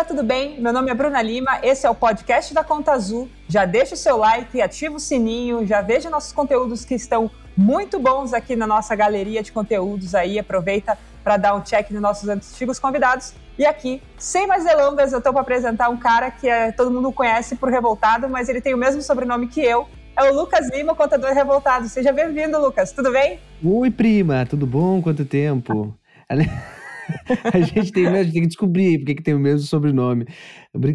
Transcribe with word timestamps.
galera, 0.00 0.04
tudo 0.04 0.22
bem? 0.22 0.60
Meu 0.60 0.72
nome 0.72 0.90
é 0.90 0.94
Bruna 0.94 1.20
Lima, 1.20 1.58
esse 1.62 1.86
é 1.86 1.90
o 1.90 1.94
podcast 1.94 2.54
da 2.54 2.64
Conta 2.64 2.92
Azul. 2.92 3.28
Já 3.48 3.64
deixa 3.64 3.94
o 3.94 3.98
seu 3.98 4.16
like, 4.16 4.60
ativa 4.60 4.96
o 4.96 5.00
sininho, 5.00 5.66
já 5.66 5.80
veja 5.82 6.10
nossos 6.10 6.32
conteúdos 6.32 6.84
que 6.84 6.94
estão 6.94 7.30
muito 7.56 7.98
bons 7.98 8.32
aqui 8.32 8.56
na 8.56 8.66
nossa 8.66 8.94
galeria 8.94 9.42
de 9.42 9.52
conteúdos 9.52 10.14
aí. 10.14 10.38
Aproveita 10.38 10.96
para 11.22 11.36
dar 11.36 11.54
um 11.54 11.60
check 11.60 11.90
nos 11.90 12.00
nossos 12.00 12.28
antigos 12.28 12.78
convidados. 12.78 13.34
E 13.58 13.66
aqui, 13.66 14.02
sem 14.16 14.46
mais 14.46 14.64
delongas, 14.64 15.12
eu 15.12 15.18
estou 15.18 15.32
para 15.32 15.42
apresentar 15.42 15.88
um 15.88 15.96
cara 15.96 16.30
que 16.30 16.48
é, 16.48 16.72
todo 16.72 16.90
mundo 16.90 17.12
conhece 17.12 17.56
por 17.56 17.70
Revoltado, 17.70 18.28
mas 18.28 18.48
ele 18.48 18.60
tem 18.60 18.74
o 18.74 18.78
mesmo 18.78 19.02
sobrenome 19.02 19.48
que 19.48 19.60
eu. 19.60 19.86
É 20.16 20.30
o 20.30 20.34
Lucas 20.34 20.68
Lima, 20.70 20.94
contador 20.94 21.32
revoltado. 21.32 21.88
Seja 21.88 22.12
bem-vindo, 22.12 22.58
Lucas. 22.60 22.92
Tudo 22.92 23.12
bem? 23.12 23.38
Oi, 23.62 23.90
prima. 23.90 24.46
Tudo 24.46 24.66
bom? 24.66 25.00
Quanto 25.02 25.24
tempo? 25.24 25.94
a 27.52 27.60
gente 27.60 27.92
tem, 27.92 28.06
a 28.06 28.22
gente 28.22 28.32
tem 28.32 28.42
que 28.42 28.48
descobrir 28.48 28.98
por 28.98 29.06
que 29.06 29.22
tem 29.22 29.34
o 29.34 29.38
mesmo 29.38 29.66
sobrenome. 29.66 30.26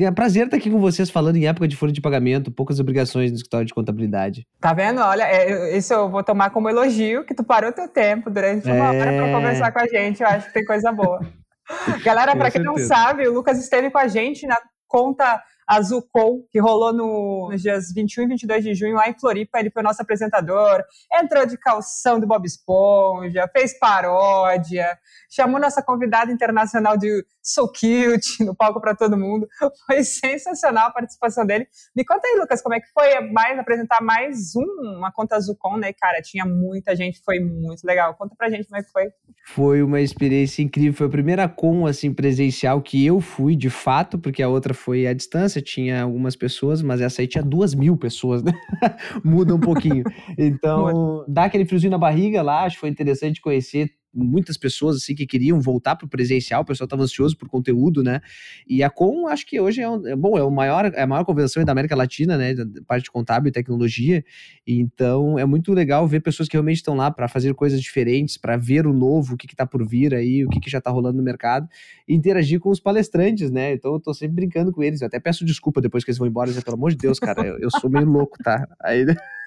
É 0.02 0.12
prazer 0.12 0.46
estar 0.46 0.58
aqui 0.58 0.70
com 0.70 0.80
vocês 0.80 1.10
falando 1.10 1.36
em 1.36 1.48
época 1.48 1.68
de 1.68 1.76
folha 1.76 1.92
de 1.92 2.02
pagamento, 2.02 2.52
poucas 2.52 2.80
obrigações 2.80 3.32
no 3.32 3.38
escritório 3.38 3.66
de 3.66 3.74
contabilidade. 3.74 4.48
Tá 4.60 4.74
vendo? 4.74 5.02
Olha, 5.02 5.24
é, 5.24 5.78
isso 5.78 5.94
eu 5.94 6.10
vou 6.10 6.24
tomar 6.24 6.50
como 6.50 6.70
elogio, 6.70 7.26
que 7.26 7.36
tu 7.36 7.44
parou 7.44 7.72
teu 7.72 7.88
tempo 7.88 8.30
durante 8.30 8.66
uma 8.66 8.94
é... 8.94 9.00
hora 9.00 9.14
para 9.14 9.32
conversar 9.32 9.72
com 9.72 9.80
a 9.80 9.88
gente. 9.88 10.22
Eu 10.22 10.28
acho 10.28 10.48
que 10.48 10.54
tem 10.54 10.66
coisa 10.66 10.92
boa. 10.92 11.20
Galera, 12.04 12.36
para 12.36 12.52
quem 12.52 12.64
não 12.64 12.78
sabe, 12.78 13.28
o 13.28 13.34
Lucas 13.34 13.60
esteve 13.60 13.90
com 13.90 13.98
a 13.98 14.08
gente 14.08 14.46
na 14.46 14.58
conta 14.88 15.42
Azulcom, 15.68 16.44
que 16.52 16.60
rolou 16.60 16.94
no, 16.94 17.50
nos 17.52 17.62
dias 17.62 17.92
21 17.94 18.24
e 18.24 18.28
22 18.28 18.64
de 18.64 18.74
junho 18.76 18.96
lá 18.96 19.10
em 19.10 19.20
Floripa. 19.20 19.60
Ele 19.60 19.72
foi 19.72 19.82
nosso 19.82 20.02
apresentador, 20.02 20.84
entrou 21.14 21.46
de 21.46 21.58
calção 21.58 22.20
do 22.20 22.28
Bob 22.28 22.46
Esponja, 22.46 23.50
fez 23.52 23.78
paródia, 23.78 24.98
chamou 25.30 25.60
nossa 25.60 25.82
convidada 25.82 26.32
internacional 26.32 26.98
de 26.98 27.26
So 27.46 27.68
Cute 27.68 28.44
no 28.44 28.56
palco 28.56 28.82
para 28.82 28.96
todo 28.96 29.18
mundo. 29.18 29.48
Foi 29.86 30.04
sensacional 30.04 30.88
a 30.88 30.92
participação 30.92 31.46
dele. 31.46 31.68
Me 31.96 32.04
conta 32.04 32.28
aí, 32.28 32.40
Lucas, 32.40 32.62
como 32.62 32.76
é 32.76 32.80
que 32.80 32.88
foi 32.92 33.20
mais 33.32 33.60
apresentar 33.60 34.02
mais 34.02 34.56
um, 34.56 34.98
uma 34.98 35.12
conta 35.12 35.36
Azulcom, 35.36 35.78
né? 35.78 35.94
Cara, 35.94 36.22
tinha 36.22 36.46
muita 36.46 36.96
gente, 36.96 37.22
foi 37.24 37.40
muito 37.40 37.84
legal. 37.84 38.16
Conta 38.16 38.36
pra 38.36 38.50
gente 38.50 38.68
como 38.68 38.80
é 38.80 38.84
que 38.84 38.92
foi. 38.92 39.06
Foi 39.48 39.84
uma 39.84 40.02
experiência 40.02 40.64
incrível. 40.64 40.94
Foi 40.94 41.08
a 41.08 41.10
primeira 41.10 41.48
com, 41.48 41.86
assim, 41.86 42.12
presencial 42.12 42.82
que 42.82 43.06
eu 43.06 43.22
fui, 43.22 43.56
de 43.56 43.70
fato, 43.70 44.18
porque 44.18 44.42
a 44.42 44.50
outra 44.50 44.74
foi 44.74 45.06
à 45.06 45.14
distância 45.14 45.62
tinha 45.62 46.04
algumas 46.04 46.36
pessoas, 46.36 46.82
mas 46.82 47.02
essa 47.02 47.22
aí 47.22 47.28
tinha 47.28 47.44
duas 47.44 47.74
mil 47.74 47.98
pessoas, 47.98 48.42
né? 48.44 48.54
Muda 49.24 49.54
um 49.54 49.60
pouquinho. 49.60 50.04
Então, 50.38 51.24
dá 51.28 51.46
aquele 51.46 51.66
friozinho 51.66 51.92
na 51.92 51.98
barriga 51.98 52.42
lá, 52.42 52.64
acho 52.64 52.76
que 52.76 52.82
foi 52.82 52.90
interessante 52.90 53.42
conhecer 53.42 53.90
muitas 54.16 54.58
pessoas 54.58 54.96
assim 54.98 55.14
que 55.14 55.26
queriam 55.26 55.60
voltar 55.60 55.96
para 55.96 56.06
o 56.06 56.10
presencial, 56.10 56.62
o 56.62 56.66
pessoal 56.66 56.86
estava 56.86 57.04
ansioso 57.04 57.38
por 57.38 57.50
conteúdo, 57.50 58.02
né? 58.02 58.22
E 58.68 58.82
a 58.82 58.90
Com, 58.90 59.28
acho 59.28 59.46
que 59.46 59.60
hoje 59.60 59.82
é, 59.82 59.90
um, 59.90 60.08
é 60.08 60.16
bom, 60.16 60.38
é 60.38 60.44
o 60.44 60.50
maior, 60.50 60.86
é 60.86 61.02
a 61.02 61.08
maior 61.08 61.26
convenção 61.26 61.64
da 61.64 61.72
América 61.72 61.96
Latina, 61.96 62.38
né? 62.38 62.54
Da 62.54 62.66
parte 62.88 63.04
de 63.04 63.12
contábil 63.12 63.50
e 63.50 63.52
tecnologia. 63.52 64.24
Então 64.66 65.38
é 65.38 65.46
muito 65.46 65.74
legal 65.74 66.08
ver 66.08 66.22
pessoas 66.22 66.48
que 66.48 66.56
realmente 66.56 66.78
estão 66.78 66.96
lá 66.96 67.12
para 67.12 67.28
fazer 67.28 67.54
coisas 67.54 67.82
diferentes, 67.82 68.38
para 68.38 68.56
ver 68.58 68.88
o 68.88 68.94
novo, 68.94 69.34
o 69.34 69.38
que 69.38 69.46
está 69.46 69.66
por 69.66 69.86
vir 69.86 70.14
aí, 70.14 70.46
o 70.46 70.50
que, 70.50 70.60
que 70.60 70.70
já 70.70 70.78
está 70.78 70.90
rolando 70.90 71.18
no 71.18 71.24
mercado, 71.24 71.68
e 72.08 72.16
interagir 72.16 72.60
com 72.60 72.70
os 72.70 72.80
palestrantes, 72.80 73.52
né? 73.52 73.74
Então 73.74 73.94
eu 73.94 74.00
tô 74.00 74.14
sempre 74.14 74.36
brincando 74.36 74.72
com 74.72 74.82
eles. 74.82 75.02
Eu 75.02 75.08
até 75.08 75.20
peço 75.20 75.44
desculpa 75.44 75.82
depois 75.82 76.04
que 76.04 76.12
eles 76.12 76.18
vão 76.18 76.28
embora, 76.28 76.50
dizer, 76.50 76.64
pelo 76.64 76.78
amor 76.78 76.92
de 76.92 76.98
Deus, 76.98 77.20
cara, 77.20 77.46
eu, 77.46 77.58
eu 77.60 77.70
sou 77.72 77.90
meio 77.90 78.06
louco, 78.06 78.38
tá? 78.44 78.68
Aí 78.82 79.06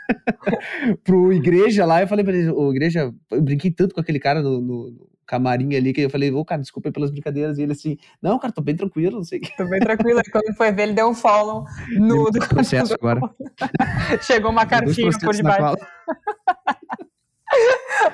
pro 1.04 1.32
igreja 1.32 1.84
lá, 1.84 2.00
eu 2.00 2.08
falei 2.08 2.24
pra 2.24 2.34
ele, 2.34 2.50
o 2.50 2.70
igreja, 2.70 3.12
eu 3.30 3.42
brinquei 3.42 3.70
tanto 3.70 3.94
com 3.94 4.00
aquele 4.00 4.18
cara 4.18 4.42
no, 4.42 4.60
no 4.60 5.08
camarim 5.26 5.76
ali, 5.76 5.92
que 5.92 6.00
eu 6.00 6.10
falei, 6.10 6.32
ô, 6.32 6.38
oh, 6.38 6.44
cara, 6.44 6.60
desculpa 6.60 6.90
pelas 6.90 7.10
brincadeiras. 7.10 7.58
E 7.58 7.62
ele 7.62 7.72
assim, 7.72 7.98
não, 8.20 8.38
cara, 8.38 8.52
tô 8.52 8.62
bem 8.62 8.74
tranquilo, 8.74 9.18
não 9.18 9.24
sei 9.24 9.38
o 9.38 9.42
que. 9.42 9.56
Tô 9.56 9.68
bem 9.68 9.78
tranquilo. 9.78 10.20
E 10.20 10.30
quando 10.30 10.56
foi 10.56 10.72
ver, 10.72 10.84
ele 10.84 10.94
deu 10.94 11.08
um 11.08 11.14
follow 11.14 11.64
no... 11.98 12.30
Do 12.30 12.48
processo 12.48 12.94
agora. 12.94 13.20
Chegou 14.22 14.50
uma 14.50 14.64
cartinha 14.64 15.10
por 15.20 15.34
debaixo. 15.34 15.76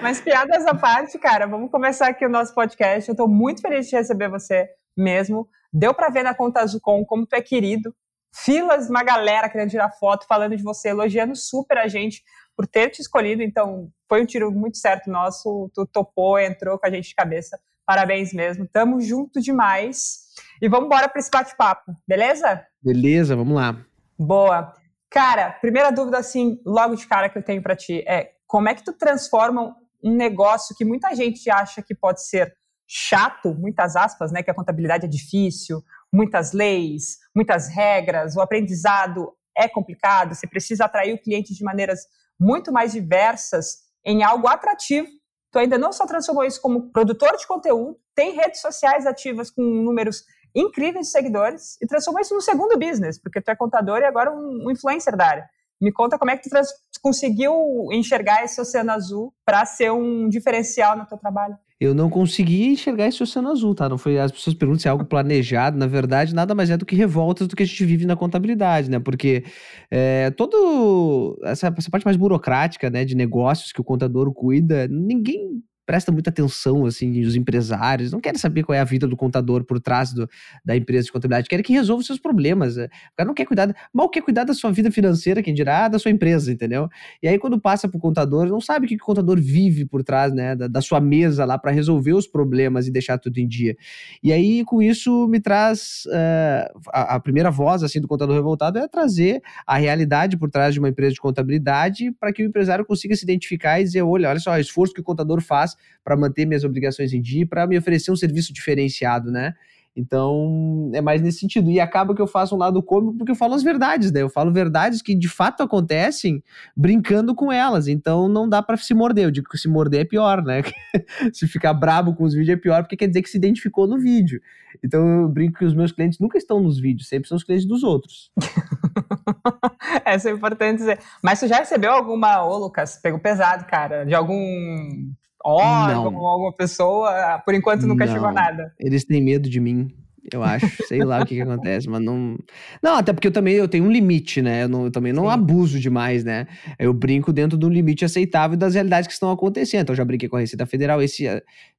Mas 0.03 0.21
piadas 0.21 0.67
à 0.67 0.75
parte, 0.75 1.19
cara, 1.19 1.47
vamos 1.47 1.71
começar 1.71 2.09
aqui 2.09 2.27
o 2.27 2.29
nosso 2.29 2.55
podcast. 2.55 3.09
Eu 3.09 3.17
tô 3.17 3.29
muito 3.29 3.61
feliz 3.61 3.89
de 3.89 3.97
receber 3.97 4.29
você 4.29 4.69
mesmo. 4.97 5.49
Deu 5.73 5.95
para 5.95 6.09
ver 6.09 6.23
na 6.23 6.35
conta 6.35 6.61
Azucom 6.61 7.05
como 7.05 7.27
tu 7.27 7.35
é 7.35 7.41
querido 7.41 7.95
filas, 8.35 8.89
uma 8.89 9.03
galera 9.03 9.49
querendo 9.49 9.71
tirar 9.71 9.91
foto, 9.91 10.27
falando 10.27 10.57
de 10.57 10.63
você, 10.63 10.89
elogiando 10.89 11.37
super 11.37 11.79
a 11.79 11.89
gente 11.89 12.23
por 12.57 12.67
ter 12.67 12.91
te 12.91 13.01
escolhido. 13.01 13.43
Então, 13.43 13.91
foi 14.09 14.23
um 14.23 14.27
tiro 14.27 14.51
muito 14.51 14.79
certo 14.79 15.11
nosso. 15.11 15.71
Tu 15.75 15.87
topou, 15.87 16.39
entrou 16.39 16.79
com 16.79 16.87
a 16.87 16.91
gente 16.91 17.09
de 17.09 17.15
cabeça. 17.15 17.59
Parabéns 17.87 18.33
mesmo. 18.33 18.67
Tamo 18.67 19.01
junto 19.01 19.41
demais. 19.41 20.25
E 20.61 20.69
vamos 20.69 20.87
embora 20.87 21.09
para 21.09 21.21
esse 21.21 21.31
bate-papo, 21.31 21.93
beleza? 22.07 22.67
Beleza, 22.83 23.37
vamos 23.37 23.55
lá. 23.55 23.77
Boa. 24.19 24.75
Cara, 25.11 25.53
primeira 25.53 25.91
dúvida, 25.91 26.19
assim, 26.19 26.61
logo 26.65 26.97
de 26.97 27.07
cara 27.07 27.29
que 27.29 27.39
eu 27.39 27.43
tenho 27.43 27.63
para 27.63 27.77
ti 27.77 28.03
é 28.07 28.33
como 28.47 28.69
é 28.69 28.75
que 28.75 28.85
tu 28.85 28.93
transforma 28.93 29.77
um 30.03 30.15
negócio 30.15 30.75
que 30.77 30.85
muita 30.85 31.15
gente 31.15 31.49
acha 31.51 31.83
que 31.83 31.95
pode 31.95 32.27
ser 32.27 32.55
chato, 32.87 33.55
muitas 33.55 33.97
aspas, 33.97 34.31
né, 34.31 34.43
que 34.43 34.51
a 34.51 34.55
contabilidade 34.55 35.07
é 35.07 35.09
difícil, 35.09 35.83
muitas 36.13 36.53
leis, 36.53 37.19
muitas 37.35 37.69
regras, 37.69 38.37
o 38.37 38.41
aprendizado 38.41 39.33
é 39.57 39.69
complicado, 39.69 40.35
você 40.35 40.47
precisa 40.47 40.85
atrair 40.85 41.15
o 41.15 41.21
cliente 41.21 41.55
de 41.55 41.65
maneiras 41.65 42.07
muito 42.39 42.73
mais 42.73 42.93
diversas 42.93 43.85
em 44.05 44.23
algo 44.23 44.49
atrativo. 44.49 45.09
Tu 45.51 45.59
ainda 45.59 45.79
não 45.79 45.93
só 45.93 46.07
transformou 46.07 46.45
isso 46.45 46.61
como 46.61 46.91
produtor 46.91 47.37
de 47.37 47.47
conteúdo, 47.47 47.97
tem 48.15 48.35
redes 48.35 48.61
sociais 48.61 49.07
ativas 49.07 49.51
com 49.51 49.63
números 49.63 50.25
incríveis 50.55 51.07
de 51.07 51.13
seguidores 51.13 51.77
e 51.81 51.87
transformou 51.87 52.21
isso 52.21 52.35
no 52.35 52.41
segundo 52.41 52.79
business, 52.79 53.19
porque 53.21 53.41
tu 53.41 53.51
é 53.51 53.57
contador 53.57 54.01
e 54.01 54.05
agora 54.05 54.33
um 54.33 54.71
influencer 54.71 55.17
da 55.17 55.27
área. 55.27 55.51
Me 55.81 55.93
conta 55.93 56.19
como 56.19 56.31
é 56.31 56.37
que 56.37 56.49
tu 56.49 57.01
conseguiu 57.03 57.53
enxergar 57.93 58.45
esse 58.45 58.61
oceano 58.61 58.93
azul 58.93 59.35
para 59.45 59.65
ser 59.65 59.91
um 59.91 60.29
diferencial 60.29 60.97
no 60.97 61.07
teu 61.07 61.19
trabalho 61.19 61.57
eu 61.85 61.95
não 61.95 62.11
consegui 62.11 62.67
enxergar 62.67 63.07
esse 63.07 63.23
oceano 63.23 63.51
azul, 63.51 63.75
tá? 63.75 63.89
Não 63.89 63.99
foi 63.99 64.19
as 64.19 64.33
pessoas 64.33 64.55
perguntam 64.55 64.81
se 64.81 64.89
é 64.89 64.91
algo 64.91 65.05
planejado, 65.05 65.77
na 65.77 65.87
verdade, 65.87 66.35
nada 66.35 66.55
mais 66.55 66.71
é 66.71 66.77
do 66.77 66.87
que 66.87 66.97
revoltas 66.97 67.47
do 67.47 67.57
que 67.57 67.63
a 67.63 67.67
gente 67.67 67.85
vive 67.85 68.07
na 68.07 68.17
contabilidade, 68.17 68.91
né? 68.91 68.99
Porque 68.99 69.45
é, 69.91 70.31
todo 70.31 71.39
essa, 71.45 71.73
essa 71.77 71.91
parte 71.91 72.05
mais 72.05 72.17
burocrática, 72.17 72.91
né, 72.91 73.05
de 73.05 73.15
negócios 73.15 73.73
que 73.73 73.81
o 73.81 73.85
contador 73.85 74.33
cuida, 74.33 74.89
ninguém 74.89 75.63
presta 75.87 76.11
muita 76.11 76.31
atenção, 76.31 76.87
assim, 76.87 77.21
os 77.23 77.37
empresários, 77.37 78.13
não 78.13 78.21
querem 78.21 78.39
saber 78.39 78.63
qual 78.63 78.75
é 78.75 78.81
a 78.81 78.85
vida 78.85 79.07
do 79.07 79.17
contador 79.17 79.65
por 79.65 79.81
trás 79.81 80.13
do, 80.13 80.29
da 80.65 80.77
empresa 80.77 81.05
de 81.07 81.13
contabilidade, 81.13 81.49
querem 81.49 81.65
que 81.65 81.73
resolva 81.73 82.01
os 82.01 82.07
seus 82.07 82.19
problemas. 82.19 82.77
O 82.77 82.89
cara 83.17 83.27
não 83.27 83.35
quer 83.35 83.45
cuidar, 83.45 83.75
mal 83.93 84.09
quer 84.09 84.23
cuidar 84.23 84.45
da 84.45 84.55
sua 84.55 84.73
vida 84.73 84.91
financeira, 84.91 85.43
quem 85.43 85.55
dirá, 85.55 85.89
da 85.89 85.99
sua 85.99 86.11
empresa, 86.11 86.51
entendeu? 86.53 86.89
E 87.23 87.29
aí, 87.29 87.39
quando 87.39 87.61
passa 87.61 87.89
pro 87.89 87.99
contador, 87.99 88.47
não 88.47 88.61
sabe 88.61 88.87
o 88.87 88.89
que, 88.89 88.97
que 88.97 89.03
o 89.03 89.07
contador 89.07 89.41
vive 89.41 89.85
por 89.85 90.03
trás, 90.03 90.33
né, 90.33 90.57
da, 90.57 90.69
da 90.69 90.81
sua 90.81 91.01
mesa 91.01 91.45
lá 91.45 91.59
para 91.59 91.71
resolver 91.71 92.13
os 92.13 92.27
problemas 92.27 92.87
e 92.87 92.91
deixar 92.91 93.19
tudo 93.19 93.39
em 93.39 93.47
dia. 93.47 93.77
E 94.23 94.33
aí, 94.33 94.65
com 94.65 94.83
isso, 94.83 95.29
me 95.29 95.41
traz 95.41 96.05
uh, 96.07 96.81
a, 96.93 97.17
a, 97.17 97.21
primeira 97.21 97.51
voz, 97.51 97.83
assim, 97.83 98.01
do 98.01 98.09
contador 98.09 98.35
revoltado 98.35 98.79
é 98.79 98.89
trazer 98.89 99.43
a 99.67 99.77
realidade 99.77 100.37
por 100.37 100.51
trás 100.51 100.73
de 100.73 100.81
uma 100.81 100.89
empresa 100.89 101.13
de 101.13 101.21
contabilidade 101.21 102.11
para 102.13 102.33
que 102.33 102.43
o 102.43 102.47
empresário 102.47 102.85
consiga 102.85 103.15
se 103.15 103.25
identificar 103.25 103.81
e 103.81 103.85
dizer, 103.85 104.03
olha, 104.03 104.29
olha 104.29 104.41
só, 104.41 104.53
o 104.53 104.59
esforço 104.59 104.95
que 104.95 105.01
o 105.01 105.05
contador 105.05 105.41
faz 105.41 105.74
para 106.05 106.17
manter 106.17 106.47
minhas 106.47 106.65
obrigações 106.65 107.13
em 107.13 107.21
dia, 107.21 107.47
para 107.47 107.67
me 107.67 107.79
oferecer 107.79 108.11
um 108.11 108.17
serviço 108.17 108.53
diferenciado, 108.53 109.31
né? 109.31 109.55
Então, 109.97 110.91
é 110.93 111.01
mais 111.01 111.23
nesse 111.23 111.39
sentido. 111.39 111.71
E 111.71 111.79
acaba 111.79 112.15
que 112.15 112.21
eu 112.21 112.27
faço 112.27 112.55
um 112.55 112.59
lado 112.59 112.83
cômico 112.83 113.17
porque 113.17 113.31
eu 113.31 113.37
falo 113.37 113.55
as 113.55 113.63
verdades, 113.63 114.11
né? 114.11 114.23
Eu 114.23 114.29
falo 114.29 114.53
verdades 114.53 115.01
que 115.01 115.15
de 115.15 115.29
fato 115.29 115.63
acontecem 115.63 116.43
brincando 116.77 117.35
com 117.35 117.53
elas. 117.53 117.87
Então, 117.87 118.29
não 118.29 118.49
dá 118.49 118.61
para 118.61 118.77
se 118.77 118.93
morder. 118.93 119.25
Eu 119.25 119.31
digo 119.31 119.49
que 119.49 119.57
se 119.57 119.69
morder 119.69 120.01
é 120.01 120.05
pior, 120.05 120.43
né? 120.43 120.63
se 121.33 121.47
ficar 121.47 121.73
brabo 121.75 122.15
com 122.15 122.25
os 122.25 122.35
vídeos 122.35 122.59
é 122.59 122.61
pior 122.61 122.83
porque 122.83 122.97
quer 122.97 123.07
dizer 123.07 123.23
que 123.23 123.31
se 123.31 123.37
identificou 123.37 123.87
no 123.87 123.99
vídeo. 123.99 124.41
Então, 124.83 125.23
eu 125.23 125.29
brinco 125.29 125.59
que 125.59 125.65
os 125.65 125.75
meus 125.75 125.93
clientes 125.93 126.19
nunca 126.19 126.37
estão 126.37 126.61
nos 126.61 126.81
vídeos, 126.81 127.09
sempre 127.09 127.29
são 127.29 127.37
os 127.37 127.45
clientes 127.45 127.65
dos 127.65 127.85
outros. 127.85 128.33
Essa 130.05 130.29
é 130.29 130.33
importante 130.33 130.79
dizer. 130.79 130.99
Mas 131.23 131.39
tu 131.39 131.47
já 131.47 131.59
recebeu 131.59 131.93
alguma, 131.93 132.45
ô 132.45 132.59
Lucas, 132.59 132.99
pegou 133.01 133.21
pesado, 133.21 133.65
cara, 133.67 134.05
de 134.05 134.15
algum 134.15 135.13
órgão 135.45 136.15
ou 136.17 136.27
alguma 136.27 136.53
pessoa? 136.53 137.41
Por 137.45 137.55
enquanto 137.55 137.87
nunca 137.87 138.07
não. 138.07 138.13
chegou 138.13 138.33
nada. 138.33 138.73
Eles 138.79 139.05
têm 139.05 139.23
medo 139.23 139.49
de 139.49 139.61
mim 139.61 139.93
eu 140.33 140.43
acho. 140.43 140.67
Sei 140.89 141.05
lá 141.05 141.21
o 141.21 141.27
que, 141.27 141.35
que 141.35 141.41
acontece, 141.43 141.89
mas 141.89 142.01
não. 142.01 142.37
Não, 142.83 142.97
até 142.97 143.13
porque 143.13 143.29
eu 143.29 143.33
também 143.33 143.55
eu 143.55 143.69
tenho 143.69 143.85
um 143.85 143.91
limite, 143.91 144.41
né? 144.41 144.65
Eu, 144.65 144.69
não, 144.69 144.85
eu 144.85 144.91
também 144.91 145.13
não 145.13 145.25
Sim. 145.25 145.31
abuso 145.31 145.79
demais, 145.79 146.25
né? 146.25 146.47
Eu 146.79 146.93
brinco 146.95 147.33
dentro 147.33 147.59
de 147.59 147.67
um 147.67 147.69
limite 147.69 148.05
aceitável 148.05 148.57
das 148.57 148.75
realidades 148.75 149.07
que 149.07 149.13
estão 149.13 149.31
acontecendo. 149.31 149.83
Então, 149.83 149.93
eu 149.93 149.97
já 149.99 150.05
brinquei 150.05 150.29
com 150.29 150.37
a 150.37 150.41
Receita 150.41 150.65
Federal. 150.67 151.03
Esse, 151.03 151.25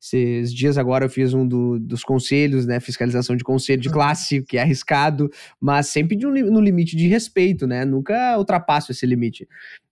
esses 0.01 0.53
dias 0.53 0.77
agora 0.77 1.05
eu 1.05 1.09
fiz 1.09 1.33
um 1.33 1.47
do, 1.47 1.79
dos 1.79 2.03
conselhos, 2.03 2.65
né? 2.65 2.79
Fiscalização 2.79 3.35
de 3.35 3.43
conselho 3.43 3.81
de 3.81 3.87
uhum. 3.87 3.93
classe, 3.93 4.43
que 4.43 4.57
é 4.57 4.61
arriscado, 4.61 5.29
mas 5.59 5.87
sempre 5.87 6.15
de 6.15 6.27
um, 6.27 6.31
no 6.31 6.59
limite 6.59 6.95
de 6.95 7.07
respeito, 7.07 7.65
né? 7.65 7.83
Nunca 7.85 8.37
ultrapasso 8.37 8.91
esse 8.91 9.05
limite. 9.05 9.47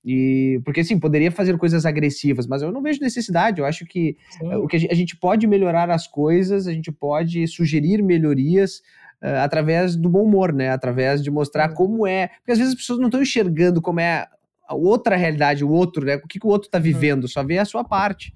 E 0.06 0.60
porque 0.66 0.82
assim, 0.82 1.00
poderia 1.00 1.32
fazer 1.32 1.58
coisas 1.58 1.86
agressivas, 1.86 2.46
mas 2.46 2.62
eu 2.62 2.72
não 2.72 2.82
vejo 2.82 3.00
necessidade. 3.02 3.62
Eu 3.62 3.66
acho 3.66 3.86
que 3.86 4.18
Sim. 4.32 4.54
o 4.56 4.68
que 4.68 4.88
a 4.90 4.96
gente 4.96 5.16
pode 5.16 5.48
melhorar 5.48 5.90
as 5.90 6.08
coisas, 6.08 6.68
a 6.68 6.74
gente 6.74 6.92
pode 6.92 7.48
sugerir 7.48 8.02
melhorias 8.02 8.82
uh, 9.24 9.40
através 9.44 9.96
do 9.96 10.10
bom 10.10 10.24
humor, 10.24 10.52
né? 10.52 10.70
Através 10.72 11.24
de 11.24 11.32
mostrar 11.32 11.70
uhum. 11.70 11.76
como 11.76 12.08
é. 12.08 12.28
Porque 12.28 12.52
às 12.52 12.58
vezes 12.58 12.74
as 12.74 12.80
pessoas 12.80 13.00
não 13.00 13.08
estão 13.08 13.22
enxergando 13.22 13.82
como 13.82 14.02
é 14.02 14.28
a 14.68 14.76
outra 14.76 15.16
realidade, 15.16 15.64
o 15.64 15.70
outro, 15.70 16.06
né? 16.06 16.16
O 16.16 16.28
que, 16.28 16.40
que 16.40 16.46
o 16.46 16.50
outro 16.50 16.68
está 16.68 16.78
uhum. 16.78 16.84
vivendo, 16.84 17.28
só 17.28 17.44
vê 17.44 17.58
a 17.58 17.66
sua 17.66 17.84
parte. 17.84 18.34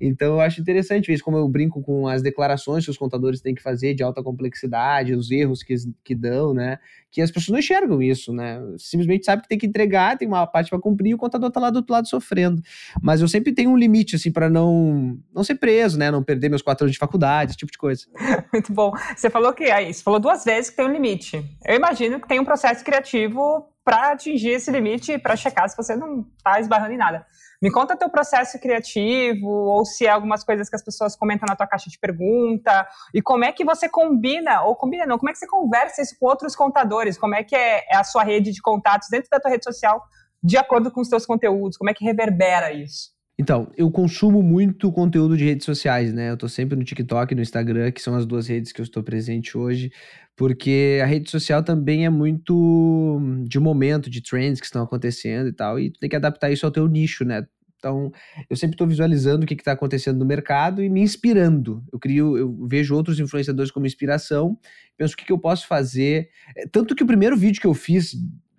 Então 0.00 0.34
eu 0.34 0.40
acho 0.40 0.60
interessante 0.60 1.12
isso, 1.12 1.22
como 1.22 1.36
eu 1.36 1.46
brinco 1.48 1.82
com 1.82 2.08
as 2.08 2.22
declarações 2.22 2.84
que 2.84 2.90
os 2.90 2.96
contadores 2.96 3.40
têm 3.40 3.54
que 3.54 3.62
fazer 3.62 3.94
de 3.94 4.02
alta 4.02 4.22
complexidade, 4.22 5.14
os 5.14 5.30
erros 5.30 5.62
que, 5.62 5.74
que 6.02 6.14
dão, 6.14 6.54
né? 6.54 6.78
Que 7.10 7.20
as 7.20 7.30
pessoas 7.30 7.50
não 7.50 7.58
enxergam 7.58 8.00
isso, 8.00 8.32
né? 8.32 8.60
Simplesmente 8.78 9.26
sabe 9.26 9.42
que 9.42 9.48
tem 9.48 9.58
que 9.58 9.66
entregar, 9.66 10.16
tem 10.16 10.26
uma 10.26 10.46
parte 10.46 10.70
para 10.70 10.78
cumprir 10.78 11.10
e 11.10 11.14
o 11.14 11.18
contador 11.18 11.50
tá 11.50 11.60
lá 11.60 11.70
do 11.70 11.76
outro 11.76 11.92
lado 11.92 12.08
sofrendo. 12.08 12.62
Mas 13.02 13.20
eu 13.20 13.28
sempre 13.28 13.52
tenho 13.52 13.70
um 13.70 13.76
limite, 13.76 14.16
assim, 14.16 14.30
para 14.30 14.48
não, 14.48 15.18
não 15.34 15.44
ser 15.44 15.56
preso, 15.56 15.98
né? 15.98 16.10
Não 16.10 16.22
perder 16.22 16.48
meus 16.48 16.62
quatro 16.62 16.84
anos 16.84 16.92
de 16.92 16.98
faculdade, 16.98 17.50
esse 17.50 17.58
tipo 17.58 17.72
de 17.72 17.78
coisa. 17.78 18.06
Muito 18.52 18.72
bom. 18.72 18.92
Você 19.14 19.28
falou 19.28 19.52
que 19.52 19.64
aí, 19.64 19.92
você 19.92 20.02
falou 20.02 20.20
duas 20.20 20.44
vezes 20.44 20.70
que 20.70 20.76
tem 20.76 20.86
um 20.86 20.92
limite. 20.92 21.44
Eu 21.66 21.76
imagino 21.76 22.20
que 22.20 22.28
tem 22.28 22.40
um 22.40 22.44
processo 22.44 22.84
criativo 22.84 23.68
para 23.84 24.12
atingir 24.12 24.50
esse 24.50 24.70
limite, 24.70 25.18
para 25.18 25.36
checar 25.36 25.68
se 25.68 25.76
você 25.76 25.96
não 25.96 26.26
está 26.36 26.60
esbarrando 26.60 26.92
em 26.92 26.98
nada. 26.98 27.26
Me 27.62 27.70
conta 27.70 27.96
teu 27.96 28.08
processo 28.08 28.58
criativo, 28.58 29.48
ou 29.48 29.84
se 29.84 30.06
é 30.06 30.10
algumas 30.10 30.44
coisas 30.44 30.68
que 30.68 30.76
as 30.76 30.84
pessoas 30.84 31.16
comentam 31.16 31.46
na 31.48 31.56
tua 31.56 31.66
caixa 31.66 31.90
de 31.90 31.98
pergunta, 31.98 32.86
e 33.14 33.20
como 33.20 33.44
é 33.44 33.52
que 33.52 33.64
você 33.64 33.88
combina, 33.88 34.62
ou 34.62 34.74
combina 34.76 35.06
não, 35.06 35.18
como 35.18 35.30
é 35.30 35.32
que 35.32 35.38
você 35.38 35.46
conversa 35.46 36.02
isso 36.02 36.16
com 36.18 36.26
outros 36.26 36.56
contadores, 36.56 37.18
como 37.18 37.34
é 37.34 37.44
que 37.44 37.54
é, 37.54 37.84
é 37.90 37.96
a 37.96 38.04
sua 38.04 38.22
rede 38.22 38.52
de 38.52 38.62
contatos 38.62 39.08
dentro 39.10 39.28
da 39.30 39.40
tua 39.40 39.50
rede 39.50 39.64
social, 39.64 40.02
de 40.42 40.56
acordo 40.56 40.90
com 40.90 41.00
os 41.00 41.08
teus 41.08 41.26
conteúdos, 41.26 41.76
como 41.76 41.90
é 41.90 41.94
que 41.94 42.04
reverbera 42.04 42.72
isso? 42.72 43.10
Então, 43.40 43.72
eu 43.74 43.90
consumo 43.90 44.42
muito 44.42 44.92
conteúdo 44.92 45.34
de 45.34 45.46
redes 45.46 45.64
sociais, 45.64 46.12
né? 46.12 46.28
Eu 46.28 46.36
tô 46.36 46.46
sempre 46.46 46.76
no 46.76 46.84
TikTok 46.84 47.32
e 47.32 47.34
no 47.34 47.40
Instagram, 47.40 47.90
que 47.90 48.02
são 48.02 48.14
as 48.14 48.26
duas 48.26 48.46
redes 48.46 48.70
que 48.70 48.82
eu 48.82 48.82
estou 48.82 49.02
presente 49.02 49.56
hoje, 49.56 49.90
porque 50.36 51.00
a 51.02 51.06
rede 51.06 51.30
social 51.30 51.64
também 51.64 52.04
é 52.04 52.10
muito 52.10 53.18
de 53.48 53.58
momento, 53.58 54.10
de 54.10 54.20
trends 54.20 54.60
que 54.60 54.66
estão 54.66 54.82
acontecendo 54.82 55.48
e 55.48 55.54
tal, 55.54 55.80
e 55.80 55.88
tu 55.88 55.98
tem 55.98 56.10
que 56.10 56.16
adaptar 56.16 56.50
isso 56.50 56.66
ao 56.66 56.70
teu 56.70 56.86
nicho, 56.86 57.24
né? 57.24 57.46
Então, 57.78 58.12
eu 58.50 58.56
sempre 58.56 58.74
estou 58.74 58.86
visualizando 58.86 59.44
o 59.44 59.46
que 59.46 59.54
está 59.54 59.72
acontecendo 59.72 60.18
no 60.18 60.26
mercado 60.26 60.82
e 60.82 60.90
me 60.90 61.00
inspirando. 61.00 61.82
Eu 61.90 61.98
crio, 61.98 62.36
eu 62.36 62.68
vejo 62.68 62.94
outros 62.94 63.18
influenciadores 63.18 63.70
como 63.70 63.86
inspiração, 63.86 64.58
penso 64.98 65.14
o 65.14 65.16
que, 65.16 65.24
que 65.24 65.32
eu 65.32 65.38
posso 65.38 65.66
fazer. 65.66 66.28
É, 66.54 66.66
tanto 66.66 66.94
que 66.94 67.02
o 67.02 67.06
primeiro 67.06 67.38
vídeo 67.38 67.58
que 67.58 67.66
eu 67.66 67.72
fiz 67.72 68.14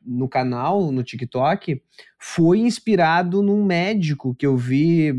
no 0.05 0.27
canal, 0.27 0.91
no 0.91 1.03
TikTok, 1.03 1.81
foi 2.17 2.59
inspirado 2.59 3.41
num 3.41 3.63
médico 3.63 4.35
que 4.35 4.45
eu 4.45 4.57
vi 4.57 5.13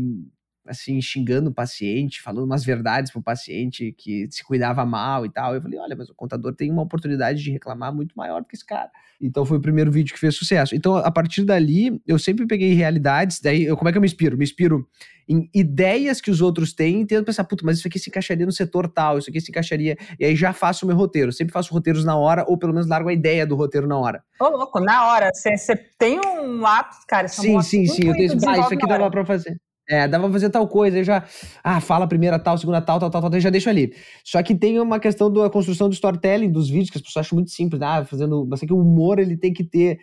assim, 0.65 1.01
xingando 1.01 1.49
o 1.49 1.53
paciente, 1.53 2.21
falando 2.21 2.45
umas 2.45 2.63
verdades 2.63 3.11
pro 3.11 3.21
paciente 3.21 3.93
que 3.97 4.27
se 4.31 4.43
cuidava 4.43 4.85
mal 4.85 5.25
e 5.25 5.29
tal. 5.29 5.53
Eu 5.53 5.61
falei, 5.61 5.77
olha, 5.77 5.95
mas 5.95 6.09
o 6.09 6.15
contador 6.15 6.55
tem 6.55 6.71
uma 6.71 6.81
oportunidade 6.81 7.43
de 7.43 7.51
reclamar 7.51 7.93
muito 7.93 8.13
maior 8.15 8.41
do 8.41 8.47
que 8.47 8.55
esse 8.55 8.65
cara. 8.65 8.89
Então 9.19 9.45
foi 9.45 9.57
o 9.57 9.61
primeiro 9.61 9.91
vídeo 9.91 10.13
que 10.13 10.19
fez 10.19 10.35
sucesso. 10.35 10.75
Então, 10.75 10.95
a 10.95 11.11
partir 11.11 11.43
dali, 11.43 12.01
eu 12.07 12.17
sempre 12.17 12.45
peguei 12.47 12.73
realidades, 12.73 13.39
daí 13.41 13.63
eu, 13.63 13.75
como 13.75 13.89
é 13.89 13.91
que 13.91 13.97
eu 13.97 14.01
me 14.01 14.07
inspiro? 14.07 14.37
Me 14.37 14.43
inspiro 14.43 14.87
em 15.27 15.49
ideias 15.53 16.19
que 16.19 16.31
os 16.31 16.41
outros 16.41 16.73
têm 16.73 17.01
e 17.01 17.05
tento 17.05 17.25
pensar, 17.25 17.43
puta, 17.43 17.65
mas 17.65 17.77
isso 17.77 17.87
aqui 17.87 17.99
se 17.99 18.09
encaixaria 18.09 18.45
no 18.45 18.51
setor 18.51 18.87
tal, 18.87 19.17
isso 19.17 19.29
aqui 19.29 19.39
se 19.39 19.51
encaixaria. 19.51 19.97
E 20.19 20.25
aí 20.25 20.35
já 20.35 20.53
faço 20.53 20.85
o 20.85 20.87
meu 20.87 20.97
roteiro. 20.97 21.31
Sempre 21.31 21.53
faço 21.53 21.73
roteiros 21.73 22.03
na 22.03 22.15
hora, 22.15 22.45
ou 22.47 22.57
pelo 22.57 22.73
menos 22.73 22.87
largo 22.87 23.09
a 23.09 23.13
ideia 23.13 23.45
do 23.45 23.55
roteiro 23.55 23.87
na 23.87 23.97
hora. 23.97 24.23
Ô, 24.39 24.49
louco, 24.49 24.79
na 24.79 25.07
hora. 25.07 25.29
Você 25.33 25.75
tem 25.97 26.19
um 26.19 26.59
lápis, 26.61 27.03
cara. 27.07 27.27
Sim, 27.27 27.61
sim, 27.61 27.85
sim. 27.85 28.07
Eu 28.07 28.13
tenho, 28.13 28.31
ah, 28.47 28.57
isso 28.59 28.73
aqui 28.73 28.87
dava 28.87 29.09
pra 29.09 29.25
fazer. 29.25 29.57
É, 29.89 30.07
dava 30.07 30.23
pra 30.23 30.33
fazer 30.33 30.49
tal 30.49 30.65
coisa, 30.65 30.97
aí 30.97 31.03
já. 31.03 31.25
Ah, 31.61 31.81
fala 31.81 32.05
a 32.05 32.07
primeira 32.07 32.39
tal, 32.39 32.57
segunda 32.57 32.79
tal, 32.81 32.99
tal, 32.99 33.09
tal, 33.09 33.29
tal, 33.29 33.39
já 33.39 33.49
deixo 33.49 33.69
ali. 33.69 33.93
Só 34.23 34.41
que 34.41 34.55
tem 34.55 34.79
uma 34.79 34.97
questão 34.97 35.31
da 35.31 35.49
construção 35.49 35.89
do 35.89 35.93
storytelling 35.93 36.49
dos 36.49 36.69
vídeos, 36.69 36.89
que 36.89 36.97
as 36.97 37.01
pessoas 37.01 37.25
acham 37.25 37.35
muito 37.35 37.51
simples, 37.51 37.81
ah, 37.81 38.05
fazendo. 38.05 38.45
Mas 38.49 38.63
é 38.63 38.65
que 38.65 38.71
o 38.73 38.79
humor 38.79 39.19
ele 39.19 39.35
tem 39.35 39.51
que 39.51 39.63
ter. 39.63 39.99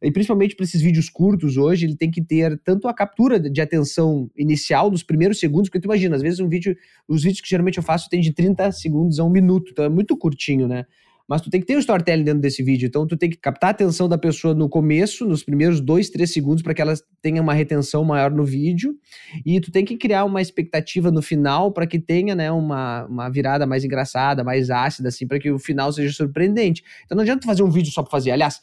E 0.00 0.10
principalmente 0.12 0.54
para 0.54 0.64
esses 0.64 0.80
vídeos 0.80 1.08
curtos 1.10 1.56
hoje, 1.56 1.84
ele 1.86 1.96
tem 1.96 2.10
que 2.12 2.22
ter 2.22 2.56
tanto 2.64 2.86
a 2.86 2.94
captura 2.94 3.40
de 3.40 3.60
atenção 3.60 4.30
inicial 4.36 4.88
dos 4.88 5.02
primeiros 5.02 5.40
segundos, 5.40 5.68
porque 5.68 5.80
tu 5.80 5.86
imagina, 5.86 6.14
às 6.14 6.22
vezes 6.22 6.38
um 6.38 6.48
vídeo. 6.48 6.76
Os 7.08 7.22
vídeos 7.24 7.40
que 7.40 7.48
geralmente 7.48 7.78
eu 7.78 7.82
faço 7.82 8.08
tem 8.08 8.20
de 8.20 8.32
30 8.32 8.70
segundos 8.70 9.18
a 9.18 9.24
um 9.24 9.30
minuto, 9.30 9.70
então 9.72 9.84
é 9.84 9.88
muito 9.88 10.16
curtinho, 10.16 10.68
né? 10.68 10.86
Mas 11.26 11.40
tu 11.40 11.48
tem 11.48 11.60
que 11.60 11.66
ter 11.66 11.76
um 11.76 11.78
storytelling 11.78 12.22
dentro 12.22 12.40
desse 12.40 12.62
vídeo. 12.62 12.86
Então, 12.86 13.06
tu 13.06 13.16
tem 13.16 13.30
que 13.30 13.36
captar 13.36 13.68
a 13.68 13.70
atenção 13.70 14.08
da 14.08 14.18
pessoa 14.18 14.54
no 14.54 14.68
começo, 14.68 15.24
nos 15.24 15.42
primeiros 15.42 15.80
dois, 15.80 16.10
três 16.10 16.32
segundos, 16.32 16.62
para 16.62 16.74
que 16.74 16.82
ela 16.82 16.94
tenha 17.22 17.40
uma 17.40 17.54
retenção 17.54 18.04
maior 18.04 18.30
no 18.30 18.44
vídeo. 18.44 18.94
E 19.44 19.58
tu 19.58 19.72
tem 19.72 19.84
que 19.84 19.96
criar 19.96 20.24
uma 20.24 20.42
expectativa 20.42 21.10
no 21.10 21.22
final 21.22 21.72
para 21.72 21.86
que 21.86 21.98
tenha 21.98 22.34
né, 22.34 22.52
uma, 22.52 23.06
uma 23.06 23.28
virada 23.30 23.66
mais 23.66 23.84
engraçada, 23.84 24.44
mais 24.44 24.68
ácida, 24.68 25.08
assim, 25.08 25.26
para 25.26 25.38
que 25.38 25.50
o 25.50 25.58
final 25.58 25.90
seja 25.92 26.12
surpreendente. 26.12 26.84
Então, 27.04 27.16
não 27.16 27.22
adianta 27.22 27.40
tu 27.40 27.46
fazer 27.46 27.62
um 27.62 27.70
vídeo 27.70 27.90
só 27.90 28.02
para 28.02 28.10
fazer. 28.10 28.30
Aliás, 28.30 28.60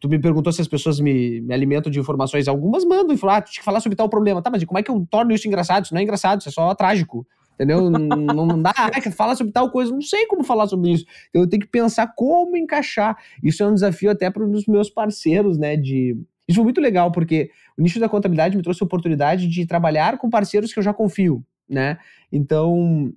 tu 0.00 0.08
me 0.08 0.18
perguntou 0.18 0.52
se 0.52 0.60
as 0.60 0.68
pessoas 0.68 0.98
me, 0.98 1.40
me 1.40 1.54
alimentam 1.54 1.92
de 1.92 2.00
informações. 2.00 2.48
Algumas 2.48 2.84
mandam 2.84 3.14
e 3.14 3.18
falam, 3.18 3.36
ah, 3.36 3.40
tu 3.42 3.52
tinha 3.52 3.60
que 3.60 3.64
falar 3.64 3.78
sobre 3.78 3.94
tal 3.94 4.08
problema. 4.08 4.42
Tá, 4.42 4.50
mas 4.50 4.64
como 4.64 4.78
é 4.80 4.82
que 4.82 4.90
eu 4.90 5.06
torno 5.08 5.32
isso 5.32 5.46
engraçado? 5.46 5.84
Isso 5.84 5.94
não 5.94 6.00
é 6.00 6.02
engraçado, 6.02 6.40
isso 6.40 6.48
é 6.48 6.52
só 6.52 6.74
trágico 6.74 7.24
entendeu? 7.60 7.90
não, 7.90 8.46
não 8.46 8.62
dá, 8.62 8.72
ah, 8.74 9.10
fala 9.12 9.36
sobre 9.36 9.52
tal 9.52 9.70
coisa, 9.70 9.92
não 9.92 10.00
sei 10.00 10.24
como 10.26 10.42
falar 10.42 10.66
sobre 10.66 10.92
isso. 10.92 11.04
Então 11.28 11.42
eu 11.42 11.48
tenho 11.48 11.60
que 11.60 11.68
pensar 11.68 12.14
como 12.16 12.56
encaixar. 12.56 13.18
Isso 13.42 13.62
é 13.62 13.66
um 13.66 13.74
desafio 13.74 14.10
até 14.10 14.30
para 14.30 14.42
os 14.42 14.66
meus 14.66 14.88
parceiros, 14.88 15.58
né? 15.58 15.76
De 15.76 16.16
isso 16.48 16.56
foi 16.56 16.64
muito 16.64 16.80
legal 16.80 17.12
porque 17.12 17.50
o 17.78 17.82
nicho 17.82 18.00
da 18.00 18.08
contabilidade 18.08 18.56
me 18.56 18.62
trouxe 18.62 18.82
a 18.82 18.86
oportunidade 18.86 19.46
de 19.46 19.66
trabalhar 19.66 20.18
com 20.18 20.30
parceiros 20.30 20.72
que 20.72 20.78
eu 20.78 20.82
já 20.82 20.94
confio, 20.94 21.44
né? 21.68 21.98
Então 22.32 23.12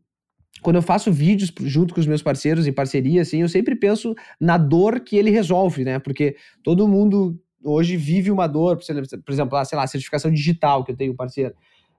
quando 0.62 0.76
eu 0.76 0.82
faço 0.82 1.12
vídeos 1.12 1.52
junto 1.62 1.94
com 1.94 2.00
os 2.00 2.08
meus 2.08 2.22
parceiros 2.22 2.68
em 2.68 2.72
parceria, 2.72 3.22
assim, 3.22 3.42
eu 3.42 3.50
sempre 3.50 3.76
penso 3.76 4.14
na 4.40 4.58
dor 4.58 5.00
que 5.00 5.18
ele 5.18 5.30
resolve, 5.30 5.84
né? 5.84 6.00
Porque 6.00 6.36
todo 6.64 6.88
mundo 6.88 7.38
hoje 7.64 7.96
vive 7.98 8.30
uma 8.30 8.46
dor, 8.46 8.78
por 8.78 9.34
exemplo, 9.34 9.58
ah, 9.58 9.66
sei 9.66 9.78
lá, 9.78 9.88
certificação 9.88 10.32
digital 10.32 10.84
que 10.84 10.92
eu 10.92 10.96
tenho 10.96 11.16
parceiro 11.16 11.54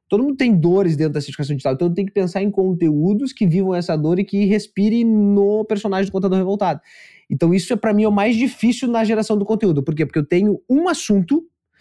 todo 0.09 0.23
mundo 0.23 0.37
tem 0.37 0.55
dores 0.55 0.97
dentro 0.97 1.15
da 1.15 1.21
certificação 1.21 1.55
digital, 1.55 1.75
então 1.75 1.93
tem 1.93 2.07
que 2.07 2.13
pensar 2.13 2.43
em 2.43 2.51
conteúdos 2.51 3.33
que 3.33 3.47
vivam 3.47 3.75
essa 3.75 3.97
dor 3.97 4.19
e 4.19 4.25
que 4.25 4.45
respire 4.45 5.05
no 5.05 5.65
personagem 5.65 6.07
do 6.07 6.13
contador 6.13 6.39
revoltado. 6.39 6.81
Então 7.31 7.55
isso 7.55 7.73
é 7.73 7.77
para 7.77 7.95
mim 7.95 8.07
o 8.07 8.11
mais 8.11 8.37
difícil 8.37 8.89
na 8.89 9.05
geração 9.05 9.39
do 9.39 9.45
conteúdo. 9.45 9.83
Por 9.83 9.95
quê? 9.95 10.05
Porque 10.05 10.19
eu 10.19 10.27
tenho 10.27 10.61
um 10.69 10.89
assunto 10.89 11.37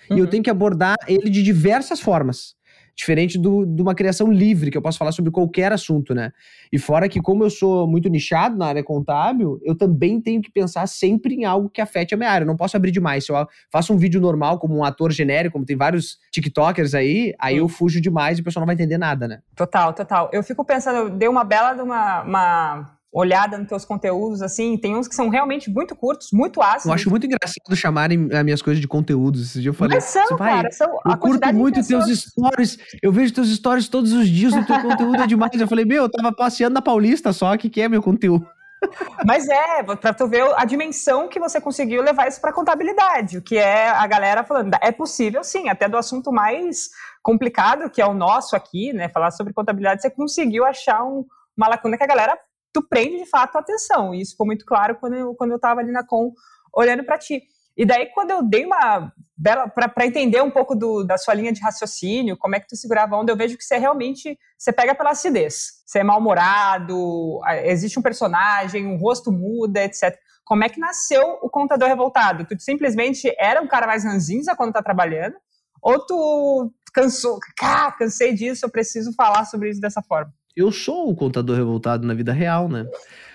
uhum. 0.10 0.18
e 0.18 0.20
eu 0.20 0.26
uhum. 0.26 0.30
tenho 0.30 0.44
que 0.44 0.50
abordar 0.50 0.96
ele 1.08 1.30
de 1.30 1.44
diversas 1.44 2.00
formas. 2.00 2.56
Diferente 2.96 3.40
do, 3.40 3.66
de 3.66 3.82
uma 3.82 3.96
criação 3.96 4.32
livre, 4.32 4.70
que 4.70 4.78
eu 4.78 4.82
posso 4.82 4.98
falar 4.98 5.12
sobre 5.12 5.32
qualquer 5.32 5.72
assunto, 5.72 6.14
né? 6.14 6.32
E 6.72 6.78
fora 6.78 7.10
que, 7.10 7.20
como 7.20 7.44
eu 7.44 7.50
sou 7.50 7.88
muito 7.88 8.08
nichado 8.08 8.58
na 8.58 8.68
área 8.68 8.84
contábil, 8.84 9.60
eu 9.64 9.76
também 9.76 10.22
tenho 10.22 10.42
que 10.42 10.52
pensar 10.52 10.88
sempre 10.88 11.34
em 11.34 11.46
algo 11.46 11.70
que 11.70 11.82
afete 11.82 12.14
a 12.14 12.18
minha 12.18 12.30
área. 12.30 12.44
Eu 12.44 12.48
não 12.48 12.56
posso 12.56 12.78
abrir 12.78 12.92
demais. 12.92 13.26
Se 13.26 13.32
eu 13.32 13.48
faço 13.72 13.94
um 13.94 13.98
vídeo 13.98 14.22
normal, 14.22 14.60
como 14.60 14.78
um 14.78 14.84
ator 14.84 15.12
genérico, 15.12 15.54
como 15.54 15.66
tem 15.66 15.76
vários 15.76 16.20
TikTokers 16.32 16.94
aí, 16.94 17.34
aí 17.40 17.58
eu 17.58 17.68
fujo 17.68 18.00
demais 18.00 18.38
e 18.38 18.42
o 18.42 18.44
pessoal 18.44 18.62
não 18.62 18.68
vai 18.68 18.76
entender 18.76 18.98
nada, 18.98 19.28
né? 19.28 19.40
Total, 19.56 19.94
total. 19.94 20.30
Eu 20.32 20.44
fico 20.44 20.64
pensando, 20.64 20.98
eu 20.98 21.10
dei 21.10 21.28
uma 21.28 21.44
bela 21.44 21.74
de 21.74 21.82
uma, 21.82 22.22
uma 22.22 22.98
olhada 23.14 23.58
nos 23.60 23.68
teus 23.68 23.86
conteúdos, 23.86 24.42
assim, 24.42 24.76
tem 24.76 24.96
uns 24.96 25.08
que 25.08 25.14
são 25.14 25.30
realmente 25.30 25.70
muito 25.70 25.96
curtos, 25.96 26.30
muito 26.34 26.62
ácidos. 26.62 26.86
Eu 26.88 26.94
acho 26.94 27.10
muito 27.12 27.28
engraçado 27.28 27.76
chamarem 27.76 28.28
as 28.34 28.44
minhas 28.44 28.62
coisas 28.62 28.82
de 28.82 28.88
conteúdos. 28.88 29.44
Esse 29.44 29.62
dia 29.62 29.70
eu 29.70 29.74
falei, 29.74 29.98
Mas 29.98 30.06
são, 30.06 30.36
cara, 30.36 30.72
são 30.72 30.90
eu 31.06 31.18
curto 31.18 31.54
muito 31.54 31.76
pessoas... 31.76 32.06
teus 32.06 32.24
stories, 32.24 32.78
eu 33.04 33.12
vejo 33.12 33.32
teus 33.32 33.50
stories 33.56 33.88
todos 33.88 34.12
os 34.14 34.28
dias, 34.28 34.54
o 34.54 34.66
teu 34.66 34.82
conteúdo 34.82 35.22
é 35.22 35.28
demais. 35.28 35.54
Eu 35.62 35.68
falei, 35.68 35.86
meu, 35.86 36.04
eu 36.04 36.10
tava 36.10 36.36
passeando 36.36 36.74
na 36.74 36.82
Paulista 36.82 37.32
só, 37.32 37.56
que 37.56 37.70
que 37.70 37.82
é 37.82 37.88
meu 37.88 38.02
conteúdo? 38.02 38.48
Mas 39.26 39.48
é, 39.48 39.84
para 39.84 40.14
tu 40.14 40.28
ver 40.28 40.44
a 40.58 40.66
dimensão 40.66 41.28
que 41.28 41.40
você 41.40 41.62
conseguiu 41.62 42.02
levar 42.02 42.28
isso 42.28 42.42
para 42.42 42.52
contabilidade, 42.52 43.38
o 43.38 43.42
que 43.42 43.58
é 43.58 43.90
a 43.90 44.06
galera 44.08 44.44
falando, 44.44 44.76
é 44.82 44.92
possível 44.92 45.44
sim, 45.44 45.70
até 45.70 45.88
do 45.88 45.98
assunto 45.98 46.32
mais 46.32 46.90
complicado, 47.22 47.90
que 47.90 48.02
é 48.02 48.06
o 48.06 48.14
nosso 48.14 48.56
aqui, 48.56 48.92
né, 48.92 49.08
falar 49.08 49.32
sobre 49.32 49.54
contabilidade, 49.54 50.02
você 50.02 50.10
conseguiu 50.10 50.66
achar 50.66 51.04
um, 51.04 51.26
uma 51.56 51.70
lacuna 51.70 51.96
que 51.96 52.04
a 52.04 52.08
galera 52.08 52.38
tu 52.74 52.82
prende 52.82 53.18
de 53.20 53.30
fato 53.30 53.56
a 53.56 53.60
atenção. 53.60 54.14
E 54.14 54.22
isso 54.22 54.32
ficou 54.32 54.48
muito 54.48 54.66
claro 54.66 54.96
quando 54.96 55.16
eu, 55.16 55.36
quando 55.36 55.52
eu 55.52 55.60
tava 55.60 55.80
ali 55.80 55.92
na 55.92 56.06
com 56.06 56.34
olhando 56.74 57.04
para 57.04 57.18
ti. 57.18 57.44
E 57.76 57.86
daí, 57.86 58.08
quando 58.08 58.32
eu 58.32 58.44
dei 58.44 58.66
uma 58.66 59.12
bela. 59.38 59.68
para 59.68 60.06
entender 60.06 60.42
um 60.42 60.52
pouco 60.52 60.76
do, 60.76 61.04
da 61.04 61.18
sua 61.18 61.34
linha 61.34 61.52
de 61.52 61.62
raciocínio, 61.62 62.38
como 62.38 62.56
é 62.56 62.60
que 62.60 62.68
tu 62.68 62.76
segurava 62.76 63.16
a 63.16 63.20
onda, 63.20 63.32
eu 63.32 63.38
vejo 63.38 63.58
que 63.58 63.64
você 63.64 63.78
realmente. 63.78 64.38
Você 64.58 64.72
pega 64.72 64.96
pela 64.96 65.12
acidez. 65.12 65.84
Você 65.86 66.00
é 66.00 66.04
mal-humorado, 66.04 67.40
existe 67.66 68.00
um 68.00 68.02
personagem, 68.02 68.88
um 68.88 68.98
rosto 68.98 69.32
muda, 69.32 69.84
etc. 69.84 70.18
Como 70.46 70.64
é 70.64 70.70
que 70.70 70.80
nasceu 70.80 71.40
o 71.42 71.50
Contador 71.50 71.88
Revoltado? 71.88 72.46
Tu 72.46 72.60
simplesmente 72.60 73.34
era 73.38 73.62
um 73.62 73.68
cara 73.68 73.88
mais 73.88 74.04
ranzinza 74.04 74.56
quando 74.56 74.74
tá 74.74 74.82
trabalhando? 74.82 75.36
Ou 75.82 76.06
tu 76.06 76.72
cansou? 76.94 77.40
Ah, 77.62 77.92
cansei 77.92 78.34
disso, 78.34 78.66
eu 78.66 78.70
preciso 78.70 79.14
falar 79.14 79.46
sobre 79.46 79.70
isso 79.70 79.82
dessa 79.82 80.02
forma? 80.02 80.34
Eu 80.56 80.72
sou 80.72 81.10
o 81.10 81.16
contador 81.16 81.58
revoltado 81.58 82.06
na 82.06 82.14
vida 82.14 82.32
real, 82.32 82.70
né? 82.70 82.86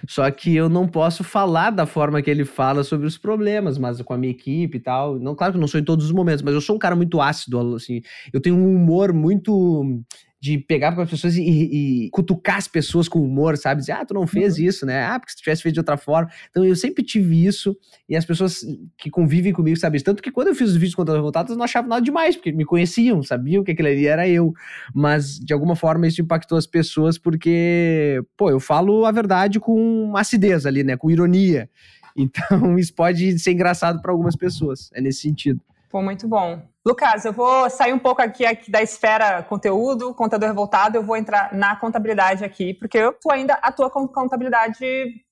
Só 0.07 0.31
que 0.31 0.55
eu 0.55 0.69
não 0.69 0.87
posso 0.87 1.25
falar 1.25 1.71
da 1.71 1.85
forma 1.87 2.23
que 2.23 2.31
ele 2.31 2.45
fala 2.45 2.85
sobre 2.85 3.07
os 3.07 3.19
problemas, 3.19 3.77
mas 3.79 4.01
com 4.03 4.15
a 4.15 4.19
minha 4.19 4.31
equipe 4.31 4.77
e 4.77 4.81
tal. 4.81 5.19
Não, 5.19 5.35
claro 5.35 5.55
que 5.55 5.59
não 5.59 5.67
sou 5.67 5.81
em 5.81 5.85
todos 5.85 6.05
os 6.05 6.13
momentos, 6.13 6.43
mas 6.43 6.55
eu 6.55 6.61
sou 6.61 6.77
um 6.77 6.79
cara 6.79 6.95
muito 6.95 7.21
ácido, 7.21 7.75
assim. 7.75 8.01
Eu 8.33 8.41
tenho 8.41 8.57
um 8.57 8.75
humor 8.77 9.13
muito 9.13 10.03
de 10.41 10.57
pegar 10.57 10.93
para 10.93 11.03
as 11.03 11.11
pessoas 11.11 11.37
e, 11.37 11.43
e, 11.43 12.11
cutucar 12.11 12.57
as 12.57 12.69
pessoas 12.69 13.09
com 13.09 13.21
humor, 13.21 13.57
sabe? 13.57 13.81
Dizer, 13.81 13.93
ah, 13.93 14.05
tu 14.05 14.15
não 14.15 14.27
fez 14.27 14.57
uhum. 14.57 14.65
isso, 14.65 14.87
né? 14.87 15.05
Ah, 15.05 15.19
porque 15.19 15.33
se 15.33 15.39
tu 15.39 15.43
tivesse 15.43 15.63
feito 15.63 15.75
de 15.75 15.81
outra 15.81 15.97
forma. 15.97 16.31
Então 16.51 16.65
eu 16.65 16.77
sempre 16.77 17.03
tive 17.03 17.45
isso 17.45 17.77
e 18.09 18.17
as 18.17 18.25
pessoas 18.25 18.61
que 18.97 19.11
convivem 19.11 19.53
comigo 19.53 19.77
sabem 19.77 20.01
Tanto 20.01 20.23
que 20.23 20.31
quando 20.31 20.49
eu 20.49 20.55
fiz 20.55 20.71
os 20.71 20.77
vídeos 20.77 20.95
contra 20.95 21.15
revoltados, 21.15 21.57
não 21.57 21.65
achavam 21.65 21.89
nada 21.89 22.03
demais, 22.03 22.37
porque 22.37 22.53
me 22.53 22.65
conheciam, 22.65 23.23
sabiam 23.23 23.65
que 23.65 23.73
aquele 23.73 23.89
ali 23.89 24.07
era 24.07 24.29
eu. 24.29 24.53
Mas 24.95 25.39
de 25.39 25.53
alguma 25.53 25.75
forma 25.75 26.07
isso 26.07 26.23
impactou 26.23 26.57
as 26.57 26.67
pessoas 26.67 27.19
porque, 27.19 28.23
pô, 28.37 28.51
eu 28.51 28.61
falo 28.61 29.05
a 29.07 29.11
verdade 29.11 29.59
com 29.59 30.17
acidez 30.17 30.67
ali, 30.67 30.85
né? 30.85 30.97
Com 30.97 31.11
ironia. 31.11 31.69
Então, 32.17 32.79
isso 32.79 32.95
pode 32.95 33.39
ser 33.39 33.53
engraçado 33.53 34.01
para 34.01 34.13
algumas 34.13 34.37
pessoas. 34.37 34.91
É 34.95 35.01
nesse 35.01 35.21
sentido. 35.21 35.61
Pô, 35.91 36.03
muito 36.03 36.29
bom. 36.29 36.63
Lucas, 36.87 37.25
eu 37.25 37.33
vou 37.33 37.69
sair 37.71 37.93
um 37.93 37.99
pouco 37.99 38.21
aqui, 38.21 38.45
aqui, 38.45 38.71
da 38.71 38.83
esfera 38.83 39.43
conteúdo, 39.43 40.15
contador 40.15 40.49
revoltado, 40.49 40.97
eu 40.97 41.03
vou 41.03 41.17
entrar 41.17 41.53
na 41.55 41.77
contabilidade 41.77 42.45
aqui, 42.45 42.75
porque 42.75 42.99
tu 43.21 43.31
ainda 43.31 43.55
atua 43.55 43.91
com 43.91 44.07
contabilidade, 44.07 44.79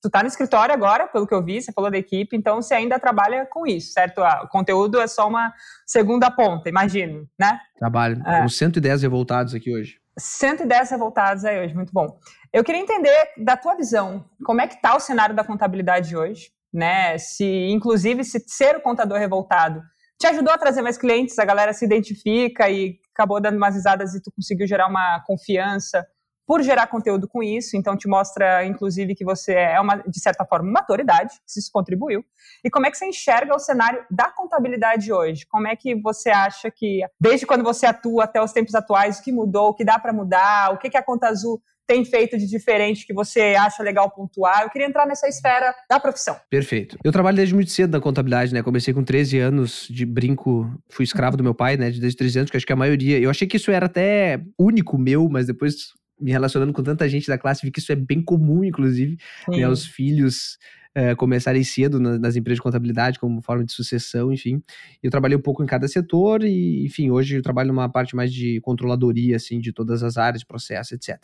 tu 0.02 0.10
tá 0.10 0.22
no 0.22 0.28
escritório 0.28 0.74
agora, 0.74 1.06
pelo 1.06 1.26
que 1.26 1.34
eu 1.34 1.42
vi, 1.42 1.60
você 1.60 1.72
falou 1.72 1.90
da 1.90 1.98
equipe, 1.98 2.36
então 2.36 2.60
você 2.60 2.74
ainda 2.74 2.98
trabalha 2.98 3.46
com 3.46 3.66
isso, 3.66 3.92
certo? 3.92 4.20
O 4.20 4.48
conteúdo 4.48 5.00
é 5.00 5.06
só 5.06 5.28
uma 5.28 5.52
segunda 5.86 6.30
ponta, 6.30 6.68
imagino, 6.68 7.26
né? 7.38 7.58
Trabalho. 7.78 8.22
É. 8.26 8.36
Temos 8.36 8.56
110 8.56 9.02
revoltados 9.02 9.54
aqui 9.54 9.74
hoje. 9.74 9.98
110 10.18 10.90
revoltados 10.90 11.44
aí 11.44 11.64
hoje, 11.64 11.74
muito 11.74 11.92
bom. 11.92 12.18
Eu 12.52 12.64
queria 12.64 12.80
entender 12.80 13.30
da 13.38 13.56
tua 13.56 13.74
visão, 13.74 14.24
como 14.44 14.62
é 14.62 14.66
que 14.66 14.80
tá 14.80 14.96
o 14.96 15.00
cenário 15.00 15.34
da 15.34 15.44
contabilidade 15.44 16.16
hoje, 16.16 16.50
né? 16.72 17.16
Se, 17.18 17.68
inclusive, 17.70 18.24
se 18.24 18.42
ser 18.46 18.76
o 18.76 18.80
contador 18.80 19.18
revoltado 19.18 19.82
te 20.18 20.26
ajudou 20.26 20.52
a 20.52 20.58
trazer 20.58 20.82
mais 20.82 20.96
clientes, 20.96 21.38
a 21.38 21.44
galera 21.44 21.72
se 21.72 21.84
identifica 21.84 22.68
e 22.70 22.98
acabou 23.14 23.40
dando 23.40 23.56
umas 23.56 23.74
risadas 23.74 24.14
e 24.14 24.22
tu 24.22 24.30
conseguiu 24.32 24.66
gerar 24.66 24.88
uma 24.88 25.20
confiança 25.26 26.06
por 26.46 26.62
gerar 26.62 26.86
conteúdo 26.86 27.26
com 27.26 27.42
isso, 27.42 27.76
então 27.76 27.96
te 27.96 28.06
mostra, 28.08 28.64
inclusive, 28.64 29.16
que 29.16 29.24
você 29.24 29.52
é, 29.52 29.80
uma, 29.80 29.96
de 29.96 30.20
certa 30.20 30.44
forma, 30.44 30.70
uma 30.70 30.78
autoridade, 30.78 31.34
se 31.44 31.58
isso 31.58 31.70
contribuiu. 31.72 32.24
E 32.64 32.70
como 32.70 32.86
é 32.86 32.90
que 32.90 32.96
você 32.96 33.06
enxerga 33.06 33.52
o 33.54 33.58
cenário 33.58 34.06
da 34.08 34.30
contabilidade 34.30 35.12
hoje? 35.12 35.44
Como 35.44 35.66
é 35.66 35.74
que 35.74 35.96
você 35.96 36.30
acha 36.30 36.70
que, 36.70 37.00
desde 37.20 37.46
quando 37.46 37.64
você 37.64 37.84
atua 37.84 38.24
até 38.24 38.40
os 38.40 38.52
tempos 38.52 38.76
atuais, 38.76 39.18
o 39.18 39.22
que 39.24 39.32
mudou, 39.32 39.70
o 39.70 39.74
que 39.74 39.84
dá 39.84 39.98
para 39.98 40.12
mudar, 40.12 40.72
o 40.72 40.78
que, 40.78 40.88
que 40.88 40.96
a 40.96 41.02
Conta 41.02 41.26
Azul 41.26 41.60
tem 41.86 42.04
feito 42.04 42.36
de 42.36 42.46
diferente 42.46 43.06
que 43.06 43.14
você 43.14 43.54
acha 43.58 43.82
legal 43.82 44.10
pontuar? 44.10 44.62
Eu 44.62 44.70
queria 44.70 44.86
entrar 44.86 45.06
nessa 45.06 45.28
esfera 45.28 45.74
da 45.88 46.00
profissão. 46.00 46.36
Perfeito. 46.50 46.98
Eu 47.04 47.12
trabalho 47.12 47.36
desde 47.36 47.54
muito 47.54 47.70
cedo 47.70 47.92
na 47.92 48.00
contabilidade, 48.00 48.52
né? 48.52 48.62
Comecei 48.62 48.92
com 48.92 49.04
13 49.04 49.38
anos 49.38 49.86
de 49.90 50.04
brinco, 50.04 50.70
fui 50.88 51.04
escravo 51.04 51.36
do 51.36 51.44
meu 51.44 51.54
pai, 51.54 51.76
né? 51.76 51.90
Desde 51.90 52.16
13 52.16 52.38
anos, 52.40 52.50
que 52.50 52.56
acho 52.56 52.66
que 52.66 52.72
a 52.72 52.76
maioria. 52.76 53.18
Eu 53.18 53.30
achei 53.30 53.46
que 53.46 53.56
isso 53.56 53.70
era 53.70 53.86
até 53.86 54.40
único 54.58 54.98
meu, 54.98 55.28
mas 55.28 55.46
depois 55.46 55.94
me 56.18 56.30
relacionando 56.30 56.72
com 56.72 56.82
tanta 56.82 57.08
gente 57.08 57.28
da 57.28 57.36
classe, 57.36 57.64
vi 57.64 57.70
que 57.70 57.78
isso 57.78 57.92
é 57.92 57.96
bem 57.96 58.22
comum, 58.22 58.64
inclusive, 58.64 59.18
né? 59.48 59.68
Os 59.68 59.84
filhos 59.84 60.58
é, 60.96 61.14
começarem 61.14 61.62
cedo 61.62 62.00
nas 62.00 62.36
empresas 62.36 62.56
de 62.56 62.62
contabilidade 62.62 63.18
como 63.18 63.42
forma 63.42 63.62
de 63.62 63.72
sucessão, 63.72 64.32
enfim. 64.32 64.62
Eu 65.02 65.10
trabalhei 65.10 65.36
um 65.36 65.42
pouco 65.42 65.62
em 65.62 65.66
cada 65.66 65.86
setor 65.86 66.42
e, 66.42 66.86
enfim, 66.86 67.10
hoje 67.10 67.36
eu 67.36 67.42
trabalho 67.42 67.68
numa 67.68 67.86
parte 67.86 68.16
mais 68.16 68.32
de 68.32 68.60
controladoria, 68.62 69.36
assim, 69.36 69.60
de 69.60 69.72
todas 69.72 70.02
as 70.02 70.16
áreas, 70.16 70.42
processo, 70.42 70.94
etc. 70.94 71.18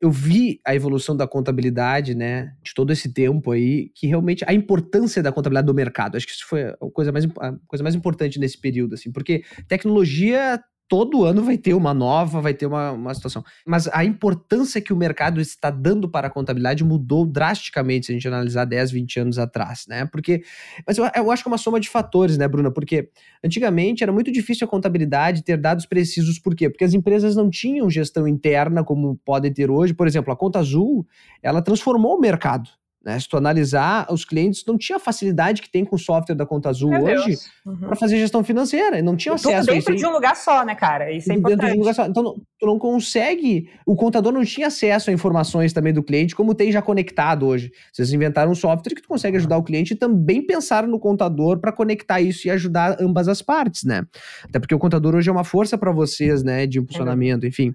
Eu 0.00 0.10
vi 0.10 0.60
a 0.66 0.74
evolução 0.74 1.16
da 1.16 1.26
contabilidade, 1.26 2.14
né, 2.14 2.52
de 2.62 2.74
todo 2.74 2.92
esse 2.92 3.12
tempo 3.12 3.50
aí, 3.52 3.90
que 3.94 4.06
realmente 4.06 4.44
a 4.46 4.52
importância 4.52 5.22
da 5.22 5.32
contabilidade 5.32 5.66
do 5.66 5.74
mercado. 5.74 6.16
Acho 6.16 6.26
que 6.26 6.32
isso 6.32 6.46
foi 6.46 6.64
a 6.64 6.76
coisa 6.92 7.12
mais, 7.12 7.24
a 7.24 7.54
coisa 7.66 7.82
mais 7.82 7.94
importante 7.94 8.38
nesse 8.38 8.60
período, 8.60 8.94
assim, 8.94 9.10
porque 9.12 9.42
tecnologia 9.66 10.60
todo 10.88 11.24
ano 11.24 11.42
vai 11.42 11.58
ter 11.58 11.74
uma 11.74 11.92
nova, 11.92 12.40
vai 12.40 12.54
ter 12.54 12.66
uma, 12.66 12.92
uma 12.92 13.14
situação. 13.14 13.44
Mas 13.66 13.86
a 13.88 14.04
importância 14.04 14.80
que 14.80 14.92
o 14.92 14.96
mercado 14.96 15.40
está 15.40 15.70
dando 15.70 16.08
para 16.08 16.28
a 16.28 16.30
contabilidade 16.30 16.82
mudou 16.82 17.26
drasticamente 17.26 18.06
se 18.06 18.12
a 18.12 18.14
gente 18.14 18.26
analisar 18.26 18.64
10, 18.64 18.90
20 18.92 19.20
anos 19.20 19.38
atrás, 19.38 19.84
né? 19.86 20.06
Porque, 20.06 20.42
mas 20.86 20.96
eu, 20.96 21.08
eu 21.14 21.30
acho 21.30 21.42
que 21.42 21.48
é 21.48 21.52
uma 21.52 21.58
soma 21.58 21.78
de 21.78 21.88
fatores, 21.88 22.38
né, 22.38 22.48
Bruna? 22.48 22.70
Porque 22.70 23.10
antigamente 23.44 24.02
era 24.02 24.10
muito 24.10 24.32
difícil 24.32 24.66
a 24.66 24.70
contabilidade 24.70 25.44
ter 25.44 25.58
dados 25.58 25.84
precisos, 25.84 26.38
por 26.38 26.56
quê? 26.56 26.70
Porque 26.70 26.84
as 26.84 26.94
empresas 26.94 27.36
não 27.36 27.50
tinham 27.50 27.90
gestão 27.90 28.26
interna 28.26 28.82
como 28.82 29.20
podem 29.24 29.52
ter 29.52 29.70
hoje. 29.70 29.92
Por 29.92 30.06
exemplo, 30.06 30.32
a 30.32 30.36
Conta 30.36 30.58
Azul, 30.58 31.06
ela 31.42 31.60
transformou 31.60 32.16
o 32.16 32.20
mercado. 32.20 32.70
Né? 33.08 33.18
Se 33.18 33.26
tu 33.26 33.38
analisar, 33.38 34.06
os 34.10 34.22
clientes 34.22 34.62
não 34.66 34.76
tinham 34.76 34.98
a 34.98 35.00
facilidade 35.00 35.62
que 35.62 35.70
tem 35.70 35.82
com 35.82 35.96
o 35.96 35.98
software 35.98 36.34
da 36.34 36.44
Conta 36.44 36.68
Azul 36.68 36.90
Meu 36.90 37.04
hoje 37.04 37.38
uhum. 37.64 37.74
para 37.78 37.96
fazer 37.96 38.18
gestão 38.18 38.44
financeira. 38.44 39.00
Não 39.00 39.16
tinha 39.16 39.34
acesso 39.34 39.66
dentro 39.66 39.92
a 39.92 39.94
isso. 39.94 40.04
de 40.04 40.06
um 40.06 40.12
lugar 40.12 40.36
só, 40.36 40.62
né, 40.62 40.74
cara? 40.74 41.10
Isso 41.10 41.32
é 41.32 41.34
importante. 41.34 41.58
Dentro 41.58 41.72
de 41.72 41.78
um 41.78 41.80
lugar 41.80 41.94
só. 41.94 42.04
Então, 42.04 42.34
tu 42.60 42.66
não 42.66 42.78
consegue. 42.78 43.70
O 43.86 43.96
contador 43.96 44.30
não 44.30 44.44
tinha 44.44 44.66
acesso 44.66 45.08
a 45.08 45.12
informações 45.14 45.72
também 45.72 45.90
do 45.90 46.02
cliente, 46.02 46.36
como 46.36 46.54
tem 46.54 46.70
já 46.70 46.82
conectado 46.82 47.46
hoje. 47.46 47.72
Vocês 47.90 48.12
inventaram 48.12 48.52
um 48.52 48.54
software 48.54 48.94
que 48.94 49.00
tu 49.00 49.08
consegue 49.08 49.38
ajudar 49.38 49.56
o 49.56 49.62
cliente 49.62 49.94
e 49.94 49.96
também 49.96 50.46
pensaram 50.46 50.86
no 50.86 50.98
contador 50.98 51.58
para 51.60 51.72
conectar 51.72 52.20
isso 52.20 52.46
e 52.46 52.50
ajudar 52.50 52.98
ambas 53.00 53.26
as 53.26 53.40
partes, 53.40 53.84
né? 53.84 54.04
Até 54.44 54.58
porque 54.58 54.74
o 54.74 54.78
contador 54.78 55.14
hoje 55.14 55.30
é 55.30 55.32
uma 55.32 55.44
força 55.44 55.78
para 55.78 55.92
vocês, 55.92 56.42
né, 56.42 56.66
de 56.66 56.78
impulsionamento, 56.78 57.46
enfim. 57.46 57.72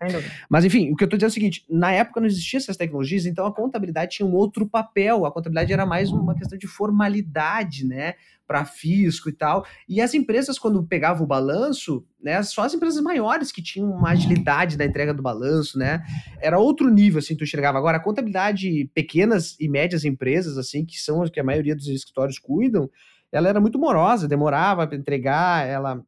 Mas, 0.47 0.63
enfim, 0.63 0.91
o 0.91 0.95
que 0.95 1.03
eu 1.03 1.09
tô 1.09 1.17
dizendo 1.17 1.29
é 1.29 1.31
o 1.31 1.33
seguinte: 1.33 1.65
na 1.67 1.91
época 1.91 2.19
não 2.19 2.27
existiam 2.27 2.59
essas 2.59 2.77
tecnologias, 2.77 3.25
então 3.25 3.47
a 3.47 3.51
contabilidade 3.51 4.11
tinha 4.17 4.27
um 4.27 4.35
outro 4.35 4.67
papel 4.67 5.22
a 5.25 5.31
contabilidade 5.31 5.73
era 5.73 5.85
mais 5.85 6.11
uma 6.11 6.35
questão 6.35 6.57
de 6.57 6.67
formalidade, 6.67 7.85
né? 7.85 8.15
Para 8.47 8.65
fisco 8.65 9.29
e 9.29 9.33
tal. 9.33 9.65
E 9.87 10.01
as 10.01 10.13
empresas, 10.13 10.59
quando 10.59 10.83
pegavam 10.83 11.23
o 11.23 11.27
balanço, 11.27 12.05
né? 12.21 12.41
Só 12.43 12.63
as 12.63 12.73
empresas 12.73 13.01
maiores 13.01 13.51
que 13.51 13.61
tinham 13.61 13.89
uma 13.89 14.11
agilidade 14.11 14.77
na 14.77 14.85
entrega 14.85 15.13
do 15.13 15.21
balanço, 15.21 15.77
né? 15.77 16.03
Era 16.41 16.59
outro 16.59 16.89
nível, 16.89 17.19
assim, 17.19 17.35
tu 17.35 17.43
enxergava. 17.43 17.77
Agora, 17.77 17.97
a 17.97 18.03
contabilidade, 18.03 18.89
pequenas 18.93 19.55
e 19.59 19.67
médias 19.69 20.05
empresas, 20.05 20.57
assim, 20.57 20.85
que 20.85 20.97
são 20.97 21.21
as 21.21 21.29
que 21.29 21.39
a 21.39 21.43
maioria 21.43 21.75
dos 21.75 21.87
escritórios 21.87 22.39
cuidam, 22.39 22.89
ela 23.31 23.49
era 23.49 23.59
muito 23.59 23.79
morosa, 23.79 24.27
demorava 24.27 24.85
para 24.85 24.97
entregar, 24.97 25.67
ela 25.67 26.03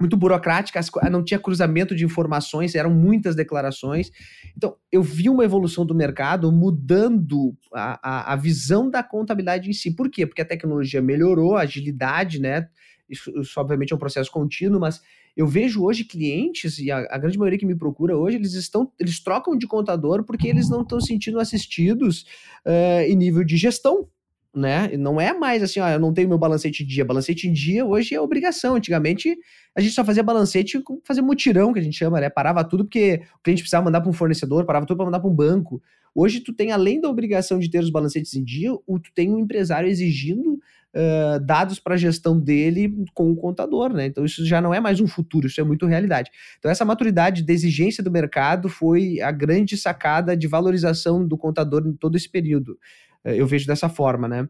muito 0.00 0.16
burocrática, 0.16 0.80
não 1.10 1.22
tinha 1.22 1.38
cruzamento 1.38 1.94
de 1.94 2.04
informações, 2.04 2.74
eram 2.74 2.90
muitas 2.90 3.36
declarações. 3.36 4.10
Então, 4.56 4.74
eu 4.90 5.02
vi 5.02 5.28
uma 5.28 5.44
evolução 5.44 5.84
do 5.84 5.94
mercado 5.94 6.50
mudando 6.50 7.54
a, 7.72 8.00
a, 8.02 8.32
a, 8.32 8.36
visão 8.36 8.88
da 8.88 9.02
contabilidade 9.02 9.68
em 9.68 9.72
si. 9.72 9.94
Por 9.94 10.10
quê? 10.10 10.26
Porque 10.26 10.40
a 10.40 10.46
tecnologia 10.46 11.02
melhorou, 11.02 11.56
a 11.56 11.62
agilidade, 11.62 12.40
né? 12.40 12.68
Isso, 13.08 13.30
isso 13.38 13.60
obviamente 13.60 13.92
é 13.92 13.96
um 13.96 13.98
processo 13.98 14.30
contínuo, 14.30 14.80
mas 14.80 15.02
eu 15.36 15.46
vejo 15.46 15.84
hoje 15.84 16.04
clientes, 16.04 16.78
e 16.78 16.90
a, 16.90 16.98
a, 17.10 17.18
grande 17.18 17.38
maioria 17.38 17.58
que 17.58 17.66
me 17.66 17.74
procura 17.74 18.16
hoje, 18.16 18.36
eles 18.36 18.54
estão, 18.54 18.90
eles 18.98 19.22
trocam 19.22 19.56
de 19.56 19.66
contador 19.66 20.24
porque 20.24 20.48
eles 20.48 20.68
não 20.68 20.82
estão 20.82 21.00
sentindo 21.00 21.38
assistidos 21.38 22.22
uh, 22.66 23.02
em 23.06 23.16
nível 23.16 23.44
de 23.44 23.56
gestão 23.56 24.08
né? 24.54 24.96
Não 24.96 25.20
é 25.20 25.32
mais 25.32 25.62
assim, 25.62 25.80
ó, 25.80 25.88
eu 25.88 26.00
não 26.00 26.12
tenho 26.12 26.28
meu 26.28 26.38
balancete 26.38 26.82
em 26.82 26.86
dia. 26.86 27.04
Balancete 27.04 27.48
em 27.48 27.52
dia 27.52 27.84
hoje 27.84 28.14
é 28.14 28.20
obrigação. 28.20 28.74
Antigamente 28.74 29.36
a 29.74 29.80
gente 29.80 29.94
só 29.94 30.04
fazia 30.04 30.22
balancete 30.22 30.82
fazer 31.04 31.22
mutirão, 31.22 31.72
que 31.72 31.78
a 31.78 31.82
gente 31.82 31.96
chama, 31.96 32.20
né? 32.20 32.28
Parava 32.28 32.64
tudo 32.64 32.84
porque 32.84 33.22
o 33.38 33.42
cliente 33.42 33.62
precisava 33.62 33.84
mandar 33.84 34.00
para 34.00 34.10
um 34.10 34.12
fornecedor, 34.12 34.64
parava 34.64 34.86
tudo 34.86 34.96
para 34.96 35.06
mandar 35.06 35.20
para 35.20 35.30
um 35.30 35.34
banco. 35.34 35.80
Hoje 36.14 36.40
tu 36.40 36.52
tem, 36.52 36.72
além 36.72 37.00
da 37.00 37.08
obrigação 37.08 37.58
de 37.58 37.70
ter 37.70 37.78
os 37.78 37.90
balancetes 37.90 38.34
em 38.34 38.42
dia, 38.42 38.72
o, 38.72 38.98
tu 38.98 39.12
tem 39.14 39.32
um 39.32 39.38
empresário 39.38 39.88
exigindo 39.88 40.54
uh, 40.54 41.40
dados 41.44 41.78
para 41.78 41.94
a 41.94 41.98
gestão 41.98 42.38
dele 42.38 42.92
com 43.14 43.30
o 43.30 43.36
contador, 43.36 43.92
né? 43.92 44.06
Então 44.06 44.24
isso 44.24 44.44
já 44.44 44.60
não 44.60 44.74
é 44.74 44.80
mais 44.80 45.00
um 45.00 45.06
futuro, 45.06 45.46
isso 45.46 45.60
é 45.60 45.64
muito 45.64 45.86
realidade. 45.86 46.30
Então 46.58 46.70
essa 46.70 46.84
maturidade 46.84 47.42
de 47.42 47.52
exigência 47.52 48.02
do 48.02 48.10
mercado 48.10 48.68
foi 48.68 49.20
a 49.20 49.30
grande 49.30 49.76
sacada 49.76 50.36
de 50.36 50.48
valorização 50.48 51.24
do 51.24 51.38
contador 51.38 51.86
em 51.86 51.92
todo 51.92 52.16
esse 52.16 52.28
período. 52.28 52.76
É, 53.24 53.40
eu 53.40 53.46
vejo 53.46 53.66
dessa 53.66 53.88
forma, 53.88 54.26
né? 54.28 54.48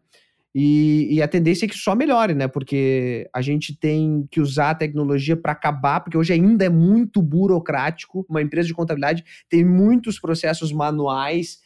E, 0.53 1.07
e, 1.09 1.21
a 1.21 1.27
tendência 1.29 1.65
é 1.65 1.69
que 1.69 1.77
só 1.77 1.95
melhore, 1.95 2.33
né? 2.33 2.47
Porque 2.47 3.29
a 3.33 3.41
gente 3.41 3.77
tem 3.77 4.27
que 4.29 4.41
usar 4.41 4.71
a 4.71 4.75
tecnologia 4.75 5.37
para 5.37 5.53
acabar, 5.53 6.01
porque 6.01 6.17
hoje 6.17 6.33
ainda 6.33 6.65
é 6.65 6.69
muito 6.69 7.21
burocrático. 7.21 8.25
Uma 8.29 8.41
empresa 8.41 8.67
de 8.67 8.73
contabilidade 8.73 9.23
tem 9.49 9.63
muitos 9.63 10.19
processos 10.19 10.73
manuais 10.73 11.59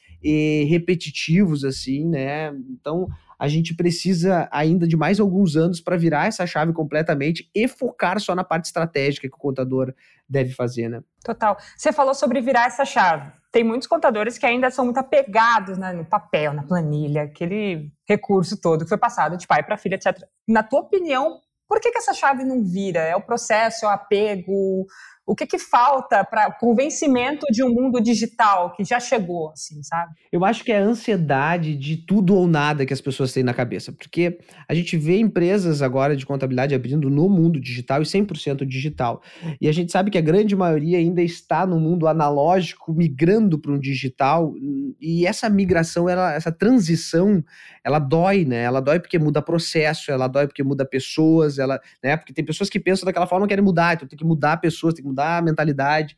repetitivos, 0.68 1.64
assim, 1.64 2.06
né? 2.06 2.54
Então 2.70 3.08
a 3.38 3.48
gente 3.48 3.76
precisa 3.76 4.48
ainda 4.52 4.88
de 4.88 4.96
mais 4.96 5.20
alguns 5.20 5.56
anos 5.56 5.82
para 5.82 5.98
virar 5.98 6.28
essa 6.28 6.48
chave 6.48 6.72
completamente 6.72 7.50
e 7.54 7.68
focar 7.68 8.20
só 8.20 8.34
na 8.34 8.44
parte 8.44 8.66
estratégica 8.66 9.28
que 9.28 9.36
o 9.36 9.40
contador 9.40 9.94
deve 10.28 10.54
fazer, 10.54 10.90
né? 10.90 11.02
Total. 11.24 11.58
Você 11.76 11.92
falou 11.92 12.14
sobre 12.14 12.42
virar 12.42 12.68
essa 12.68 12.86
chave 12.86 13.32
tem 13.56 13.64
muitos 13.64 13.88
contadores 13.88 14.38
que 14.38 14.46
ainda 14.46 14.70
são 14.70 14.84
muito 14.84 14.98
apegados 14.98 15.78
né, 15.78 15.94
no 15.94 16.04
papel, 16.04 16.52
na 16.52 16.64
planilha, 16.64 17.24
aquele 17.24 17.90
recurso 18.06 18.60
todo 18.60 18.84
que 18.84 18.90
foi 18.90 18.98
passado 18.98 19.38
de 19.38 19.48
pai 19.48 19.64
para 19.64 19.78
filha, 19.78 19.96
etc. 19.96 20.24
Na 20.46 20.62
tua 20.62 20.82
opinião, 20.82 21.40
por 21.66 21.80
que, 21.80 21.90
que 21.90 21.98
essa 21.98 22.14
chave 22.14 22.44
não 22.44 22.62
vira? 22.62 23.00
É 23.00 23.16
o 23.16 23.22
processo, 23.22 23.86
é 23.86 23.88
o 23.88 23.92
apego? 23.92 24.86
O 25.26 25.36
que, 25.36 25.48
que 25.48 25.58
falta 25.58 26.24
para 26.24 26.52
convencimento 26.52 27.48
de 27.52 27.64
um 27.64 27.70
mundo 27.70 28.00
digital 28.00 28.72
que 28.74 28.84
já 28.84 29.00
chegou, 29.00 29.50
assim, 29.50 29.82
sabe? 29.82 30.14
Eu 30.32 30.46
acho 30.46 30.64
que 30.64 30.72
é 30.72 30.78
a 30.78 30.84
ansiedade 30.84 31.76
de 31.76 31.98
tudo 31.98 32.36
ou 32.36 32.48
nada 32.48 32.86
que 32.86 32.94
as 32.94 33.02
pessoas 33.02 33.34
têm 33.34 33.44
na 33.44 33.54
cabeça. 33.54 33.92
Porque 33.92 34.38
a 34.68 34.74
gente 34.76 34.96
vê 34.98 35.18
empresas 35.18 35.82
agora 35.82 36.16
de 36.16 36.26
contabilidade 36.26 36.76
abrindo 36.76 37.10
no 37.10 37.28
mundo 37.28 37.60
digital 37.60 38.02
e 38.02 38.06
100% 38.06 38.66
digital. 38.66 39.22
E 39.60 39.68
a 39.68 39.72
gente 39.72 39.92
sabe 39.92 40.12
que 40.12 40.18
a 40.18 40.22
grande 40.22 40.56
maioria 40.56 41.00
ainda 41.00 41.24
está 41.24 41.66
no 41.66 41.80
mundo 41.80 42.08
analógico, 42.08 42.94
migrando 42.94 43.58
para 43.58 43.72
um 43.72 43.80
digital. 43.80 44.54
E 45.02 45.26
essa 45.26 45.50
migração, 45.50 46.08
ela, 46.08 46.34
essa 46.34 46.52
transição, 46.52 47.44
ela 47.84 47.98
dói, 47.98 48.46
né? 48.46 48.62
Ela 48.62 48.80
dói 48.80 49.00
porque 49.00 49.18
muda 49.18 49.42
processo, 49.42 50.12
ela 50.12 50.28
dói 50.28 50.46
porque 50.46 50.64
muda 50.64 50.86
pessoas, 50.86 51.58
ela, 51.58 51.80
né? 52.04 52.16
Porque 52.16 52.34
tem 52.34 52.46
pessoas 52.46 52.70
que 52.70 52.80
pensam 52.80 53.06
daquela 53.06 53.26
forma, 53.26 53.42
não 53.42 53.48
querem 53.48 53.64
mudar, 53.64 53.96
então 53.96 54.08
tem 54.08 54.18
que 54.18 54.26
mudar 54.26 54.58
pessoas, 54.58 54.94
tem 54.94 55.04
que 55.04 55.10
mudar 55.10 55.15
a 55.24 55.42
mentalidade. 55.42 56.18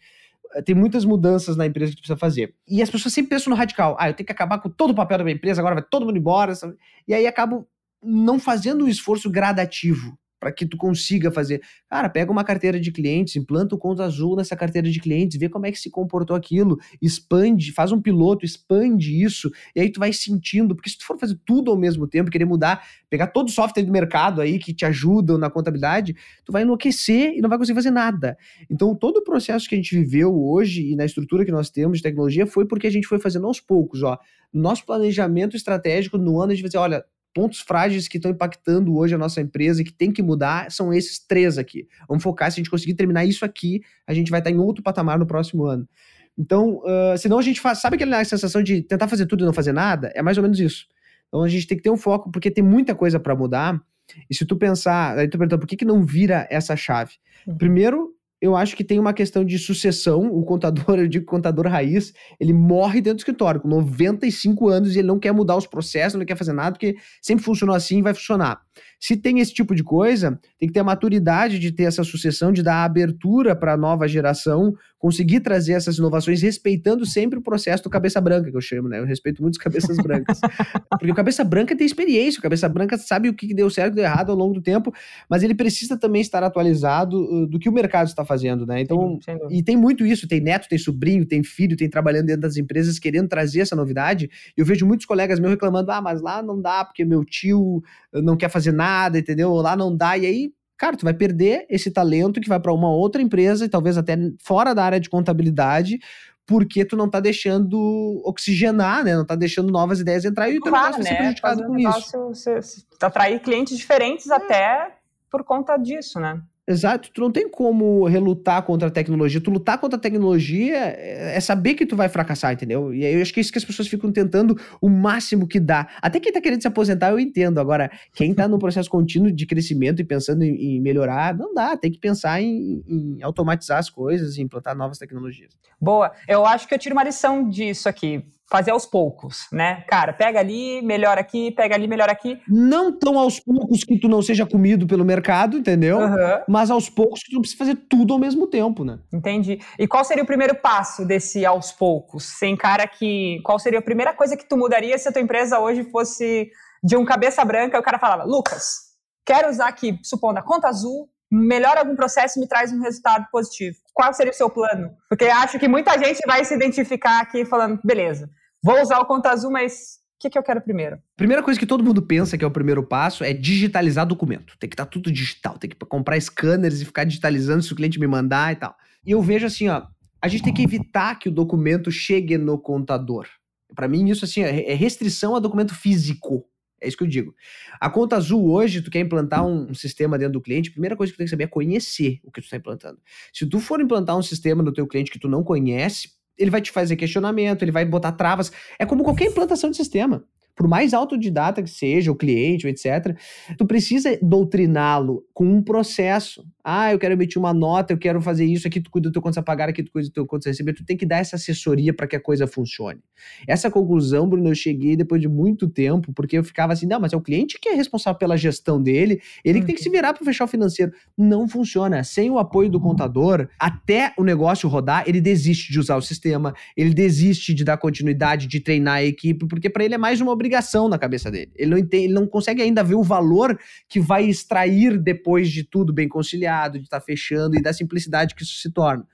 Eh, 0.56 0.62
tem 0.62 0.76
muitas 0.76 1.06
mudanças 1.06 1.56
na 1.56 1.66
empresa 1.66 1.92
que 1.92 1.98
tu 1.98 2.02
precisa 2.02 2.18
fazer. 2.18 2.54
E 2.68 2.82
as 2.82 2.90
pessoas 2.90 3.14
sempre 3.14 3.30
pensam 3.30 3.52
no 3.52 3.58
radical. 3.58 3.96
Ah, 4.00 4.10
eu 4.10 4.14
tenho 4.14 4.26
que 4.26 4.32
acabar 4.32 4.60
com 4.60 4.70
todo 4.70 4.92
o 4.92 4.96
papel 4.96 5.20
da 5.20 5.24
minha 5.24 5.36
empresa, 5.36 5.62
agora 5.62 5.76
vai 5.76 5.84
todo 5.84 6.06
mundo 6.06 6.18
embora. 6.18 6.56
Sabe? 6.56 6.76
E 7.08 7.14
aí 7.14 7.28
acabo 7.28 7.68
não 8.02 8.40
fazendo 8.40 8.86
um 8.86 8.88
esforço 8.88 9.30
gradativo 9.30 10.18
para 10.48 10.52
que 10.54 10.66
tu 10.66 10.78
consiga 10.78 11.30
fazer. 11.30 11.62
Cara, 11.90 12.08
pega 12.08 12.32
uma 12.32 12.44
carteira 12.44 12.80
de 12.80 12.90
clientes, 12.90 13.36
implanta 13.36 13.76
o 13.76 13.78
conta 13.78 14.06
azul 14.06 14.38
nessa 14.38 14.56
carteira 14.56 14.90
de 14.90 15.00
clientes, 15.00 15.38
vê 15.38 15.50
como 15.50 15.66
é 15.66 15.72
que 15.72 15.80
se 15.80 15.90
comportou 15.90 16.36
aquilo, 16.36 16.78
expande, 17.02 17.74
faz 17.74 17.92
um 17.92 18.02
piloto, 18.02 18.46
expande 18.46 19.22
isso, 19.22 19.52
e 19.76 19.82
aí 19.82 19.92
tu 19.92 20.00
vai 20.00 20.14
sentindo, 20.14 20.74
porque 20.74 20.90
se 20.90 20.98
tu 20.98 21.06
for 21.06 21.20
fazer 21.20 21.38
tudo 21.46 21.70
ao 21.70 21.78
mesmo 21.78 22.08
tempo, 22.08 22.32
querer 22.32 22.46
mudar, 22.46 22.82
pegar 23.10 23.28
todo 23.28 23.50
o 23.50 23.52
software 23.52 23.84
do 23.84 23.92
mercado 23.92 24.40
aí 24.40 24.58
que 24.58 24.74
te 24.74 24.86
ajudam 24.86 25.38
na 25.38 25.50
contabilidade, 25.50 26.16
tu 26.46 26.52
vai 26.54 26.62
enlouquecer 26.62 27.34
e 27.36 27.42
não 27.42 27.50
vai 27.50 27.58
conseguir 27.58 27.76
fazer 27.76 27.92
nada. 27.92 28.38
Então, 28.70 28.96
todo 28.96 29.18
o 29.18 29.24
processo 29.24 29.68
que 29.68 29.76
a 29.76 29.78
gente 29.78 29.94
viveu 29.98 30.34
hoje 30.34 30.92
e 30.92 30.96
na 30.96 31.04
estrutura 31.04 31.44
que 31.44 31.52
nós 31.52 31.70
temos 31.70 31.98
de 31.98 32.04
tecnologia 32.04 32.48
foi 32.48 32.66
porque 32.66 32.88
a 32.88 32.92
gente 32.92 33.06
foi 33.08 33.20
fazendo 33.20 33.48
aos 33.48 33.60
poucos, 33.60 34.02
ó. 34.02 34.18
Nosso 34.54 34.86
planejamento 34.86 35.58
estratégico 35.58 36.18
no 36.18 36.40
ano 36.40 36.54
a 36.54 36.56
gente 36.56 36.64
vai 36.64 36.70
dizer, 36.70 36.78
olha, 36.78 37.04
pontos 37.38 37.60
frágeis 37.60 38.08
que 38.08 38.18
estão 38.18 38.32
impactando 38.32 38.98
hoje 38.98 39.14
a 39.14 39.18
nossa 39.18 39.40
empresa 39.40 39.80
e 39.80 39.86
que 39.86 39.94
tem 39.94 40.12
que 40.12 40.24
mudar 40.24 40.72
são 40.72 40.92
esses 40.92 41.20
três 41.20 41.60
aqui. 41.60 41.88
Vamos 42.08 42.24
focar, 42.24 42.52
se 42.52 42.60
a 42.60 42.64
gente 42.64 42.72
conseguir 42.72 42.96
terminar 42.96 43.26
isso 43.26 43.46
aqui, 43.46 43.84
a 44.08 44.14
gente 44.14 44.32
vai 44.32 44.40
estar 44.40 44.50
em 44.50 44.58
outro 44.58 44.82
patamar 44.82 45.20
no 45.20 45.28
próximo 45.28 45.66
ano. 45.66 45.88
Então, 46.36 46.78
uh, 46.80 47.16
senão 47.16 47.38
a 47.38 47.44
gente 47.44 47.62
faz. 47.62 47.80
Sabe 47.80 47.96
aquela 47.96 48.26
sensação 48.26 48.64
de 48.64 48.82
tentar 48.82 49.08
fazer 49.08 49.28
tudo 49.28 49.44
e 49.44 49.46
não 49.46 49.54
fazer 49.54 49.72
nada? 49.72 50.12
É 50.16 50.24
mais 50.24 50.36
ou 50.38 50.42
menos 50.42 50.60
isso. 50.60 50.88
Então 51.28 51.44
a 51.44 51.48
gente 51.48 51.68
tem 51.68 51.78
que 51.78 51.84
ter 51.84 51.92
um 51.92 51.98
foco, 51.98 52.32
porque 52.32 52.50
tem 52.50 52.64
muita 52.64 52.96
coisa 52.96 53.20
para 53.20 53.36
mudar. 53.36 53.80
E 54.28 54.34
se 54.34 54.44
tu 54.44 54.56
pensar, 54.56 55.16
aí 55.16 55.28
tu 55.28 55.38
pergunta, 55.38 55.60
por 55.60 55.68
que, 55.68 55.76
que 55.76 55.86
não 55.86 56.04
vira 56.04 56.48
essa 56.50 56.76
chave? 56.76 57.14
Uhum. 57.46 57.56
Primeiro, 57.56 58.17
eu 58.42 58.56
acho 58.56 58.76
que 58.76 58.84
tem 58.84 59.00
uma 59.00 59.14
questão 59.14 59.44
de 59.44 59.58
sucessão. 59.58 60.28
O 60.28 60.44
contador, 60.44 61.00
eu 61.00 61.08
digo 61.08 61.26
contador 61.26 61.68
raiz, 61.68 62.14
ele 62.40 62.54
morre 62.54 63.02
dentro 63.02 63.18
do 63.18 63.20
escritório 63.20 63.62
com 63.62 63.68
95 63.68 64.68
anos 64.68 64.96
e 64.96 65.00
ele 65.00 65.08
não 65.08 65.20
quer 65.20 65.32
mudar 65.32 65.56
os 65.56 65.68
processos, 65.68 66.18
não 66.18 66.26
quer 66.26 66.38
fazer 66.38 66.54
nada, 66.54 66.72
porque 66.72 66.96
sempre 67.22 67.44
funcionou 67.44 67.76
assim 67.76 68.00
e 68.00 68.02
vai 68.02 68.14
funcionar. 68.14 68.62
Se 69.00 69.16
tem 69.16 69.40
esse 69.40 69.54
tipo 69.54 69.76
de 69.76 69.84
coisa, 69.84 70.40
tem 70.60 70.68
que 70.68 70.74
ter 70.74 70.80
a 70.80 70.84
maturidade 70.84 71.60
de 71.60 71.72
ter 71.72 71.84
essa 71.84 72.04
sucessão, 72.04 72.52
de 72.52 72.64
dar 72.64 72.84
abertura 72.84 73.56
para 73.56 73.74
a 73.74 73.78
nova 73.78 74.08
geração, 74.08 74.74
conseguir 74.98 75.42
trazer 75.42 75.74
essas 75.74 75.98
inovações, 75.98 76.42
respeitando 76.42 77.06
sempre 77.06 77.38
o 77.38 77.42
processo 77.42 77.84
do 77.84 77.90
cabeça 77.90 78.20
branca, 78.20 78.50
que 78.50 78.58
eu 78.58 78.62
chamo, 78.62 78.90
né? 78.90 79.00
Eu 79.00 79.06
respeito 79.06 79.42
muito 79.42 79.54
os 79.54 79.60
cabeças 79.60 79.98
brancas. 79.98 80.40
Porque 80.90 81.12
o 81.12 81.16
cabeça 81.16 81.44
branca 81.44 81.76
tem 81.76 81.86
experiência, 81.86 82.40
o 82.40 82.42
cabeça 82.42 82.68
branca 82.68 82.98
sabe 82.98 83.30
o 83.30 83.34
que 83.34 83.54
deu 83.54 83.70
certo 83.70 83.94
e 83.94 83.96
deu 83.98 84.04
errado 84.04 84.32
ao 84.32 84.38
longo 84.38 84.56
do 84.56 84.62
tempo, 84.62 84.92
mas 85.30 85.44
ele 85.44 85.54
precisa 85.54 85.98
também 85.98 86.22
estar 86.22 86.44
atualizado 86.44 87.18
uh, 87.18 87.48
do 87.48 87.60
que 87.60 87.70
o 87.70 87.72
mercado 87.72 88.08
está 88.08 88.26
fazendo, 88.26 88.66
né? 88.66 88.82
Então, 88.82 89.20
sim, 89.24 89.38
sim. 89.38 89.58
e 89.58 89.62
tem 89.62 89.78
muito 89.78 90.06
isso, 90.06 90.28
tem 90.28 90.42
neto, 90.42 90.68
tem 90.68 90.80
sobrinho, 90.80 91.26
tem 91.26 91.44
filho, 91.44 91.78
tem 91.78 91.90
trabalhando 91.90 92.26
dentro 92.26 92.42
das 92.42 92.58
empresas 92.58 92.98
querendo 92.98 93.28
trazer 93.28 93.62
essa 93.62 93.76
novidade. 93.76 94.30
Eu 94.56 94.66
vejo 94.66 94.86
muitos 94.86 95.06
colegas 95.06 95.40
meus 95.40 95.52
reclamando: 95.52 95.92
"Ah, 95.92 96.02
mas 96.02 96.22
lá 96.22 96.42
não 96.42 96.60
dá 96.60 96.84
porque 96.84 97.06
meu 97.06 97.24
tio 97.24 97.84
não 98.14 98.36
quer 98.36 98.50
fazer 98.50 98.67
nada, 98.72 99.20
entendeu? 99.20 99.54
Lá 99.56 99.76
não 99.76 99.96
dá". 99.96 100.18
E 100.18 100.26
aí 100.26 100.52
cara, 100.78 100.96
tu 100.96 101.04
vai 101.04 101.14
perder 101.14 101.66
esse 101.70 101.90
talento 101.90 102.40
que 102.40 102.48
vai 102.48 102.60
para 102.60 102.72
uma 102.72 102.90
outra 102.90 103.22
empresa 103.22 103.66
e 103.66 103.70
talvez 103.70 103.98
até 103.98 104.16
fora 104.44 104.76
da 104.76 104.84
área 104.84 105.00
de 105.00 105.10
contabilidade, 105.10 105.98
porque 106.46 106.86
tu 106.86 106.96
não 106.96 107.10
tá 107.10 107.20
deixando 107.20 108.22
oxigenar, 108.24 109.04
né? 109.04 109.16
Não 109.16 109.26
tá 109.26 109.36
deixando 109.36 109.72
novas 109.72 110.00
ideias 110.00 110.24
entrar 110.24 110.50
e 110.50 110.58
o 110.58 110.62
teu 110.62 110.72
claro, 110.72 110.92
negócio 110.92 111.04
né? 111.04 111.10
ser 111.10 111.18
prejudicado 111.18 111.62
Fazer 111.62 111.68
com 111.68 111.80
isso. 111.80 112.18
Você, 112.30 112.62
você 112.62 112.86
atrair 113.02 113.40
clientes 113.42 113.78
diferentes 113.78 114.30
é. 114.30 114.36
até 114.36 114.92
por 115.30 115.44
conta 115.44 115.76
disso, 115.76 116.20
né? 116.20 116.42
Exato, 116.70 117.10
tu 117.14 117.22
não 117.22 117.32
tem 117.32 117.50
como 117.50 118.06
relutar 118.08 118.62
contra 118.62 118.90
a 118.90 118.92
tecnologia. 118.92 119.40
Tu 119.40 119.50
lutar 119.50 119.80
contra 119.80 119.98
a 119.98 120.02
tecnologia 120.02 120.76
é 120.76 121.40
saber 121.40 121.76
que 121.76 121.86
tu 121.86 121.96
vai 121.96 122.10
fracassar, 122.10 122.52
entendeu? 122.52 122.94
E 122.94 123.06
aí 123.06 123.14
eu 123.14 123.22
acho 123.22 123.34
que 123.34 123.40
é 123.40 123.42
isso 123.42 123.54
que 123.54 123.58
as 123.58 123.64
pessoas 123.64 123.88
ficam 123.88 124.12
tentando 124.12 124.54
o 124.82 124.90
máximo 124.90 125.48
que 125.48 125.62
dá. 125.62 125.88
Até 126.02 126.20
quem 126.20 126.34
tá 126.34 126.42
querendo 126.42 126.62
se 126.62 126.68
aposentar, 126.68 127.12
eu 127.12 127.20
entendo. 127.20 127.60
Agora, 127.60 127.90
quem 128.14 128.34
tá 128.34 128.50
no 128.50 128.60
processo 128.60 128.90
contínuo 128.90 129.32
de 129.32 129.46
crescimento 129.46 130.02
e 130.02 130.04
pensando 130.04 130.44
em, 130.44 130.76
em 130.76 130.82
melhorar, 130.82 131.34
não 131.34 131.54
dá. 131.54 131.78
Tem 131.78 131.90
que 131.90 132.00
pensar 132.00 132.42
em, 132.42 132.84
em, 132.86 133.24
automatizar 133.24 133.78
as 133.78 133.90
coisas 133.90 134.38
e 134.38 134.42
implantar 134.42 134.76
novas 134.76 134.98
tecnologias. 134.98 135.54
Boa. 135.80 136.12
Eu 136.28 136.46
acho 136.46 136.68
que 136.68 136.74
eu 136.74 136.80
tiro 136.80 136.94
uma 136.94 137.04
lição 137.04 137.48
disso 137.48 137.88
aqui 137.88 138.26
fazer 138.50 138.72
aos 138.72 138.86
poucos, 138.86 139.48
né? 139.52 139.84
Cara, 139.88 140.14
pega 140.14 140.40
ali, 140.40 140.82
melhora 140.82 141.20
aqui, 141.20 141.52
pega 141.52 141.76
ali, 141.76 141.88
melhora 141.88 142.12
aqui. 142.12 142.40
Não 142.48 142.98
tão 142.98 143.20
aos 143.20 143.40
poucos 143.40 143.84
que 143.84 144.00
tu 144.00 144.08
não 144.08 144.22
seja 144.22 144.46
comido 144.46 144.88
pelo 144.88 145.04
mercado, 145.04 145.58
entendeu? 145.58 146.00
Uhum. 146.00 146.44
Mas 146.48 146.72
aos 146.72 146.90
poucos 146.90 147.22
que 147.22 147.32
tu 147.32 147.36
não 147.36 147.42
precisa 147.42 147.60
fazer 147.60 147.76
tudo 147.90 148.14
ao 148.14 148.20
mesmo 148.20 148.48
tempo, 148.48 148.86
né? 148.86 149.00
Entendi. 149.12 149.60
E 149.78 149.88
qual 149.88 150.04
seria 150.06 150.24
o 150.24 150.28
primeiro 150.28 150.56
passo 150.56 151.06
desse 151.06 151.46
aos 151.46 151.72
poucos? 151.72 152.24
Sem 152.24 152.56
cara 152.56 152.88
que. 152.88 153.42
Qual 153.44 153.60
seria 153.60 153.80
a 153.80 153.84
primeira 153.84 154.14
coisa 154.14 154.38
que 154.38 154.48
tu 154.48 154.58
mudaria 154.58 154.98
se 154.98 155.10
a 155.10 155.12
tua 155.12 155.22
empresa 155.22 155.60
hoje 155.60 155.84
fosse 155.84 156.50
de 156.84 156.96
um 156.96 157.04
cabeça 157.04 157.44
branca 157.44 157.76
e 157.76 157.80
o 157.80 157.84
cara 157.84 158.00
falava, 158.00 158.24
Lucas, 158.24 158.94
quero 159.26 159.50
usar 159.50 159.68
aqui, 159.68 160.00
supondo, 160.04 160.40
a 160.40 160.44
conta 160.44 160.68
azul 160.68 161.10
melhora 161.30 161.82
algum 161.82 161.96
processo 161.96 162.40
e 162.40 162.42
me 162.42 162.48
traz 162.48 162.72
um 162.72 162.82
resultado 162.82 163.26
positivo. 163.32 163.78
Qual 163.98 164.14
seria 164.14 164.32
o 164.32 164.36
seu 164.36 164.48
plano? 164.48 164.92
Porque 165.10 165.26
acho 165.26 165.58
que 165.58 165.68
muita 165.68 165.98
gente 165.98 166.20
vai 166.28 166.46
se 166.46 166.54
identificar 166.54 167.20
aqui 167.20 167.44
falando, 167.44 167.80
beleza, 167.84 168.30
vou 168.64 168.80
usar 168.80 169.00
o 169.00 169.06
Conta 169.08 169.32
Azul, 169.32 169.50
mas 169.50 169.98
o 170.18 170.20
que, 170.20 170.30
que 170.30 170.38
eu 170.38 170.44
quero 170.44 170.62
primeiro? 170.62 171.00
Primeira 171.16 171.42
coisa 171.42 171.60
que 171.60 171.66
todo 171.66 171.84
mundo 171.84 172.00
pensa 172.04 172.38
que 172.38 172.44
é 172.44 172.48
o 172.48 172.52
primeiro 172.52 172.84
passo 172.84 173.24
é 173.24 173.34
digitalizar 173.34 174.06
documento. 174.06 174.56
Tem 174.60 174.70
que 174.70 174.76
estar 174.76 174.86
tá 174.86 174.92
tudo 174.92 175.12
digital, 175.12 175.58
tem 175.58 175.68
que 175.68 175.76
comprar 175.78 176.22
scanners 176.22 176.80
e 176.80 176.86
ficar 176.86 177.06
digitalizando 177.06 177.64
se 177.64 177.74
o 177.74 177.76
cliente 177.76 178.00
me 178.00 178.06
mandar 178.06 178.54
e 178.54 178.58
tal. 178.58 178.76
E 179.04 179.10
eu 179.10 179.20
vejo 179.20 179.48
assim, 179.48 179.68
ó, 179.68 179.88
a 180.22 180.28
gente 180.28 180.44
tem 180.44 180.54
que 180.54 180.62
evitar 180.62 181.18
que 181.18 181.30
o 181.30 181.32
documento 181.32 181.92
chegue 181.92 182.38
no 182.38 182.60
contador. 182.60 183.26
Para 183.74 183.88
mim, 183.88 184.08
isso 184.12 184.26
assim 184.26 184.44
é 184.44 184.76
restrição 184.76 185.36
a 185.36 185.40
documento 185.40 185.74
físico. 185.74 186.46
É 186.82 186.88
isso 186.88 186.98
que 186.98 187.04
eu 187.04 187.08
digo. 187.08 187.36
A 187.80 187.90
conta 187.90 188.16
azul 188.16 188.50
hoje, 188.52 188.82
tu 188.82 188.92
quer 188.92 189.00
implantar 189.00 189.46
um, 189.46 189.72
um, 189.72 189.74
sistema 189.74 190.18
dentro 190.18 190.34
do 190.34 190.42
cliente, 190.42 190.70
a 190.70 190.72
primeira 190.72 190.96
coisa 190.96 191.12
que 191.12 191.16
tu 191.16 191.20
tem 191.20 191.26
que 191.26 191.32
saber 191.32 191.46
é 191.46 191.48
conhecer 191.48 192.20
o 192.24 192.32
que 192.32 192.42
tu 192.42 192.46
está 192.46 192.58
implantando. 192.58 193.00
Se 193.34 193.46
tu 193.48 193.60
for 193.60 193.82
implantar 193.82 194.18
um 194.18 194.22
sistema 194.22 194.62
no 194.62 194.72
teu 194.72 194.88
cliente 194.88 195.12
que 195.12 195.20
tu 195.20 195.28
não 195.28 195.44
conhece, 195.44 196.12
ele 196.38 196.52
vai 196.52 196.62
te 196.62 196.72
fazer 196.72 196.96
questionamento, 196.96 197.64
ele 197.64 197.72
vai 197.72 197.84
botar 197.84 198.12
travas. 198.12 198.52
É 198.78 198.86
como 198.86 199.04
qualquer 199.04 199.26
implantação 199.26 199.72
de 199.72 199.78
sistema 199.78 200.24
por 200.58 200.68
mais 200.68 200.92
autodidata 200.92 201.62
que 201.62 201.70
seja 201.70 202.12
o 202.12 202.16
cliente, 202.16 202.68
etc., 202.68 203.16
tu 203.58 203.66
precisa 203.66 204.18
doutriná-lo 204.22 205.24
com 205.32 205.46
um 205.46 205.62
processo. 205.62 206.44
Ah, 206.64 206.92
eu 206.92 207.00
quero 207.00 207.14
emitir 207.14 207.40
uma 207.40 207.54
nota, 207.54 207.94
eu 207.94 207.98
quero 207.98 208.20
fazer 208.20 208.44
isso, 208.44 208.68
aqui 208.68 208.82
tu 208.82 208.90
cuida 208.90 209.08
do 209.08 209.14
teu 209.14 209.22
conta 209.22 209.40
a 209.40 209.44
pagar, 209.44 209.70
aqui 209.70 209.84
tu 209.84 209.92
cuida 209.92 210.10
do 210.10 210.12
teu 210.12 210.26
conta 210.26 210.50
a 210.50 210.52
receber. 210.52 210.74
Tu 210.74 210.84
tem 210.84 210.98
que 210.98 211.06
dar 211.06 211.20
essa 211.20 211.36
assessoria 211.36 211.94
para 211.94 212.08
que 212.08 212.16
a 212.16 212.20
coisa 212.20 212.48
funcione. 212.48 213.00
Essa 213.48 213.70
conclusão, 213.70 214.28
Bruno, 214.28 214.50
eu 214.50 214.56
cheguei 214.56 214.96
depois 214.96 215.22
de 215.22 215.30
muito 215.30 215.70
tempo, 215.70 216.12
porque 216.12 216.38
eu 216.38 216.44
ficava 216.44 216.74
assim, 216.74 216.88
não, 216.88 217.00
mas 217.00 217.14
é 217.14 217.18
o 217.18 217.22
cliente 217.22 217.60
que 217.62 217.70
é 217.70 217.74
responsável 217.74 218.18
pela 218.18 218.36
gestão 218.36 218.82
dele, 218.82 219.22
ele 219.46 219.62
que 219.62 219.68
tem 219.68 219.76
que 219.76 219.84
se 219.84 219.90
virar 219.90 220.14
para 220.14 220.26
fechar 220.26 220.46
o 220.46 220.48
financeiro. 220.48 220.92
Não 221.16 221.48
funciona. 221.48 222.04
Sem 222.04 222.32
o 222.32 222.40
apoio 222.40 222.70
do 222.70 222.82
contador, 222.82 223.48
até 223.60 224.12
o 224.18 224.24
negócio 224.24 224.68
rodar, 224.68 225.04
ele 225.08 225.22
desiste 225.22 225.72
de 225.72 225.80
usar 225.80 225.96
o 225.96 226.02
sistema, 226.02 226.54
ele 226.76 226.94
desiste 226.94 227.54
de 227.54 227.64
dar 227.64 227.78
continuidade, 227.78 228.48
de 228.48 228.60
treinar 228.60 228.96
a 228.96 229.04
equipe, 229.04 229.48
porque 229.48 229.70
para 229.70 229.86
ele 229.86 229.94
é 229.94 229.98
mais 229.98 230.20
uma 230.20 230.32
obrigação 230.32 230.47
obrigação 230.48 230.88
na 230.88 230.98
cabeça 230.98 231.30
dele. 231.30 231.52
Ele 231.56 231.72
não, 231.72 231.78
entende, 231.78 232.06
ele 232.06 232.14
não 232.14 232.26
consegue 232.26 232.62
ainda 232.62 232.84
ver 232.84 232.96
o 232.96 233.04
valor 233.04 233.60
que 233.88 234.00
vai 234.00 234.26
extrair 234.26 234.98
depois 234.98 235.52
de 235.52 235.64
tudo 235.64 235.94
bem 235.94 236.08
conciliado, 236.08 236.80
de 236.80 236.86
estar 236.86 237.00
tá 237.00 237.06
fechando 237.06 237.58
e 237.58 237.62
da 237.62 237.74
simplicidade 237.74 238.34
que 238.34 238.44
isso 238.44 238.60
se 238.62 238.72
torna. 238.72 239.06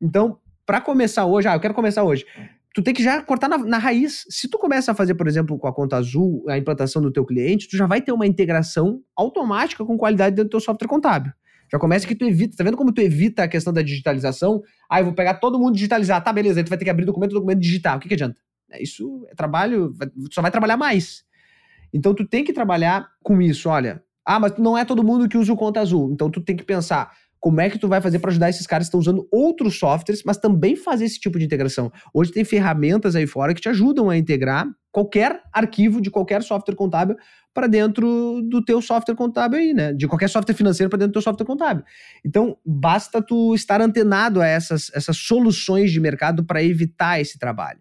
Então, 0.00 0.38
para 0.66 0.80
começar 0.80 1.24
hoje, 1.24 1.48
ah, 1.48 1.54
eu 1.54 1.60
quero 1.60 1.74
começar 1.74 2.02
hoje. 2.02 2.26
Tu 2.74 2.82
tem 2.82 2.92
que 2.92 3.02
já 3.02 3.22
cortar 3.22 3.48
na, 3.48 3.58
na, 3.58 3.78
raiz. 3.78 4.24
Se 4.28 4.48
tu 4.48 4.58
começa 4.58 4.92
a 4.92 4.94
fazer, 4.94 5.14
por 5.14 5.28
exemplo, 5.28 5.58
com 5.58 5.68
a 5.68 5.72
conta 5.72 5.96
azul, 5.96 6.44
a 6.48 6.58
implantação 6.58 7.00
do 7.00 7.12
teu 7.12 7.24
cliente, 7.24 7.68
tu 7.68 7.76
já 7.76 7.86
vai 7.86 8.00
ter 8.00 8.12
uma 8.12 8.26
integração 8.26 9.00
automática 9.14 9.84
com 9.84 9.96
qualidade 9.96 10.34
dentro 10.34 10.48
do 10.48 10.50
teu 10.50 10.60
software 10.60 10.88
contábil. 10.88 11.32
Já 11.70 11.78
começa 11.78 12.06
que 12.06 12.14
tu 12.14 12.24
evita, 12.24 12.56
tá 12.56 12.64
vendo 12.64 12.76
como 12.76 12.92
tu 12.92 13.00
evita 13.00 13.44
a 13.44 13.48
questão 13.48 13.72
da 13.72 13.82
digitalização? 13.82 14.62
Ah, 14.90 15.00
eu 15.00 15.04
vou 15.06 15.14
pegar 15.14 15.34
todo 15.34 15.58
mundo 15.58 15.74
digitalizar. 15.74 16.22
Tá, 16.22 16.32
beleza, 16.32 16.60
aí 16.60 16.64
tu 16.64 16.68
vai 16.68 16.78
ter 16.78 16.84
que 16.84 16.90
abrir 16.90 17.04
documento, 17.04 17.32
documento 17.32 17.60
digital. 17.60 17.96
O 17.98 18.00
que, 18.00 18.08
que 18.08 18.14
adianta? 18.14 18.36
É, 18.72 18.82
isso 18.82 19.26
é 19.30 19.34
trabalho, 19.34 19.94
só 20.30 20.42
vai 20.42 20.50
trabalhar 20.50 20.76
mais. 20.76 21.24
Então 21.92 22.14
tu 22.14 22.26
tem 22.26 22.42
que 22.42 22.52
trabalhar 22.52 23.08
com 23.22 23.40
isso, 23.40 23.68
olha. 23.68 24.02
Ah, 24.24 24.40
mas 24.40 24.56
não 24.56 24.78
é 24.78 24.84
todo 24.84 25.04
mundo 25.04 25.28
que 25.28 25.36
usa 25.36 25.52
o 25.52 25.56
conta 25.56 25.80
azul. 25.80 26.10
Então 26.12 26.30
tu 26.30 26.40
tem 26.40 26.56
que 26.56 26.64
pensar 26.64 27.12
como 27.42 27.60
é 27.60 27.68
que 27.68 27.76
tu 27.76 27.88
vai 27.88 28.00
fazer 28.00 28.20
para 28.20 28.30
ajudar 28.30 28.50
esses 28.50 28.68
caras 28.68 28.86
que 28.86 28.90
estão 28.90 29.00
usando 29.00 29.26
outros 29.32 29.76
softwares, 29.76 30.22
mas 30.24 30.38
também 30.38 30.76
fazer 30.76 31.06
esse 31.06 31.18
tipo 31.18 31.40
de 31.40 31.44
integração. 31.44 31.90
Hoje 32.14 32.30
tem 32.30 32.44
ferramentas 32.44 33.16
aí 33.16 33.26
fora 33.26 33.52
que 33.52 33.60
te 33.60 33.68
ajudam 33.68 34.08
a 34.08 34.16
integrar 34.16 34.64
qualquer 34.92 35.42
arquivo 35.52 36.00
de 36.00 36.08
qualquer 36.08 36.40
software 36.44 36.76
contábil 36.76 37.16
para 37.52 37.66
dentro 37.66 38.40
do 38.42 38.64
teu 38.64 38.80
software 38.80 39.16
contábil 39.16 39.58
aí, 39.58 39.74
né? 39.74 39.92
De 39.92 40.06
qualquer 40.06 40.28
software 40.28 40.54
financeiro 40.54 40.88
para 40.88 41.00
dentro 41.00 41.10
do 41.10 41.14
teu 41.14 41.22
software 41.22 41.44
contábil. 41.44 41.84
Então, 42.24 42.56
basta 42.64 43.20
tu 43.20 43.56
estar 43.56 43.80
antenado 43.80 44.40
a 44.40 44.46
essas, 44.46 44.92
essas 44.94 45.16
soluções 45.16 45.90
de 45.90 45.98
mercado 45.98 46.44
para 46.44 46.62
evitar 46.62 47.20
esse 47.20 47.40
trabalho. 47.40 47.80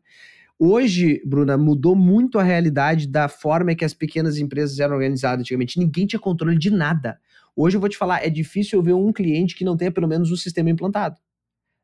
Hoje, 0.64 1.20
Bruna, 1.26 1.58
mudou 1.58 1.96
muito 1.96 2.38
a 2.38 2.44
realidade 2.44 3.08
da 3.08 3.28
forma 3.28 3.74
que 3.74 3.84
as 3.84 3.96
pequenas 3.96 4.38
empresas 4.38 4.80
eram 4.80 4.94
organizadas 4.94 5.40
antigamente. 5.40 5.80
Ninguém 5.80 6.06
tinha 6.06 6.20
controle 6.20 6.56
de 6.56 6.70
nada. 6.70 7.20
Hoje 7.56 7.78
eu 7.78 7.82
vou 7.82 7.90
te 7.90 7.98
falar, 7.98 8.24
é 8.24 8.30
difícil 8.30 8.78
eu 8.78 8.84
ver 8.84 8.94
um 8.94 9.12
cliente 9.12 9.56
que 9.56 9.66
não 9.66 9.76
tenha 9.76 9.92
pelo 9.92 10.08
menos 10.08 10.32
um 10.32 10.36
sistema 10.36 10.70
implantado. 10.70 11.16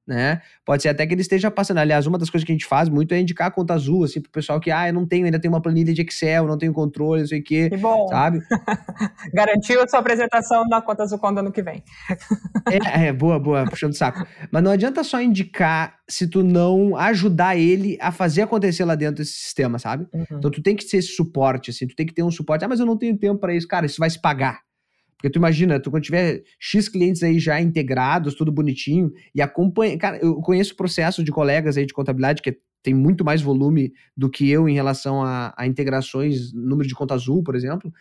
Né? 0.07 0.41
Pode 0.63 0.81
ser 0.81 0.89
até 0.89 1.05
que 1.05 1.13
ele 1.13 1.21
esteja 1.21 1.51
passando. 1.51 1.79
Aliás, 1.79 2.07
uma 2.07 2.17
das 2.17 2.29
coisas 2.29 2.45
que 2.45 2.51
a 2.51 2.55
gente 2.55 2.65
faz 2.65 2.87
muito 2.87 3.13
é 3.13 3.19
indicar 3.19 3.47
a 3.47 3.51
conta 3.51 3.73
azul, 3.73 4.05
assim, 4.05 4.21
pro 4.21 4.31
pessoal 4.31 4.57
que, 4.57 4.71
ah, 4.71 4.87
eu 4.87 4.93
não 4.93 5.05
tenho, 5.05 5.25
ainda 5.25 5.37
tenho 5.37 5.53
uma 5.53 5.61
planilha 5.61 5.93
de 5.93 6.01
Excel, 6.01 6.47
não 6.47 6.57
tenho 6.57 6.71
controle, 6.71 7.21
não 7.21 7.27
sei 7.27 7.41
o 7.41 7.43
quê. 7.43 7.69
Que 7.69 7.75
bom. 7.75 8.07
Sabe? 8.07 8.39
Garantiu 9.33 9.83
a 9.83 9.87
sua 9.87 9.99
apresentação 9.99 10.65
na 10.69 10.81
conta 10.81 11.03
azul 11.03 11.19
quando 11.19 11.39
ano 11.39 11.51
que 11.51 11.61
vem. 11.61 11.83
é, 12.71 13.07
é, 13.07 13.13
boa, 13.13 13.37
boa, 13.37 13.65
puxando 13.65 13.91
o 13.91 13.95
saco. 13.95 14.25
Mas 14.49 14.63
não 14.63 14.71
adianta 14.71 15.03
só 15.03 15.21
indicar 15.21 15.97
se 16.07 16.25
tu 16.25 16.41
não 16.41 16.95
ajudar 16.95 17.57
ele 17.57 17.97
a 17.99 18.09
fazer 18.09 18.43
acontecer 18.43 18.85
lá 18.85 18.95
dentro 18.95 19.17
desse 19.17 19.33
sistema, 19.33 19.77
sabe? 19.77 20.07
Uhum. 20.13 20.25
Então 20.31 20.49
tu 20.49 20.61
tem 20.61 20.75
que 20.75 20.85
ser 20.85 20.97
esse 20.97 21.09
suporte, 21.09 21.71
assim, 21.71 21.85
tu 21.85 21.95
tem 21.97 22.05
que 22.05 22.13
ter 22.13 22.23
um 22.23 22.31
suporte. 22.31 22.63
Ah, 22.63 22.67
mas 22.69 22.79
eu 22.79 22.85
não 22.85 22.97
tenho 22.97 23.17
tempo 23.17 23.39
para 23.41 23.53
isso. 23.53 23.67
Cara, 23.67 23.85
isso 23.85 23.99
vai 23.99 24.09
se 24.09 24.21
pagar. 24.21 24.66
Porque 25.17 25.31
tu 25.31 25.37
imagina, 25.37 25.79
tu 25.79 25.89
quando 25.89 26.03
tiver 26.03 26.43
X 26.59 26.87
clientes 26.87 27.23
aí 27.23 27.39
já 27.39 27.59
integrados, 27.59 28.35
tudo 28.35 28.51
bonitinho, 28.51 29.11
e 29.33 29.41
acompanha. 29.41 29.97
Cara, 29.97 30.17
eu 30.17 30.35
conheço 30.35 30.75
processo 30.75 31.23
de 31.23 31.31
colegas 31.31 31.75
aí 31.75 31.85
de 31.85 31.93
contabilidade 31.93 32.41
que 32.41 32.57
tem 32.83 32.93
muito 32.93 33.25
mais 33.25 33.41
volume 33.41 33.91
do 34.15 34.29
que 34.29 34.49
eu 34.49 34.69
em 34.69 34.75
relação 34.75 35.23
a, 35.23 35.53
a 35.57 35.65
integrações, 35.65 36.53
número 36.53 36.87
de 36.87 36.93
conta 36.93 37.15
azul, 37.15 37.43
por 37.43 37.55
exemplo, 37.55 37.91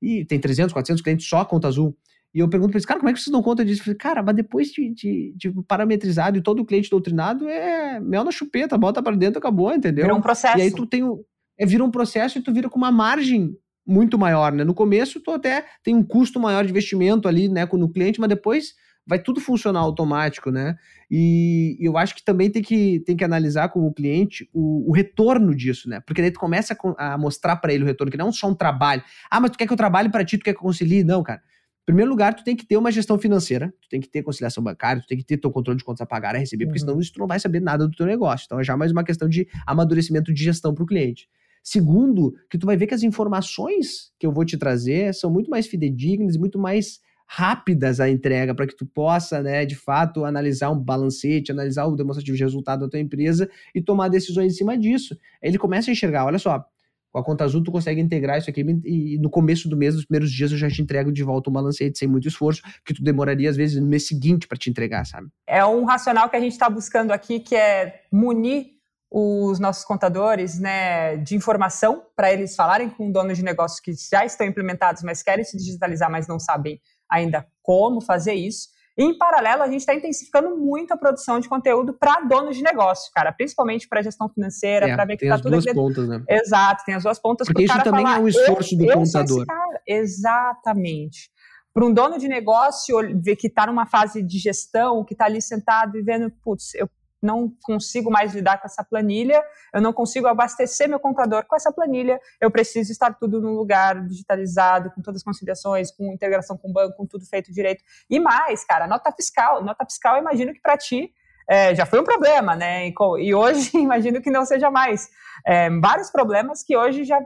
e 0.00 0.24
tem 0.24 0.38
300, 0.38 0.72
400 0.72 1.02
clientes 1.02 1.26
só 1.26 1.44
conta 1.44 1.66
azul. 1.66 1.96
E 2.34 2.40
eu 2.40 2.48
pergunto 2.48 2.70
para 2.70 2.76
eles, 2.76 2.84
cara, 2.84 3.00
como 3.00 3.08
é 3.08 3.14
que 3.14 3.18
vocês 3.18 3.32
dão 3.32 3.42
conta 3.42 3.64
disso? 3.64 3.82
falei, 3.82 3.96
cara, 3.96 4.22
mas 4.22 4.36
depois 4.36 4.68
de, 4.68 4.90
de, 4.92 5.34
de, 5.34 5.50
parametrizado 5.66 6.36
e 6.36 6.42
todo 6.42 6.66
cliente 6.66 6.90
doutrinado, 6.90 7.48
é 7.48 7.98
mel 7.98 8.24
na 8.24 8.30
chupeta, 8.30 8.76
bota 8.76 9.02
para 9.02 9.16
dentro, 9.16 9.38
acabou, 9.38 9.72
entendeu? 9.72 10.04
Vira 10.04 10.14
um 10.14 10.20
processo. 10.20 10.58
E 10.58 10.60
aí 10.60 10.70
tu 10.70 10.84
tem 10.84 11.02
o, 11.02 11.24
é, 11.56 11.64
vira 11.64 11.82
um 11.82 11.90
processo 11.90 12.36
e 12.36 12.42
tu 12.42 12.52
vira 12.52 12.68
com 12.68 12.76
uma 12.76 12.92
margem 12.92 13.56
muito 13.86 14.18
maior, 14.18 14.52
né? 14.52 14.64
No 14.64 14.74
começo, 14.74 15.20
tu 15.20 15.30
até 15.30 15.64
tem 15.82 15.94
um 15.94 16.02
custo 16.02 16.40
maior 16.40 16.64
de 16.64 16.70
investimento 16.70 17.28
ali, 17.28 17.48
né, 17.48 17.66
com 17.66 17.80
o 17.80 17.88
cliente, 17.88 18.20
mas 18.20 18.28
depois 18.28 18.74
vai 19.06 19.20
tudo 19.20 19.40
funcionar 19.40 19.80
automático, 19.80 20.50
né? 20.50 20.76
E, 21.08 21.76
eu 21.80 21.96
acho 21.96 22.14
que 22.14 22.24
também 22.24 22.50
tem 22.50 22.60
que, 22.60 23.00
tem 23.06 23.16
que 23.16 23.22
analisar 23.22 23.68
com 23.68 23.86
o 23.86 23.92
cliente 23.92 24.50
o, 24.52 24.90
o 24.90 24.92
retorno 24.92 25.54
disso, 25.54 25.88
né? 25.88 26.00
Porque 26.00 26.20
daí 26.20 26.32
tu 26.32 26.40
começa 26.40 26.76
a, 26.98 27.14
a 27.14 27.18
mostrar 27.18 27.56
para 27.56 27.72
ele 27.72 27.84
o 27.84 27.86
retorno, 27.86 28.10
que 28.10 28.18
não 28.18 28.28
é 28.28 28.32
só 28.32 28.48
um 28.48 28.54
trabalho. 28.54 29.02
Ah, 29.30 29.38
mas 29.38 29.52
tu 29.52 29.58
quer 29.58 29.66
que 29.66 29.72
eu 29.72 29.76
trabalhe 29.76 30.08
para 30.08 30.24
ti, 30.24 30.36
tu 30.36 30.44
quer 30.44 30.52
que 30.52 30.58
eu 30.58 30.62
concilie? 30.62 31.04
Não, 31.04 31.22
cara. 31.22 31.40
Em 31.82 31.86
primeiro 31.86 32.10
lugar, 32.10 32.34
tu 32.34 32.42
tem 32.42 32.56
que 32.56 32.66
ter 32.66 32.76
uma 32.76 32.90
gestão 32.90 33.16
financeira, 33.16 33.72
tu 33.80 33.88
tem 33.88 34.00
que 34.00 34.08
ter 34.08 34.20
conciliação 34.24 34.60
bancária, 34.60 35.00
tu 35.00 35.06
tem 35.06 35.16
que 35.16 35.24
ter 35.24 35.36
teu 35.36 35.52
controle 35.52 35.78
de 35.78 35.84
contas 35.84 36.00
a 36.00 36.06
pagar, 36.06 36.34
a 36.34 36.38
receber, 36.38 36.66
porque 36.66 36.80
uhum. 36.80 36.86
senão 36.88 37.00
isso 37.00 37.12
tu 37.12 37.20
não 37.20 37.28
vai 37.28 37.38
saber 37.38 37.60
nada 37.60 37.86
do 37.86 37.94
teu 37.94 38.06
negócio. 38.06 38.44
Então 38.46 38.58
é 38.58 38.64
já 38.64 38.76
mais 38.76 38.90
uma 38.90 39.04
questão 39.04 39.28
de 39.28 39.46
amadurecimento 39.64 40.34
de 40.34 40.42
gestão 40.42 40.74
para 40.74 40.82
o 40.82 40.86
cliente. 40.86 41.28
Segundo, 41.68 42.32
que 42.48 42.56
tu 42.56 42.64
vai 42.64 42.76
ver 42.76 42.86
que 42.86 42.94
as 42.94 43.02
informações 43.02 44.12
que 44.20 44.24
eu 44.24 44.30
vou 44.30 44.44
te 44.44 44.56
trazer 44.56 45.12
são 45.12 45.28
muito 45.28 45.50
mais 45.50 45.66
fidedignas 45.66 46.36
e 46.36 46.38
muito 46.38 46.60
mais 46.60 47.00
rápidas 47.26 47.98
a 47.98 48.08
entrega 48.08 48.54
para 48.54 48.68
que 48.68 48.76
tu 48.76 48.86
possa, 48.86 49.42
né, 49.42 49.66
de 49.66 49.74
fato, 49.74 50.24
analisar 50.24 50.70
um 50.70 50.78
balancete, 50.78 51.50
analisar 51.50 51.86
o 51.86 51.96
demonstrativo 51.96 52.36
de 52.36 52.44
resultado 52.44 52.82
da 52.82 52.88
tua 52.88 53.00
empresa 53.00 53.50
e 53.74 53.82
tomar 53.82 54.06
decisões 54.06 54.52
em 54.52 54.56
cima 54.56 54.78
disso. 54.78 55.18
Ele 55.42 55.58
começa 55.58 55.90
a 55.90 55.92
enxergar, 55.92 56.24
olha 56.24 56.38
só, 56.38 56.64
com 57.10 57.18
a 57.18 57.24
conta 57.24 57.42
azul 57.42 57.64
tu 57.64 57.72
consegue 57.72 58.00
integrar 58.00 58.38
isso 58.38 58.48
aqui 58.48 58.64
e 58.84 59.18
no 59.18 59.28
começo 59.28 59.68
do 59.68 59.76
mês, 59.76 59.96
nos 59.96 60.04
primeiros 60.04 60.30
dias 60.30 60.52
eu 60.52 60.58
já 60.58 60.68
te 60.68 60.80
entrego 60.80 61.10
de 61.10 61.24
volta 61.24 61.50
um 61.50 61.52
balancete 61.52 61.98
sem 61.98 62.06
muito 62.06 62.28
esforço, 62.28 62.62
que 62.84 62.94
tu 62.94 63.02
demoraria 63.02 63.50
às 63.50 63.56
vezes 63.56 63.80
no 63.80 63.88
mês 63.88 64.06
seguinte 64.06 64.46
para 64.46 64.56
te 64.56 64.70
entregar, 64.70 65.04
sabe? 65.04 65.26
É 65.48 65.64
um 65.64 65.84
racional 65.84 66.30
que 66.30 66.36
a 66.36 66.40
gente 66.40 66.52
está 66.52 66.70
buscando 66.70 67.10
aqui 67.10 67.40
que 67.40 67.56
é 67.56 68.02
munir 68.12 68.75
os 69.10 69.60
nossos 69.60 69.84
contadores 69.84 70.58
né, 70.58 71.16
de 71.16 71.36
informação 71.36 72.02
para 72.14 72.32
eles 72.32 72.56
falarem 72.56 72.90
com 72.90 73.10
donos 73.10 73.38
de 73.38 73.44
negócios 73.44 73.80
que 73.80 73.92
já 73.92 74.24
estão 74.24 74.46
implementados, 74.46 75.02
mas 75.02 75.22
querem 75.22 75.44
se 75.44 75.56
digitalizar, 75.56 76.10
mas 76.10 76.26
não 76.26 76.38
sabem 76.38 76.80
ainda 77.10 77.46
como 77.62 78.00
fazer 78.00 78.34
isso. 78.34 78.68
E, 78.98 79.04
em 79.04 79.16
paralelo, 79.16 79.62
a 79.62 79.66
gente 79.66 79.80
está 79.80 79.94
intensificando 79.94 80.56
muito 80.56 80.92
a 80.92 80.96
produção 80.96 81.38
de 81.38 81.48
conteúdo 81.48 81.92
para 81.92 82.20
donos 82.20 82.56
de 82.56 82.62
negócio, 82.62 83.12
cara, 83.14 83.30
principalmente 83.30 83.86
para 83.86 84.02
gestão 84.02 84.28
financeira, 84.28 84.88
é, 84.88 84.94
para 84.94 85.04
ver 85.04 85.16
que 85.18 85.26
está 85.26 85.36
tudo 85.36 85.50
duas 85.50 85.66
pontas, 85.66 86.08
né? 86.08 86.24
Exato, 86.28 86.82
tem 86.84 86.94
as 86.94 87.02
duas 87.02 87.18
pontas. 87.18 87.46
Porque 87.46 87.64
isso 87.64 87.82
também 87.84 88.04
falar, 88.04 88.18
é 88.18 88.20
um 88.20 88.28
esforço 88.28 88.74
do 88.76 88.86
contador. 88.86 89.44
Exatamente. 89.86 91.30
Para 91.74 91.84
um 91.84 91.92
dono 91.92 92.18
de 92.18 92.26
negócio 92.26 92.96
ver 93.22 93.36
que 93.36 93.48
está 93.48 93.66
numa 93.66 93.84
fase 93.84 94.22
de 94.22 94.38
gestão, 94.38 95.04
que 95.04 95.12
está 95.12 95.26
ali 95.26 95.42
sentado 95.42 95.98
e 95.98 96.02
vendo, 96.02 96.30
putz, 96.42 96.74
eu 96.74 96.88
não 97.26 97.52
consigo 97.62 98.10
mais 98.10 98.34
lidar 98.34 98.58
com 98.58 98.66
essa 98.66 98.84
planilha, 98.84 99.42
eu 99.74 99.80
não 99.80 99.92
consigo 99.92 100.26
abastecer 100.26 100.88
meu 100.88 101.00
contador 101.00 101.44
com 101.46 101.56
essa 101.56 101.72
planilha, 101.72 102.20
eu 102.40 102.50
preciso 102.50 102.92
estar 102.92 103.12
tudo 103.14 103.40
no 103.40 103.52
lugar 103.52 104.06
digitalizado, 104.06 104.90
com 104.92 105.02
todas 105.02 105.20
as 105.20 105.24
conciliações, 105.24 105.90
com 105.90 106.12
integração 106.12 106.56
com 106.56 106.70
o 106.70 106.72
banco, 106.72 106.96
com 106.96 107.06
tudo 107.06 107.26
feito 107.26 107.52
direito. 107.52 107.82
E 108.08 108.18
mais, 108.20 108.64
cara, 108.64 108.86
nota 108.86 109.12
fiscal. 109.12 109.62
Nota 109.62 109.84
fiscal, 109.84 110.14
eu 110.14 110.22
imagino 110.22 110.54
que 110.54 110.60
para 110.60 110.78
ti 110.78 111.12
é, 111.48 111.74
já 111.74 111.86
foi 111.86 112.00
um 112.00 112.04
problema, 112.04 112.56
né? 112.56 112.88
E, 112.88 112.94
e 113.20 113.34
hoje 113.34 113.70
imagino 113.76 114.20
que 114.20 114.30
não 114.30 114.44
seja 114.44 114.70
mais. 114.70 115.08
É, 115.46 115.68
vários 115.80 116.10
problemas 116.10 116.62
que 116.62 116.76
hoje 116.76 117.04
já 117.04 117.20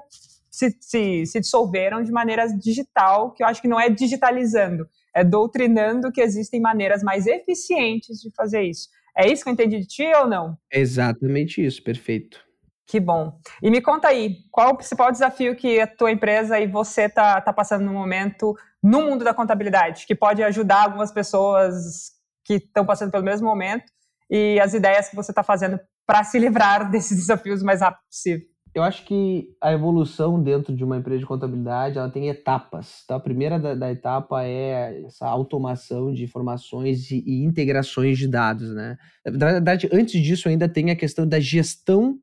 se, 0.50 0.76
se, 0.80 1.26
se 1.26 1.40
dissolveram 1.40 2.02
de 2.02 2.10
maneira 2.10 2.46
digital, 2.46 3.32
que 3.32 3.42
eu 3.42 3.46
acho 3.46 3.62
que 3.62 3.68
não 3.68 3.80
é 3.80 3.88
digitalizando, 3.88 4.86
é 5.14 5.24
doutrinando 5.24 6.12
que 6.12 6.20
existem 6.20 6.60
maneiras 6.60 7.02
mais 7.02 7.26
eficientes 7.26 8.20
de 8.20 8.30
fazer 8.34 8.62
isso. 8.62 8.88
É 9.16 9.30
isso 9.30 9.42
que 9.42 9.48
eu 9.48 9.52
entendi 9.52 9.78
de 9.80 9.86
ti 9.86 10.06
ou 10.14 10.26
não? 10.26 10.56
É 10.72 10.80
exatamente 10.80 11.64
isso, 11.64 11.82
perfeito. 11.82 12.44
Que 12.86 12.98
bom. 12.98 13.38
E 13.62 13.70
me 13.70 13.80
conta 13.80 14.08
aí, 14.08 14.38
qual 14.50 14.70
o 14.70 14.76
principal 14.76 15.12
desafio 15.12 15.54
que 15.54 15.80
a 15.80 15.86
tua 15.86 16.10
empresa 16.10 16.58
e 16.58 16.66
você 16.66 17.08
tá, 17.08 17.40
tá 17.40 17.52
passando 17.52 17.84
no 17.84 17.92
momento 17.92 18.56
no 18.82 19.02
mundo 19.02 19.24
da 19.24 19.34
contabilidade, 19.34 20.06
que 20.06 20.14
pode 20.14 20.42
ajudar 20.42 20.84
algumas 20.84 21.12
pessoas 21.12 22.12
que 22.44 22.54
estão 22.54 22.84
passando 22.84 23.12
pelo 23.12 23.24
mesmo 23.24 23.46
momento 23.46 23.84
e 24.28 24.58
as 24.58 24.74
ideias 24.74 25.08
que 25.08 25.16
você 25.16 25.30
está 25.30 25.42
fazendo 25.42 25.78
para 26.06 26.24
se 26.24 26.38
livrar 26.40 26.90
desses 26.90 27.16
desafios 27.16 27.62
o 27.62 27.64
mais 27.64 27.80
rápido 27.80 28.04
possível? 28.06 28.49
Eu 28.72 28.82
acho 28.82 29.04
que 29.04 29.48
a 29.60 29.72
evolução 29.72 30.40
dentro 30.40 30.74
de 30.74 30.84
uma 30.84 30.96
empresa 30.96 31.18
de 31.18 31.26
contabilidade 31.26 31.98
ela 31.98 32.08
tem 32.08 32.28
etapas. 32.28 33.04
Tá? 33.06 33.16
A 33.16 33.20
primeira 33.20 33.58
da, 33.58 33.74
da 33.74 33.90
etapa 33.90 34.44
é 34.44 35.02
essa 35.04 35.26
automação 35.26 36.12
de 36.12 36.22
informações 36.22 37.10
e, 37.10 37.22
e, 37.26 37.42
integrações 37.42 38.16
de 38.16 38.28
dados. 38.28 38.72
Né? 38.72 38.96
Na 39.26 39.52
verdade, 39.52 39.88
antes 39.92 40.20
disso, 40.22 40.48
ainda 40.48 40.68
tem 40.68 40.90
a 40.90 40.96
questão 40.96 41.26
da 41.26 41.40
gestão 41.40 42.18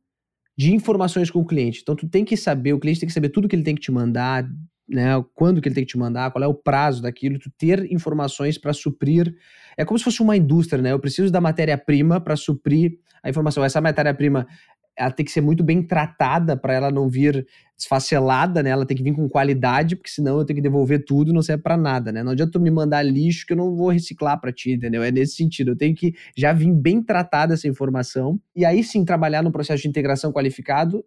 de 0.57 0.73
informações 0.73 1.29
com 1.29 1.39
o 1.39 1.45
cliente. 1.45 1.81
Então, 1.81 1.95
tu 1.95 2.07
tem 2.07 2.23
que 2.23 2.37
saber, 2.37 2.73
o 2.73 2.79
cliente 2.79 3.01
tem 3.01 3.07
que 3.07 3.13
saber 3.13 3.29
tudo 3.29 3.47
que 3.47 3.55
ele 3.55 3.63
tem 3.63 3.75
que 3.75 3.81
te 3.81 3.91
mandar, 3.91 4.47
né? 4.87 5.23
quando 5.35 5.61
que 5.61 5.67
ele 5.67 5.75
tem 5.75 5.83
que 5.83 5.91
te 5.91 5.97
mandar, 5.97 6.31
qual 6.31 6.43
é 6.43 6.47
o 6.47 6.53
prazo 6.53 7.01
daquilo, 7.01 7.37
tu 7.37 7.51
ter 7.57 7.91
informações 7.91 8.57
para 8.57 8.71
suprir. 8.71 9.35
É 9.77 9.83
como 9.83 9.99
se 9.99 10.05
fosse 10.05 10.21
uma 10.21 10.35
indústria, 10.35 10.81
né? 10.81 10.91
Eu 10.93 10.99
preciso 10.99 11.31
da 11.31 11.41
matéria-prima 11.41 12.19
para 12.19 12.35
suprir 12.35 12.97
a 13.21 13.29
informação. 13.29 13.63
Essa 13.63 13.81
matéria-prima 13.81 14.47
ela 14.97 15.11
tem 15.11 15.25
que 15.25 15.31
ser 15.31 15.41
muito 15.41 15.63
bem 15.63 15.83
tratada 15.83 16.57
para 16.57 16.73
ela 16.73 16.91
não 16.91 17.07
vir 17.07 17.45
desfacelada, 17.77 18.63
né? 18.63 18.71
Ela 18.71 18.85
tem 18.85 18.97
que 18.97 19.03
vir 19.03 19.13
com 19.13 19.29
qualidade, 19.29 19.95
porque 19.95 20.09
senão 20.09 20.39
eu 20.39 20.45
tenho 20.45 20.55
que 20.55 20.61
devolver 20.61 21.05
tudo 21.05 21.29
e 21.29 21.33
não 21.33 21.43
serve 21.43 21.61
para 21.61 21.77
nada, 21.77 22.11
né? 22.11 22.23
Não 22.23 22.31
adianta 22.31 22.53
tu 22.53 22.59
me 22.59 22.71
mandar 22.71 23.03
lixo 23.03 23.45
que 23.45 23.53
eu 23.53 23.57
não 23.57 23.75
vou 23.75 23.89
reciclar 23.89 24.41
para 24.41 24.51
ti, 24.51 24.71
entendeu? 24.71 25.03
É 25.03 25.11
nesse 25.11 25.35
sentido. 25.35 25.71
Eu 25.71 25.77
tenho 25.77 25.95
que 25.95 26.15
já 26.35 26.51
vir 26.51 26.73
bem 26.73 27.03
tratada 27.03 27.53
essa 27.53 27.67
informação 27.67 28.39
e 28.55 28.65
aí 28.65 28.83
sim 28.83 29.05
trabalhar 29.05 29.43
no 29.43 29.51
processo 29.51 29.83
de 29.83 29.87
integração 29.87 30.31
qualificado. 30.31 31.05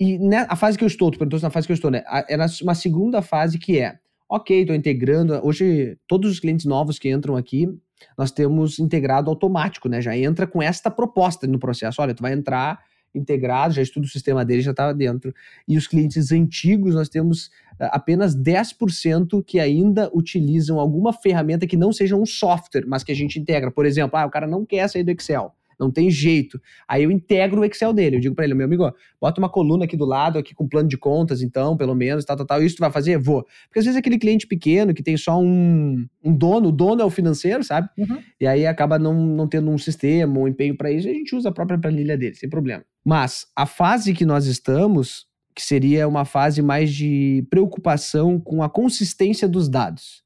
E 0.00 0.18
né, 0.18 0.46
a 0.48 0.56
fase 0.56 0.78
que 0.78 0.84
eu 0.84 0.88
estou, 0.88 1.10
tu 1.10 1.18
perguntou 1.18 1.38
na 1.40 1.50
fase 1.50 1.66
que 1.66 1.72
eu 1.72 1.76
estou, 1.76 1.90
né? 1.90 2.02
É 2.28 2.36
uma 2.62 2.74
segunda 2.74 3.20
fase 3.20 3.58
que 3.58 3.78
é, 3.78 3.98
ok, 4.26 4.62
estou 4.62 4.74
integrando. 4.74 5.38
Hoje, 5.46 5.98
todos 6.08 6.30
os 6.30 6.40
clientes 6.40 6.64
novos 6.64 6.98
que 6.98 7.10
entram 7.10 7.36
aqui, 7.36 7.68
nós 8.16 8.30
temos 8.30 8.78
integrado 8.78 9.28
automático, 9.28 9.88
né? 9.88 10.00
Já 10.00 10.16
entra 10.16 10.46
com 10.46 10.62
esta 10.62 10.90
proposta 10.90 11.46
no 11.46 11.58
processo. 11.58 12.00
Olha, 12.00 12.14
tu 12.14 12.22
vai 12.22 12.32
entrar 12.32 12.78
integrado, 13.16 13.74
já 13.74 13.82
estudo 13.82 14.04
o 14.04 14.08
sistema 14.08 14.44
dele, 14.44 14.62
já 14.62 14.72
estava 14.72 14.92
dentro. 14.92 15.34
E 15.66 15.76
os 15.76 15.86
clientes 15.86 16.30
antigos, 16.30 16.94
nós 16.94 17.08
temos 17.08 17.50
eh, 17.80 17.88
apenas 17.90 18.36
10% 18.36 19.42
que 19.44 19.58
ainda 19.58 20.10
utilizam 20.14 20.78
alguma 20.78 21.12
ferramenta 21.12 21.66
que 21.66 21.76
não 21.76 21.92
seja 21.92 22.14
um 22.14 22.26
software, 22.26 22.84
mas 22.86 23.02
que 23.02 23.12
a 23.12 23.16
gente 23.16 23.38
integra. 23.38 23.70
Por 23.70 23.86
exemplo, 23.86 24.18
ah, 24.18 24.26
o 24.26 24.30
cara 24.30 24.46
não 24.46 24.64
quer 24.64 24.88
sair 24.88 25.02
do 25.02 25.10
Excel. 25.10 25.55
Não 25.78 25.90
tem 25.90 26.10
jeito. 26.10 26.60
Aí 26.88 27.02
eu 27.02 27.10
integro 27.10 27.60
o 27.60 27.64
Excel 27.64 27.92
dele. 27.92 28.16
Eu 28.16 28.20
digo 28.20 28.34
para 28.34 28.44
ele, 28.44 28.54
meu 28.54 28.66
amigo, 28.66 28.90
bota 29.20 29.40
uma 29.40 29.48
coluna 29.48 29.84
aqui 29.84 29.96
do 29.96 30.04
lado, 30.04 30.38
aqui 30.38 30.54
com 30.54 30.66
plano 30.66 30.88
de 30.88 30.96
contas, 30.96 31.42
então, 31.42 31.76
pelo 31.76 31.94
menos, 31.94 32.24
tal, 32.24 32.36
tal, 32.36 32.46
tal. 32.46 32.62
Isso 32.62 32.76
tu 32.76 32.80
vai 32.80 32.90
fazer? 32.90 33.18
Vou. 33.18 33.44
Porque 33.68 33.78
às 33.78 33.84
vezes 33.84 33.98
aquele 33.98 34.18
cliente 34.18 34.46
pequeno 34.46 34.94
que 34.94 35.02
tem 35.02 35.16
só 35.16 35.38
um, 35.38 36.06
um 36.24 36.36
dono, 36.36 36.68
o 36.68 36.72
dono 36.72 37.02
é 37.02 37.04
o 37.04 37.10
financeiro, 37.10 37.62
sabe? 37.62 37.88
Uhum. 37.98 38.18
E 38.40 38.46
aí 38.46 38.66
acaba 38.66 38.98
não, 38.98 39.14
não 39.14 39.46
tendo 39.46 39.70
um 39.70 39.78
sistema, 39.78 40.38
um 40.38 40.48
empenho 40.48 40.76
para 40.76 40.90
isso, 40.90 41.08
e 41.08 41.10
a 41.10 41.14
gente 41.14 41.34
usa 41.34 41.50
a 41.50 41.52
própria 41.52 41.78
planilha 41.78 42.16
dele, 42.16 42.34
sem 42.34 42.48
problema. 42.48 42.84
Mas 43.04 43.46
a 43.54 43.66
fase 43.66 44.14
que 44.14 44.24
nós 44.24 44.46
estamos, 44.46 45.26
que 45.54 45.62
seria 45.62 46.08
uma 46.08 46.24
fase 46.24 46.62
mais 46.62 46.92
de 46.92 47.46
preocupação 47.50 48.40
com 48.40 48.62
a 48.62 48.68
consistência 48.68 49.48
dos 49.48 49.68
dados 49.68 50.25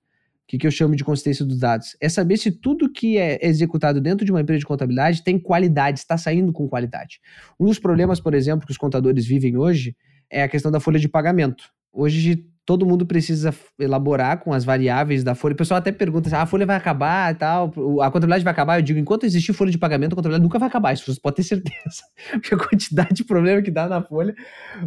que, 0.51 0.59
que 0.59 0.67
eu 0.67 0.71
chamo 0.73 0.97
de 0.97 1.05
consistência 1.05 1.45
dos 1.45 1.61
dados? 1.61 1.97
É 2.01 2.09
saber 2.09 2.37
se 2.37 2.51
tudo 2.51 2.91
que 2.91 3.17
é 3.17 3.39
executado 3.41 4.01
dentro 4.01 4.27
de 4.27 4.33
uma 4.33 4.41
empresa 4.41 4.59
de 4.59 4.67
contabilidade 4.67 5.23
tem 5.23 5.39
qualidade, 5.39 6.01
está 6.01 6.19
saindo 6.19 6.53
com 6.53 6.69
qualidade. 6.69 7.21
Um 7.59 7.67
dos 7.67 7.79
problemas, 7.79 8.19
por 8.19 8.35
exemplo, 8.35 8.67
que 8.67 8.73
os 8.73 8.77
contadores 8.77 9.25
vivem 9.25 9.57
hoje 9.57 9.95
é 10.29 10.43
a 10.43 10.49
questão 10.49 10.73
da 10.73 10.81
folha 10.81 10.99
de 10.99 11.09
pagamento. 11.09 11.71
Hoje 11.93 12.45
todo 12.67 12.85
mundo 12.85 13.07
precisa 13.07 13.55
elaborar 13.79 14.41
com 14.41 14.53
as 14.53 14.65
variáveis 14.65 15.23
da 15.23 15.37
folha. 15.37 15.53
O 15.53 15.57
pessoal 15.57 15.79
até 15.79 15.93
pergunta 15.93 16.29
se 16.29 16.35
ah, 16.35 16.43
a 16.43 16.47
folha 16.47 16.67
vai 16.67 16.75
acabar 16.75 17.33
e 17.33 17.37
tal, 17.37 17.67
a 18.01 18.11
contabilidade 18.11 18.43
vai 18.43 18.53
acabar. 18.53 18.81
Eu 18.81 18.83
digo, 18.83 18.99
enquanto 18.99 19.27
existir 19.27 19.53
folha 19.53 19.71
de 19.71 19.79
pagamento, 19.79 20.15
a 20.15 20.17
contabilidade 20.17 20.43
nunca 20.43 20.59
vai 20.59 20.69
acabar. 20.69 20.93
Isso 20.93 21.15
você 21.15 21.21
pode 21.21 21.37
ter 21.37 21.45
certeza. 21.45 22.03
Porque 22.33 22.57
a 22.57 22.59
quantidade 22.59 23.15
de 23.15 23.25
problema 23.25 23.63
que 23.63 23.71
dá 23.71 23.89
na 23.89 24.03
folha. 24.03 24.35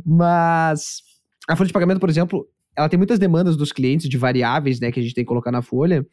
Mas 0.05 1.03
a 1.47 1.55
folha 1.55 1.67
de 1.67 1.73
pagamento, 1.73 2.01
por 2.01 2.09
exemplo, 2.09 2.45
ela 2.75 2.89
tem 2.89 2.97
muitas 2.97 3.19
demandas 3.19 3.55
dos 3.55 3.71
clientes 3.71 4.09
de 4.09 4.17
variáveis, 4.17 4.79
né, 4.79 4.91
que 4.91 4.99
a 4.99 5.03
gente 5.03 5.15
tem 5.15 5.23
que 5.23 5.27
colocar 5.27 5.51
na 5.51 5.61
folha. 5.61 6.05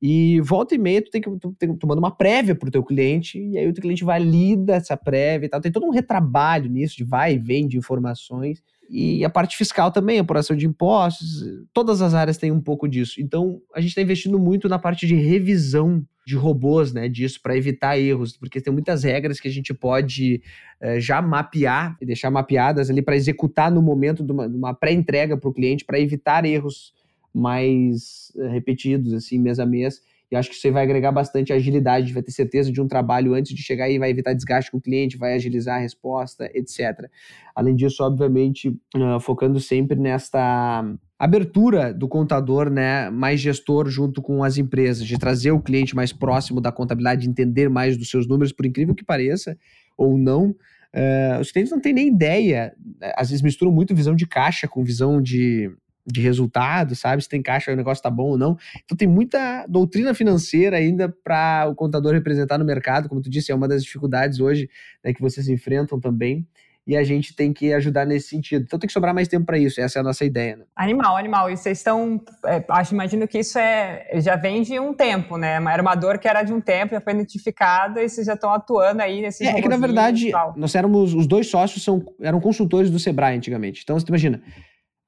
E 0.00 0.40
volta 0.42 0.74
e 0.74 0.78
meia, 0.78 1.02
tu 1.02 1.10
tem 1.10 1.20
que 1.20 1.28
tu, 1.38 1.52
tem, 1.58 1.76
tu 1.76 1.86
manda 1.86 2.00
uma 2.00 2.14
prévia 2.14 2.54
pro 2.54 2.70
teu 2.70 2.84
cliente, 2.84 3.38
e 3.38 3.58
aí 3.58 3.66
o 3.66 3.72
teu 3.72 3.82
cliente 3.82 4.04
valida 4.04 4.76
essa 4.76 4.96
prévia 4.96 5.46
e 5.46 5.48
tal. 5.48 5.60
Tem 5.60 5.72
todo 5.72 5.86
um 5.86 5.90
retrabalho 5.90 6.70
nisso, 6.70 6.96
de 6.96 7.04
vai 7.04 7.34
e 7.34 7.38
vem 7.38 7.66
de 7.66 7.76
informações. 7.76 8.62
E 8.88 9.22
a 9.24 9.28
parte 9.28 9.56
fiscal 9.56 9.92
também, 9.92 10.18
apuração 10.18 10.56
de 10.56 10.66
impostos, 10.66 11.44
todas 11.74 12.00
as 12.00 12.14
áreas 12.14 12.38
têm 12.38 12.50
um 12.50 12.60
pouco 12.60 12.88
disso. 12.88 13.20
Então, 13.20 13.60
a 13.74 13.80
gente 13.80 13.90
está 13.90 14.00
investindo 14.00 14.38
muito 14.38 14.68
na 14.68 14.78
parte 14.78 15.06
de 15.06 15.14
revisão 15.14 16.02
de 16.26 16.36
robôs, 16.36 16.92
né, 16.92 17.08
disso, 17.08 17.40
para 17.42 17.56
evitar 17.56 17.98
erros, 17.98 18.36
porque 18.36 18.60
tem 18.60 18.70
muitas 18.72 19.02
regras 19.02 19.40
que 19.40 19.48
a 19.48 19.50
gente 19.50 19.72
pode 19.72 20.42
eh, 20.78 21.00
já 21.00 21.22
mapear 21.22 21.96
e 22.02 22.06
deixar 22.06 22.30
mapeadas 22.30 22.90
ali 22.90 23.00
para 23.00 23.16
executar 23.16 23.70
no 23.70 23.80
momento 23.80 24.22
de 24.22 24.30
uma, 24.30 24.46
uma 24.46 24.74
pré-entrega 24.74 25.38
para 25.38 25.48
o 25.48 25.54
cliente, 25.54 25.86
para 25.86 25.98
evitar 25.98 26.44
erros 26.44 26.92
mais 27.32 28.30
eh, 28.36 28.48
repetidos, 28.48 29.14
assim, 29.14 29.38
mês 29.38 29.58
a 29.58 29.64
mês. 29.64 30.02
E 30.30 30.36
acho 30.36 30.50
que 30.50 30.56
isso 30.56 30.66
aí 30.66 30.72
vai 30.72 30.82
agregar 30.82 31.10
bastante 31.10 31.52
agilidade, 31.52 32.12
vai 32.12 32.22
ter 32.22 32.32
certeza 32.32 32.70
de 32.70 32.80
um 32.80 32.86
trabalho 32.86 33.34
antes 33.34 33.54
de 33.54 33.62
chegar 33.62 33.88
e 33.88 33.98
vai 33.98 34.10
evitar 34.10 34.34
desgaste 34.34 34.70
com 34.70 34.76
o 34.76 34.80
cliente, 34.80 35.16
vai 35.16 35.34
agilizar 35.34 35.76
a 35.76 35.80
resposta, 35.80 36.50
etc. 36.54 37.08
Além 37.54 37.74
disso, 37.74 38.02
obviamente, 38.02 38.68
uh, 38.68 39.18
focando 39.20 39.58
sempre 39.58 39.98
nesta 39.98 40.84
abertura 41.18 41.92
do 41.92 42.06
contador, 42.06 42.70
né, 42.70 43.10
mais 43.10 43.40
gestor 43.40 43.88
junto 43.88 44.22
com 44.22 44.44
as 44.44 44.56
empresas, 44.56 45.04
de 45.04 45.18
trazer 45.18 45.50
o 45.50 45.60
cliente 45.60 45.96
mais 45.96 46.12
próximo 46.12 46.60
da 46.60 46.70
contabilidade, 46.70 47.22
de 47.22 47.28
entender 47.28 47.68
mais 47.68 47.96
dos 47.96 48.10
seus 48.10 48.28
números, 48.28 48.52
por 48.52 48.66
incrível 48.66 48.94
que 48.94 49.04
pareça, 49.04 49.58
ou 49.96 50.16
não, 50.16 50.50
uh, 50.50 51.40
os 51.40 51.50
clientes 51.50 51.72
não 51.72 51.80
têm 51.80 51.92
nem 51.92 52.08
ideia, 52.08 52.72
às 53.16 53.30
vezes 53.30 53.42
misturam 53.42 53.72
muito 53.72 53.94
visão 53.94 54.14
de 54.14 54.26
caixa 54.26 54.68
com 54.68 54.84
visão 54.84 55.20
de, 55.20 55.70
de 56.10 56.20
resultado, 56.20 56.96
sabe? 56.96 57.22
Se 57.22 57.28
tem 57.28 57.42
caixa, 57.42 57.72
o 57.72 57.76
negócio 57.76 58.02
tá 58.02 58.10
bom 58.10 58.30
ou 58.30 58.38
não. 58.38 58.56
Então 58.84 58.96
tem 58.96 59.06
muita 59.06 59.66
doutrina 59.68 60.14
financeira 60.14 60.76
ainda 60.76 61.08
para 61.08 61.68
o 61.68 61.74
contador 61.74 62.12
representar 62.12 62.58
no 62.58 62.64
mercado, 62.64 63.08
como 63.08 63.20
tu 63.20 63.30
disse, 63.30 63.52
é 63.52 63.54
uma 63.54 63.68
das 63.68 63.84
dificuldades 63.84 64.40
hoje 64.40 64.68
né, 65.04 65.12
que 65.12 65.20
vocês 65.20 65.48
enfrentam 65.48 66.00
também 66.00 66.46
e 66.88 66.96
a 66.96 67.04
gente 67.04 67.36
tem 67.36 67.52
que 67.52 67.74
ajudar 67.74 68.06
nesse 68.06 68.28
sentido. 68.28 68.62
Então 68.62 68.78
tem 68.78 68.86
que 68.86 68.94
sobrar 68.94 69.14
mais 69.14 69.28
tempo 69.28 69.44
para 69.44 69.58
isso, 69.58 69.78
essa 69.78 69.98
é 69.98 70.00
a 70.00 70.02
nossa 70.02 70.24
ideia. 70.24 70.56
Né? 70.56 70.64
Animal, 70.74 71.18
animal. 71.18 71.50
E 71.50 71.56
vocês 71.56 71.76
estão, 71.76 72.18
é, 72.46 72.64
acho, 72.66 72.94
imagino 72.94 73.28
que 73.28 73.40
isso 73.40 73.58
é 73.58 74.06
já 74.14 74.36
vem 74.36 74.62
de 74.62 74.80
um 74.80 74.94
tempo, 74.94 75.36
né? 75.36 75.56
Era 75.56 75.82
uma 75.82 75.94
dor 75.94 76.18
que 76.18 76.26
era 76.26 76.42
de 76.42 76.50
um 76.50 76.62
tempo, 76.62 76.94
já 76.94 77.00
foi 77.02 77.12
identificada 77.12 78.02
e 78.02 78.08
vocês 78.08 78.26
já 78.26 78.32
estão 78.32 78.50
atuando 78.50 79.02
aí 79.02 79.20
nesse 79.20 79.44
É, 79.46 79.58
é 79.58 79.60
que 79.60 79.68
na 79.68 79.76
verdade, 79.76 80.32
nós 80.56 80.74
éramos, 80.74 81.12
os 81.12 81.26
dois 81.26 81.46
sócios 81.50 81.84
são, 81.84 82.02
eram 82.22 82.40
consultores 82.40 82.90
do 82.90 82.98
Sebrae 82.98 83.36
antigamente. 83.36 83.82
Então 83.84 84.00
você 84.00 84.06
imagina, 84.08 84.42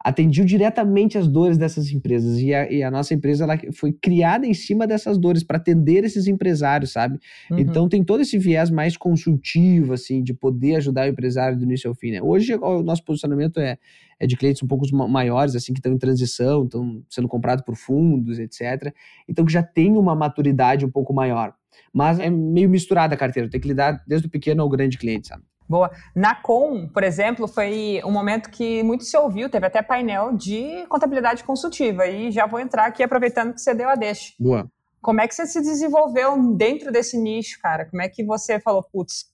atendiu 0.02 0.46
diretamente 0.46 1.18
as 1.18 1.28
dores 1.28 1.58
dessas 1.58 1.90
empresas. 1.92 2.38
E 2.38 2.54
a, 2.54 2.70
e 2.72 2.82
a, 2.82 2.90
nossa 2.90 3.12
empresa 3.12 3.44
ela 3.44 3.58
foi 3.72 3.92
criada 3.92 4.46
em 4.46 4.54
cima 4.54 4.86
dessas 4.86 5.18
dores 5.18 5.44
para 5.44 5.58
atender 5.58 6.04
esses 6.04 6.26
empresários, 6.26 6.92
sabe? 6.92 7.18
Uhum. 7.50 7.58
Então 7.58 7.88
tem 7.88 8.02
todo 8.02 8.20
esse 8.20 8.38
viés 8.38 8.70
mais 8.70 8.96
consultivo, 8.96 9.92
assim, 9.92 10.22
de 10.22 10.32
poder 10.32 10.76
ajudar 10.76 11.06
o 11.06 11.10
empresário 11.10 11.56
do 11.56 11.64
início 11.64 11.88
ao 11.88 11.94
fim, 11.94 12.12
né? 12.12 12.22
Hoje 12.22 12.54
o 12.54 12.82
nosso 12.82 13.04
posicionamento 13.04 13.60
é, 13.60 13.76
é 14.18 14.26
de 14.26 14.36
clientes 14.36 14.62
um 14.62 14.66
pouco 14.66 14.86
maiores, 15.06 15.54
assim, 15.54 15.74
que 15.74 15.80
estão 15.80 15.92
em 15.92 15.98
transição, 15.98 16.64
estão 16.64 17.02
sendo 17.10 17.28
comprados 17.28 17.62
por 17.62 17.76
fundos, 17.76 18.38
etc. 18.38 18.94
Então 19.28 19.44
que 19.44 19.52
já 19.52 19.62
tem 19.62 19.96
uma 19.96 20.16
maturidade 20.16 20.84
um 20.84 20.90
pouco 20.90 21.12
maior. 21.12 21.54
Mas 21.92 22.18
é 22.18 22.30
meio 22.30 22.70
misturada 22.70 23.14
a 23.14 23.18
carteira, 23.18 23.50
tem 23.50 23.60
que 23.60 23.68
lidar 23.68 24.02
desde 24.06 24.26
o 24.26 24.30
pequeno 24.30 24.62
ao 24.62 24.68
grande 24.68 24.96
cliente, 24.96 25.28
sabe? 25.28 25.42
Boa. 25.70 25.88
Na 26.16 26.34
Com, 26.34 26.88
por 26.88 27.04
exemplo, 27.04 27.46
foi 27.46 28.02
um 28.04 28.10
momento 28.10 28.50
que 28.50 28.82
muito 28.82 29.04
se 29.04 29.16
ouviu, 29.16 29.48
teve 29.48 29.66
até 29.66 29.80
painel 29.80 30.36
de 30.36 30.84
contabilidade 30.88 31.44
consultiva. 31.44 32.08
E 32.08 32.32
já 32.32 32.44
vou 32.44 32.58
entrar 32.58 32.86
aqui 32.86 33.04
aproveitando 33.04 33.54
que 33.54 33.60
você 33.60 33.72
deu 33.72 33.88
a 33.88 33.94
deixa. 33.94 34.32
Boa. 34.36 34.68
Como 35.00 35.20
é 35.20 35.28
que 35.28 35.34
você 35.34 35.46
se 35.46 35.60
desenvolveu 35.60 36.54
dentro 36.56 36.90
desse 36.90 37.16
nicho, 37.16 37.60
cara? 37.62 37.86
Como 37.86 38.02
é 38.02 38.08
que 38.08 38.24
você 38.24 38.58
falou, 38.58 38.82
putz, 38.82 39.26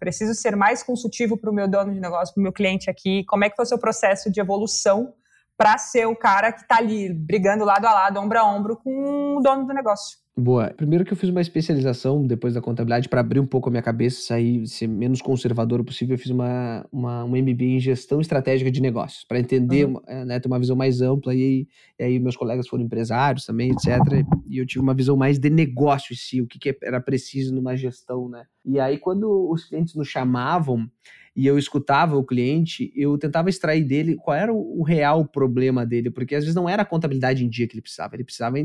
preciso 0.00 0.34
ser 0.34 0.56
mais 0.56 0.82
consultivo 0.82 1.36
para 1.36 1.48
o 1.48 1.54
meu 1.54 1.68
dono 1.68 1.94
de 1.94 2.00
negócio, 2.00 2.34
para 2.34 2.40
o 2.40 2.42
meu 2.42 2.52
cliente 2.52 2.90
aqui? 2.90 3.24
Como 3.26 3.44
é 3.44 3.48
que 3.48 3.54
foi 3.54 3.62
o 3.62 3.68
seu 3.68 3.78
processo 3.78 4.28
de 4.32 4.40
evolução 4.40 5.14
para 5.56 5.78
ser 5.78 6.06
o 6.06 6.16
cara 6.16 6.50
que 6.50 6.62
está 6.62 6.78
ali 6.78 7.14
brigando 7.14 7.64
lado 7.64 7.86
a 7.86 7.94
lado, 7.94 8.18
ombro 8.18 8.36
a 8.36 8.44
ombro 8.44 8.76
com 8.76 9.36
o 9.36 9.40
dono 9.40 9.64
do 9.64 9.72
negócio? 9.72 10.23
Boa. 10.36 10.70
Primeiro 10.70 11.04
que 11.04 11.12
eu 11.12 11.16
fiz 11.16 11.30
uma 11.30 11.40
especialização 11.40 12.26
depois 12.26 12.54
da 12.54 12.60
contabilidade 12.60 13.08
para 13.08 13.20
abrir 13.20 13.38
um 13.38 13.46
pouco 13.46 13.68
a 13.68 13.70
minha 13.70 13.82
cabeça, 13.82 14.20
sair, 14.20 14.66
ser 14.66 14.88
menos 14.88 15.22
conservador 15.22 15.84
possível. 15.84 16.14
Eu 16.14 16.18
fiz 16.18 16.32
uma, 16.32 16.84
uma, 16.90 17.24
um 17.24 17.40
MBA 17.40 17.64
em 17.64 17.78
gestão 17.78 18.20
estratégica 18.20 18.68
de 18.68 18.82
negócios, 18.82 19.24
para 19.24 19.38
entender, 19.38 19.84
uhum. 19.84 20.00
né, 20.26 20.40
ter 20.40 20.48
uma 20.48 20.58
visão 20.58 20.74
mais 20.74 21.00
ampla. 21.00 21.32
E, 21.32 21.68
e, 21.96 22.02
aí 22.02 22.18
meus 22.18 22.36
colegas 22.36 22.66
foram 22.66 22.82
empresários 22.82 23.46
também, 23.46 23.70
etc. 23.70 24.26
E 24.48 24.58
eu 24.58 24.66
tive 24.66 24.82
uma 24.82 24.92
visão 24.92 25.16
mais 25.16 25.38
de 25.38 25.48
negócio 25.48 26.12
em 26.12 26.16
si, 26.16 26.42
o 26.42 26.48
que, 26.48 26.58
que 26.58 26.76
era 26.82 27.00
preciso 27.00 27.54
numa 27.54 27.76
gestão, 27.76 28.28
né? 28.28 28.44
E 28.64 28.80
aí 28.80 28.98
quando 28.98 29.48
os 29.48 29.66
clientes 29.66 29.94
nos 29.94 30.08
chamavam 30.08 30.90
e 31.36 31.46
eu 31.46 31.56
escutava 31.56 32.16
o 32.16 32.24
cliente, 32.24 32.92
eu 32.96 33.16
tentava 33.18 33.48
extrair 33.48 33.84
dele 33.84 34.16
qual 34.16 34.36
era 34.36 34.52
o 34.52 34.82
real 34.82 35.24
problema 35.24 35.86
dele, 35.86 36.10
porque 36.10 36.34
às 36.34 36.42
vezes 36.42 36.56
não 36.56 36.68
era 36.68 36.82
a 36.82 36.86
contabilidade 36.86 37.44
em 37.44 37.48
dia 37.48 37.68
que 37.68 37.74
ele 37.74 37.82
precisava, 37.82 38.16
ele 38.16 38.24
precisava 38.24 38.58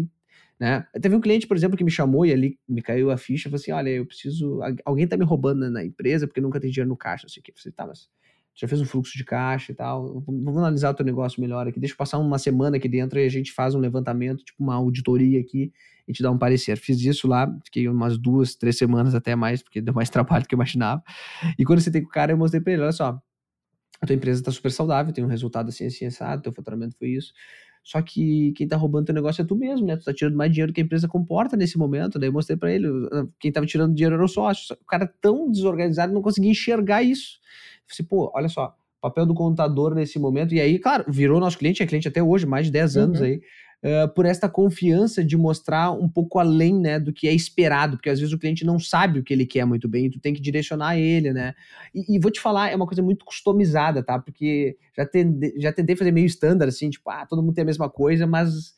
né? 0.60 0.86
Teve 1.02 1.16
um 1.16 1.22
cliente, 1.22 1.48
por 1.48 1.56
exemplo, 1.56 1.78
que 1.78 1.84
me 1.84 1.92
chamou 1.92 2.26
e 2.26 2.34
ali 2.34 2.60
me 2.68 2.82
caiu 2.82 3.10
a 3.12 3.18
ficha, 3.18 3.50
falou 3.50 3.62
assim, 3.62 3.72
olha, 3.72 3.90
eu 3.90 4.06
preciso, 4.06 4.60
alguém 4.84 5.08
tá 5.08 5.16
me 5.16 5.24
roubando 5.24 5.70
na 5.70 5.84
empresa 5.84 6.28
porque 6.28 6.42
nunca 6.42 6.60
tem 6.60 6.70
dinheiro 6.70 6.90
no 6.90 6.98
caixa, 6.98 7.24
não 7.26 7.30
sei 7.30 7.42
o 7.42 7.44
que. 7.44 7.52
Eu 7.52 7.74
tá, 7.74 7.88
mas 7.88 8.10
já 8.54 8.68
fez 8.68 8.82
um 8.82 8.86
fluxo 8.86 9.18
de 9.18 9.24
caixa 9.24 9.72
e 9.72 9.76
tal, 9.76 10.22
vamos 10.22 10.58
analisar 10.58 10.90
o 10.90 10.94
teu 10.94 11.06
negócio 11.06 11.40
melhor 11.40 11.66
aqui, 11.66 11.80
deixa 11.80 11.94
eu 11.94 11.98
passar 11.98 12.18
uma 12.18 12.38
semana 12.38 12.76
aqui 12.76 12.90
dentro 12.90 13.18
e 13.18 13.26
a 13.26 13.30
gente 13.30 13.54
faz 13.54 13.74
um 13.74 13.80
levantamento, 13.80 14.44
tipo 14.44 14.62
uma 14.62 14.76
auditoria 14.76 15.40
aqui 15.40 15.72
e 16.06 16.12
te 16.12 16.22
dá 16.22 16.30
um 16.30 16.38
parecer. 16.38 16.78
Fiz 16.78 17.00
isso 17.00 17.26
lá, 17.28 17.48
fiquei 17.64 17.88
umas 17.88 18.18
duas, 18.18 18.56
três 18.56 18.78
semanas 18.78 19.16
até 19.16 19.36
mais, 19.36 19.64
porque 19.64 19.80
deu 19.80 19.94
mais 19.94 20.10
trabalho 20.12 20.44
do 20.44 20.48
que 20.48 20.56
eu 20.56 20.58
imaginava. 20.58 21.02
E 21.58 21.64
quando 21.64 21.80
você 21.80 21.90
tem 21.90 22.02
com 22.02 22.10
o 22.10 22.12
cara, 22.12 22.34
eu 22.34 22.38
mostrei 22.38 22.60
pra 22.60 22.74
ele, 22.74 22.82
olha 22.82 22.92
só, 22.92 23.22
a 24.02 24.06
tua 24.06 24.16
empresa 24.16 24.44
tá 24.44 24.52
super 24.52 24.72
saudável, 24.72 25.14
tem 25.14 25.24
um 25.24 25.28
resultado 25.28 25.70
assim, 25.70 25.86
assim, 25.86 26.06
assado, 26.06 26.42
teu 26.42 26.52
faturamento 26.52 26.98
foi 26.98 27.10
isso. 27.10 27.32
Só 27.84 28.02
que 28.02 28.52
quem 28.54 28.68
tá 28.68 28.76
roubando 28.78 29.06
teu 29.06 29.16
negócio 29.16 29.42
é 29.42 29.46
tu 29.46 29.56
mesmo, 29.56 29.86
né? 29.86 29.98
Tu 29.98 30.04
tá 30.04 30.14
tirando 30.14 30.36
mais 30.36 30.52
dinheiro 30.52 30.72
que 30.72 30.82
a 30.82 30.84
empresa 30.84 31.08
comporta 31.08 31.58
nesse 31.58 31.78
momento. 31.78 32.20
Daí 32.20 32.30
eu 32.30 32.34
mostrei 32.34 32.58
para 32.58 32.72
ele, 32.72 32.88
ah, 33.12 33.26
quem 33.40 33.52
tava 33.52 33.66
tirando 33.66 33.96
dinheiro 33.96 34.16
era 34.16 34.24
o 34.24 34.28
sócio. 34.28 34.76
O 34.82 34.86
cara 34.86 35.12
tão 35.22 35.50
desorganizado 35.50 36.14
não 36.14 36.22
conseguia 36.22 36.52
enxergar 36.52 37.02
isso. 37.02 37.40
Eu 37.90 37.96
falei, 37.96 38.08
pô, 38.08 38.32
olha 38.36 38.50
só, 38.50 38.76
papel 39.02 39.26
do 39.26 39.34
contador 39.34 39.96
nesse 39.96 40.20
momento. 40.20 40.54
E 40.54 40.62
aí, 40.62 40.78
claro, 40.78 41.06
virou 41.08 41.40
nosso 41.40 41.58
cliente, 41.58 41.82
é 41.82 41.88
cliente 41.88 42.08
até 42.08 42.22
hoje, 42.22 42.46
mais 42.46 42.68
de 42.68 42.72
10 42.72 42.98
anos 42.98 43.20
uhum. 43.20 43.26
aí 43.26 43.42
uh, 43.84 44.08
por 44.14 44.26
esta 44.26 44.50
confiança 44.50 45.24
de 45.24 45.38
mostrar 45.38 45.92
um 45.92 46.08
pouco 46.08 46.40
além 46.40 46.80
né, 46.80 47.00
do 47.00 47.14
que 47.14 47.28
é 47.28 47.34
esperado, 47.34 47.98
porque 47.98 48.10
às 48.10 48.20
vezes 48.20 48.34
o 48.34 48.40
cliente 48.40 48.66
não 48.66 48.80
sabe 48.80 49.20
o 49.20 49.24
que 49.24 49.34
ele 49.34 49.46
quer 49.46 49.66
muito 49.66 49.88
bem 49.88 50.06
e 50.06 50.10
tu 50.10 50.20
tem 50.20 50.34
que 50.34 50.42
direcionar 50.42 50.98
ele, 50.98 51.34
né? 51.34 51.54
E, 51.94 52.16
e 52.16 52.20
vou 52.20 52.32
te 52.32 52.40
falar, 52.40 52.70
é 52.70 52.76
uma 52.76 52.88
coisa 52.88 53.02
muito 53.02 53.26
customizada, 53.26 54.04
tá? 54.04 54.20
Porque 54.20 54.78
já, 54.96 55.06
tende, 55.06 55.54
já 55.58 55.72
tentei 55.72 55.96
fazer 55.96 56.12
meio 56.12 56.28
standard, 56.28 56.70
assim, 56.70 56.90
tipo, 56.90 57.10
ah, 57.10 57.26
todo 57.26 57.42
mundo 57.42 57.56
tem 57.56 57.64
a 57.64 57.66
mesma 57.66 57.90
coisa, 57.90 58.28
mas 58.28 58.74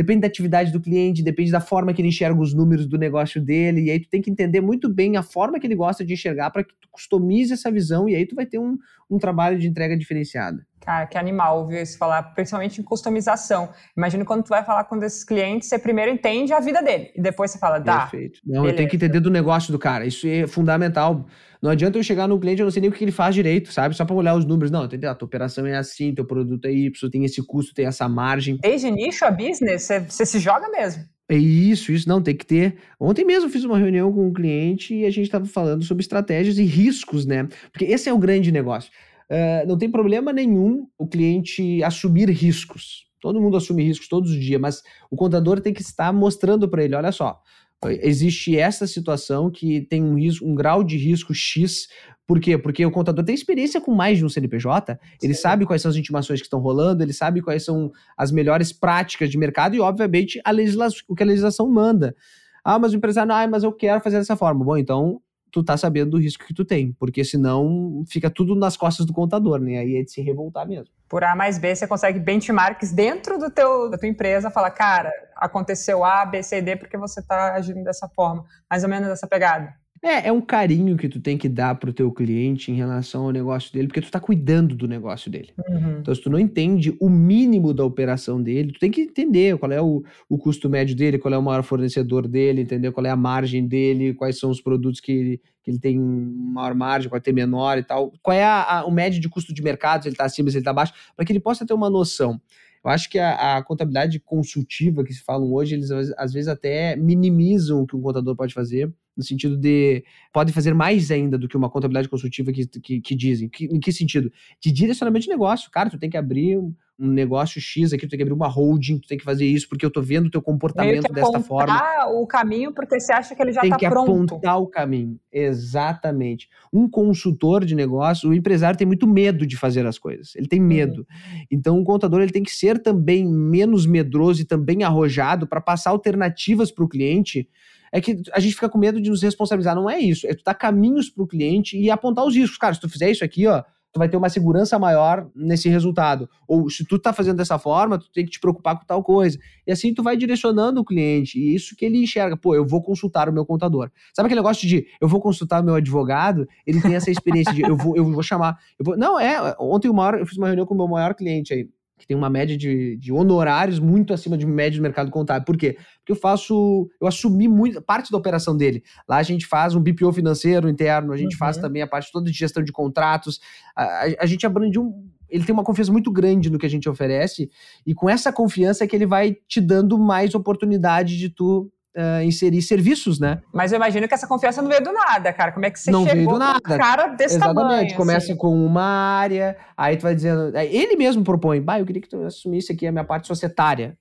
depende 0.00 0.22
da 0.22 0.28
atividade 0.28 0.72
do 0.72 0.80
cliente, 0.80 1.22
depende 1.22 1.52
da 1.52 1.60
forma 1.60 1.92
que 1.92 2.00
ele 2.00 2.08
enxerga 2.08 2.40
os 2.40 2.54
números 2.54 2.86
do 2.86 2.96
negócio 2.96 3.38
dele, 3.38 3.82
e 3.82 3.90
aí 3.90 4.00
tu 4.00 4.08
tem 4.08 4.22
que 4.22 4.30
entender 4.30 4.62
muito 4.62 4.88
bem 4.88 5.18
a 5.18 5.22
forma 5.22 5.60
que 5.60 5.66
ele 5.66 5.74
gosta 5.74 6.02
de 6.02 6.14
enxergar 6.14 6.50
para 6.50 6.64
que 6.64 6.72
tu 6.80 6.88
customize 6.90 7.52
essa 7.52 7.70
visão, 7.70 8.08
e 8.08 8.14
aí 8.14 8.24
tu 8.24 8.34
vai 8.34 8.46
ter 8.46 8.58
um, 8.58 8.78
um 9.10 9.18
trabalho 9.18 9.58
de 9.58 9.68
entrega 9.68 9.94
diferenciada. 9.94 10.66
Cara, 10.80 11.06
que 11.06 11.18
animal 11.18 11.58
ouvir 11.58 11.82
isso 11.82 11.98
falar, 11.98 12.22
principalmente 12.34 12.80
em 12.80 12.82
customização. 12.82 13.68
Imagina 13.94 14.24
quando 14.24 14.42
tu 14.42 14.48
vai 14.48 14.64
falar 14.64 14.84
com 14.84 14.96
esses 15.04 15.22
clientes, 15.22 15.68
você 15.68 15.78
primeiro 15.78 16.10
entende 16.10 16.54
a 16.54 16.60
vida 16.60 16.82
dele, 16.82 17.12
e 17.14 17.20
depois 17.20 17.50
você 17.50 17.58
fala, 17.58 17.78
tá. 17.78 18.06
Perfeito. 18.06 18.40
Não, 18.46 18.62
beleza. 18.62 18.72
eu 18.72 18.76
tenho 18.78 18.88
que 18.88 18.96
entender 18.96 19.20
do 19.20 19.30
negócio 19.30 19.70
do 19.70 19.78
cara, 19.78 20.06
isso 20.06 20.26
é 20.26 20.46
fundamental. 20.46 21.26
Não 21.62 21.70
adianta 21.70 21.98
eu 21.98 22.02
chegar 22.02 22.26
no 22.26 22.40
cliente, 22.40 22.60
eu 22.60 22.64
não 22.64 22.70
sei 22.70 22.80
nem 22.80 22.90
o 22.90 22.92
que 22.92 23.04
ele 23.04 23.12
faz 23.12 23.34
direito, 23.34 23.72
sabe? 23.72 23.94
Só 23.94 24.04
para 24.04 24.16
olhar 24.16 24.34
os 24.34 24.46
números. 24.46 24.70
Não, 24.70 24.84
entendeu? 24.84 25.10
A 25.10 25.14
tua 25.14 25.26
operação 25.26 25.66
é 25.66 25.76
assim, 25.76 26.14
teu 26.14 26.24
produto 26.24 26.64
é 26.64 26.72
Y, 26.72 27.10
tem 27.10 27.24
esse 27.24 27.44
custo, 27.46 27.74
tem 27.74 27.86
essa 27.86 28.08
margem. 28.08 28.58
Desde 28.62 28.90
nicho 28.90 29.24
a 29.24 29.30
business, 29.30 29.82
você, 29.82 30.00
você 30.00 30.24
se 30.24 30.38
joga 30.38 30.68
mesmo. 30.70 31.04
É 31.28 31.36
isso, 31.36 31.92
isso 31.92 32.08
não 32.08 32.20
tem 32.20 32.34
que 32.34 32.44
ter. 32.44 32.76
Ontem 32.98 33.24
mesmo 33.24 33.48
fiz 33.48 33.62
uma 33.62 33.78
reunião 33.78 34.12
com 34.12 34.26
um 34.26 34.32
cliente 34.32 34.94
e 34.94 35.04
a 35.04 35.10
gente 35.10 35.26
estava 35.26 35.44
falando 35.44 35.84
sobre 35.84 36.02
estratégias 36.02 36.58
e 36.58 36.64
riscos, 36.64 37.24
né? 37.24 37.46
Porque 37.70 37.84
esse 37.84 38.08
é 38.08 38.12
o 38.12 38.18
grande 38.18 38.50
negócio. 38.50 38.90
Uh, 39.30 39.68
não 39.68 39.78
tem 39.78 39.88
problema 39.88 40.32
nenhum 40.32 40.88
o 40.98 41.06
cliente 41.06 41.84
assumir 41.84 42.28
riscos. 42.30 43.06
Todo 43.20 43.40
mundo 43.40 43.56
assume 43.56 43.84
riscos 43.84 44.08
todos 44.08 44.30
os 44.30 44.40
dias, 44.40 44.60
mas 44.60 44.82
o 45.08 45.14
contador 45.14 45.60
tem 45.60 45.72
que 45.72 45.82
estar 45.82 46.12
mostrando 46.12 46.68
para 46.68 46.82
ele: 46.82 46.96
olha 46.96 47.12
só, 47.12 47.40
existe 47.88 48.56
essa 48.56 48.86
situação 48.86 49.50
que 49.50 49.80
tem 49.82 50.02
um, 50.02 50.16
risco, 50.16 50.46
um 50.46 50.54
grau 50.54 50.84
de 50.84 50.96
risco 50.96 51.32
X. 51.32 51.88
Por 52.26 52.38
quê? 52.38 52.58
Porque 52.58 52.84
o 52.84 52.90
contador 52.90 53.24
tem 53.24 53.34
experiência 53.34 53.80
com 53.80 53.94
mais 53.94 54.18
de 54.18 54.24
um 54.24 54.28
CNPJ, 54.28 54.98
ele 55.22 55.34
Sim. 55.34 55.40
sabe 55.40 55.66
quais 55.66 55.82
são 55.82 55.90
as 55.90 55.96
intimações 55.96 56.40
que 56.40 56.46
estão 56.46 56.60
rolando, 56.60 57.02
ele 57.02 57.12
sabe 57.12 57.40
quais 57.40 57.64
são 57.64 57.90
as 58.16 58.30
melhores 58.30 58.72
práticas 58.72 59.30
de 59.30 59.38
mercado 59.38 59.74
e, 59.74 59.80
obviamente, 59.80 60.40
a 60.44 60.50
legislação, 60.50 61.00
o 61.08 61.14
que 61.14 61.22
a 61.22 61.26
legislação 61.26 61.68
manda. 61.68 62.14
Ah, 62.62 62.78
mas 62.78 62.92
o 62.92 62.96
empresário, 62.96 63.32
ah, 63.32 63.48
mas 63.48 63.64
eu 63.64 63.72
quero 63.72 64.00
fazer 64.00 64.18
dessa 64.18 64.36
forma. 64.36 64.64
Bom, 64.64 64.76
então 64.76 65.20
tu 65.50 65.62
tá 65.62 65.76
sabendo 65.76 66.12
do 66.12 66.18
risco 66.18 66.46
que 66.46 66.54
tu 66.54 66.64
tem, 66.64 66.92
porque 66.92 67.24
senão 67.24 68.04
fica 68.08 68.30
tudo 68.30 68.54
nas 68.54 68.76
costas 68.76 69.06
do 69.06 69.12
contador, 69.12 69.60
né? 69.60 69.78
Aí 69.78 69.96
é 69.96 70.02
de 70.02 70.10
se 70.10 70.20
revoltar 70.20 70.66
mesmo. 70.66 70.94
Por 71.08 71.24
A 71.24 71.34
mais 71.34 71.58
B, 71.58 71.74
você 71.74 71.86
consegue 71.86 72.20
benchmarks 72.20 72.92
dentro 72.92 73.36
do 73.36 73.50
teu, 73.50 73.90
da 73.90 73.98
tua 73.98 74.08
empresa, 74.08 74.50
falar, 74.50 74.70
cara, 74.70 75.12
aconteceu 75.34 76.04
A, 76.04 76.24
B, 76.24 76.42
C, 76.42 76.62
D, 76.62 76.76
porque 76.76 76.96
você 76.96 77.20
tá 77.20 77.54
agindo 77.54 77.82
dessa 77.82 78.08
forma, 78.08 78.44
mais 78.70 78.84
ou 78.84 78.88
menos 78.88 79.08
dessa 79.08 79.26
pegada. 79.26 79.74
É, 80.02 80.28
é 80.28 80.32
um 80.32 80.40
carinho 80.40 80.96
que 80.96 81.10
tu 81.10 81.20
tem 81.20 81.36
que 81.36 81.46
dar 81.46 81.74
pro 81.74 81.92
teu 81.92 82.10
cliente 82.10 82.72
em 82.72 82.74
relação 82.74 83.24
ao 83.24 83.30
negócio 83.30 83.70
dele, 83.70 83.86
porque 83.86 84.00
tu 84.00 84.10
tá 84.10 84.18
cuidando 84.18 84.74
do 84.74 84.88
negócio 84.88 85.30
dele. 85.30 85.52
Uhum. 85.68 85.98
Então, 86.00 86.14
se 86.14 86.22
tu 86.22 86.30
não 86.30 86.38
entende 86.38 86.96
o 86.98 87.10
mínimo 87.10 87.74
da 87.74 87.84
operação 87.84 88.42
dele, 88.42 88.72
tu 88.72 88.80
tem 88.80 88.90
que 88.90 89.02
entender 89.02 89.58
qual 89.58 89.70
é 89.70 89.80
o, 89.80 90.02
o 90.26 90.38
custo 90.38 90.70
médio 90.70 90.96
dele, 90.96 91.18
qual 91.18 91.34
é 91.34 91.36
o 91.36 91.42
maior 91.42 91.62
fornecedor 91.62 92.26
dele, 92.26 92.62
entender 92.62 92.90
qual 92.92 93.04
é 93.04 93.10
a 93.10 93.16
margem 93.16 93.68
dele, 93.68 94.14
quais 94.14 94.38
são 94.38 94.48
os 94.48 94.58
produtos 94.62 95.00
que 95.00 95.12
ele, 95.12 95.40
que 95.62 95.70
ele 95.70 95.78
tem 95.78 95.98
maior 95.98 96.74
margem, 96.74 97.10
pode 97.10 97.22
ter 97.22 97.34
menor 97.34 97.76
e 97.76 97.82
tal. 97.82 98.10
Qual 98.22 98.34
é 98.34 98.42
a, 98.42 98.78
a, 98.78 98.86
o 98.86 98.90
médio 98.90 99.20
de 99.20 99.28
custo 99.28 99.52
de 99.52 99.62
mercado, 99.62 100.02
se 100.02 100.08
ele 100.08 100.16
tá 100.16 100.24
acima, 100.24 100.50
se 100.50 100.56
ele 100.56 100.64
tá 100.64 100.70
abaixo, 100.70 100.94
para 101.14 101.26
que 101.26 101.32
ele 101.32 101.40
possa 101.40 101.66
ter 101.66 101.74
uma 101.74 101.90
noção. 101.90 102.40
Eu 102.82 102.90
acho 102.90 103.10
que 103.10 103.18
a, 103.18 103.58
a, 103.58 103.62
contabilidade 103.62 104.18
consultiva 104.18 105.04
que 105.04 105.12
se 105.12 105.22
falam 105.22 105.52
hoje, 105.52 105.74
eles 105.74 105.90
às 106.16 106.32
vezes 106.32 106.48
até 106.48 106.96
minimizam 106.96 107.82
o 107.82 107.86
que 107.86 107.94
um 107.94 108.00
contador 108.00 108.34
pode 108.34 108.54
fazer 108.54 108.90
no 109.16 109.24
sentido 109.24 109.56
de 109.56 110.04
pode 110.32 110.52
fazer 110.52 110.74
mais 110.74 111.10
ainda 111.10 111.36
do 111.36 111.48
que 111.48 111.56
uma 111.56 111.68
contabilidade 111.68 112.08
consultiva 112.08 112.52
que, 112.52 112.66
que, 112.66 113.00
que 113.00 113.14
dizem. 113.14 113.48
Que, 113.48 113.64
em 113.66 113.80
que 113.80 113.92
sentido? 113.92 114.32
De 114.60 114.70
direcionamento 114.72 115.24
de 115.24 115.30
negócio. 115.30 115.70
Cara, 115.70 115.90
tu 115.90 115.98
tem 115.98 116.08
que 116.08 116.16
abrir 116.16 116.56
um, 116.56 116.74
um, 116.98 117.08
negócio 117.08 117.60
X 117.60 117.92
aqui, 117.92 118.06
tu 118.06 118.10
tem 118.10 118.16
que 118.18 118.22
abrir 118.22 118.34
uma 118.34 118.48
holding, 118.48 118.98
tu 118.98 119.08
tem 119.08 119.18
que 119.18 119.24
fazer 119.24 119.44
isso, 119.46 119.68
porque 119.68 119.84
eu 119.84 119.90
tô 119.90 120.00
vendo 120.00 120.26
o 120.26 120.30
teu 120.30 120.40
comportamento 120.40 121.12
desta 121.12 121.40
forma. 121.40 121.80
o 122.12 122.26
caminho 122.26 122.72
porque 122.72 122.98
você 122.98 123.12
acha 123.12 123.34
que 123.34 123.42
ele 123.42 123.52
já 123.52 123.60
tem 123.60 123.70
tá 123.70 123.76
que 123.76 123.88
pronto. 123.88 124.34
apontar 124.34 124.58
o 124.58 124.66
caminho. 124.66 125.18
Exatamente. 125.32 126.48
Um 126.72 126.88
consultor 126.88 127.64
de 127.64 127.74
negócio, 127.74 128.30
o 128.30 128.34
empresário 128.34 128.78
tem 128.78 128.86
muito 128.86 129.06
medo 129.06 129.46
de 129.46 129.56
fazer 129.56 129.84
as 129.86 129.98
coisas. 129.98 130.34
Ele 130.36 130.46
tem 130.46 130.60
medo. 130.60 131.00
Uhum. 131.00 131.44
Então, 131.50 131.80
o 131.80 131.84
contador 131.84 132.22
ele 132.22 132.32
tem 132.32 132.42
que 132.42 132.52
ser 132.52 132.80
também 132.80 133.26
menos 133.26 133.86
medroso 133.86 134.42
e 134.42 134.44
também 134.44 134.84
arrojado 134.84 135.46
para 135.46 135.60
passar 135.60 135.90
alternativas 135.90 136.70
para 136.70 136.84
o 136.84 136.88
cliente 136.88 137.48
é 137.92 138.00
que 138.00 138.22
a 138.32 138.40
gente 138.40 138.54
fica 138.54 138.68
com 138.68 138.78
medo 138.78 139.00
de 139.00 139.10
nos 139.10 139.22
responsabilizar. 139.22 139.74
Não 139.74 139.88
é 139.88 139.98
isso. 139.98 140.26
É 140.26 140.34
tu 140.34 140.42
dar 140.44 140.54
caminhos 140.54 141.10
para 141.10 141.24
o 141.24 141.26
cliente 141.26 141.76
e 141.76 141.90
apontar 141.90 142.24
os 142.24 142.34
riscos. 142.34 142.58
Cara, 142.58 142.74
se 142.74 142.80
tu 142.80 142.88
fizer 142.88 143.10
isso 143.10 143.24
aqui, 143.24 143.46
ó, 143.46 143.62
tu 143.92 143.98
vai 143.98 144.08
ter 144.08 144.16
uma 144.16 144.28
segurança 144.28 144.78
maior 144.78 145.28
nesse 145.34 145.68
resultado. 145.68 146.28
Ou 146.46 146.70
se 146.70 146.84
tu 146.84 146.98
tá 146.98 147.12
fazendo 147.12 147.36
dessa 147.36 147.58
forma, 147.58 147.98
tu 147.98 148.10
tem 148.12 148.24
que 148.24 148.30
te 148.30 148.40
preocupar 148.40 148.78
com 148.78 148.84
tal 148.84 149.02
coisa. 149.02 149.38
E 149.66 149.72
assim 149.72 149.92
tu 149.92 150.02
vai 150.02 150.16
direcionando 150.16 150.80
o 150.80 150.84
cliente. 150.84 151.38
E 151.38 151.54
isso 151.54 151.74
que 151.76 151.84
ele 151.84 152.02
enxerga. 152.02 152.36
Pô, 152.36 152.54
eu 152.54 152.66
vou 152.66 152.82
consultar 152.82 153.28
o 153.28 153.32
meu 153.32 153.44
contador. 153.44 153.90
Sabe 154.14 154.26
aquele 154.26 154.40
negócio 154.40 154.66
de 154.68 154.86
eu 155.00 155.08
vou 155.08 155.20
consultar 155.20 155.60
o 155.60 155.64
meu 155.64 155.74
advogado? 155.74 156.46
Ele 156.66 156.80
tem 156.80 156.94
essa 156.94 157.10
experiência 157.10 157.52
de 157.52 157.62
eu 157.62 157.76
vou, 157.76 157.96
eu 157.96 158.04
vou 158.04 158.22
chamar. 158.22 158.58
Eu 158.78 158.84
vou, 158.84 158.96
não, 158.96 159.18
é. 159.18 159.54
Ontem 159.58 159.88
eu 159.88 160.26
fiz 160.26 160.38
uma 160.38 160.46
reunião 160.46 160.66
com 160.66 160.74
o 160.74 160.76
meu 160.76 160.88
maior 160.88 161.14
cliente 161.14 161.52
aí 161.52 161.68
que 162.00 162.06
tem 162.06 162.16
uma 162.16 162.30
média 162.30 162.56
de, 162.56 162.96
de 162.96 163.12
honorários 163.12 163.78
muito 163.78 164.14
acima 164.14 164.36
de 164.36 164.46
média 164.46 164.78
do 164.78 164.82
mercado 164.82 165.10
contábil. 165.10 165.44
Por 165.44 165.56
quê? 165.56 165.76
Porque 165.98 166.12
eu 166.12 166.16
faço, 166.16 166.88
eu 167.00 167.06
assumi 167.06 167.46
muito 167.46 167.80
parte 167.82 168.10
da 168.10 168.16
operação 168.16 168.56
dele. 168.56 168.82
Lá 169.06 169.18
a 169.18 169.22
gente 169.22 169.46
faz 169.46 169.74
um 169.74 169.80
BPO 169.80 170.12
financeiro 170.12 170.68
interno, 170.68 171.12
a 171.12 171.16
gente 171.16 171.34
uhum. 171.34 171.38
faz 171.38 171.58
também 171.58 171.82
a 171.82 171.86
parte 171.86 172.10
toda 172.10 172.30
de 172.30 172.36
gestão 172.36 172.62
de 172.62 172.72
contratos. 172.72 173.38
A, 173.76 173.84
a, 173.84 174.04
a 174.20 174.26
gente 174.26 174.46
abrange 174.46 174.78
um, 174.78 175.08
ele 175.28 175.44
tem 175.44 175.52
uma 175.52 175.62
confiança 175.62 175.92
muito 175.92 176.10
grande 176.10 176.50
no 176.50 176.58
que 176.58 176.66
a 176.66 176.70
gente 176.70 176.88
oferece, 176.88 177.50
e 177.86 177.94
com 177.94 178.08
essa 178.08 178.32
confiança 178.32 178.84
é 178.84 178.86
que 178.86 178.96
ele 178.96 179.06
vai 179.06 179.36
te 179.46 179.60
dando 179.60 179.98
mais 179.98 180.34
oportunidade 180.34 181.16
de 181.16 181.28
tu 181.28 181.70
uh, 181.96 182.22
inserir 182.22 182.62
serviços, 182.62 183.18
né? 183.18 183.40
Mas 183.52 183.72
eu 183.72 183.76
imagino 183.76 184.06
que 184.06 184.14
essa 184.14 184.26
confiança 184.26 184.62
não 184.62 184.68
veio 184.68 184.82
do 184.82 184.92
nada, 184.92 185.32
cara. 185.32 185.52
Como 185.52 185.66
é 185.66 185.70
que 185.70 185.78
você 185.78 185.90
não 185.90 186.04
chegou 186.04 186.14
veio 186.14 186.28
do 186.28 186.38
nada. 186.38 186.60
um 186.74 186.78
cara 186.78 187.06
desse 187.08 187.36
Exatamente. 187.36 187.62
tamanho? 187.62 187.96
Começa 187.96 188.26
assim? 188.26 188.36
com 188.36 188.54
uma 188.64 188.82
área, 188.82 189.56
aí 189.76 189.96
tu 189.96 190.02
vai 190.02 190.14
dizendo... 190.14 190.56
Ele 190.56 190.96
mesmo 190.96 191.24
propõe, 191.24 191.60
bah, 191.60 191.80
eu 191.80 191.86
queria 191.86 192.02
que 192.02 192.08
tu 192.08 192.22
assumisse 192.22 192.72
aqui 192.72 192.86
a 192.86 192.92
minha 192.92 193.04
parte 193.04 193.26
societária 193.26 193.96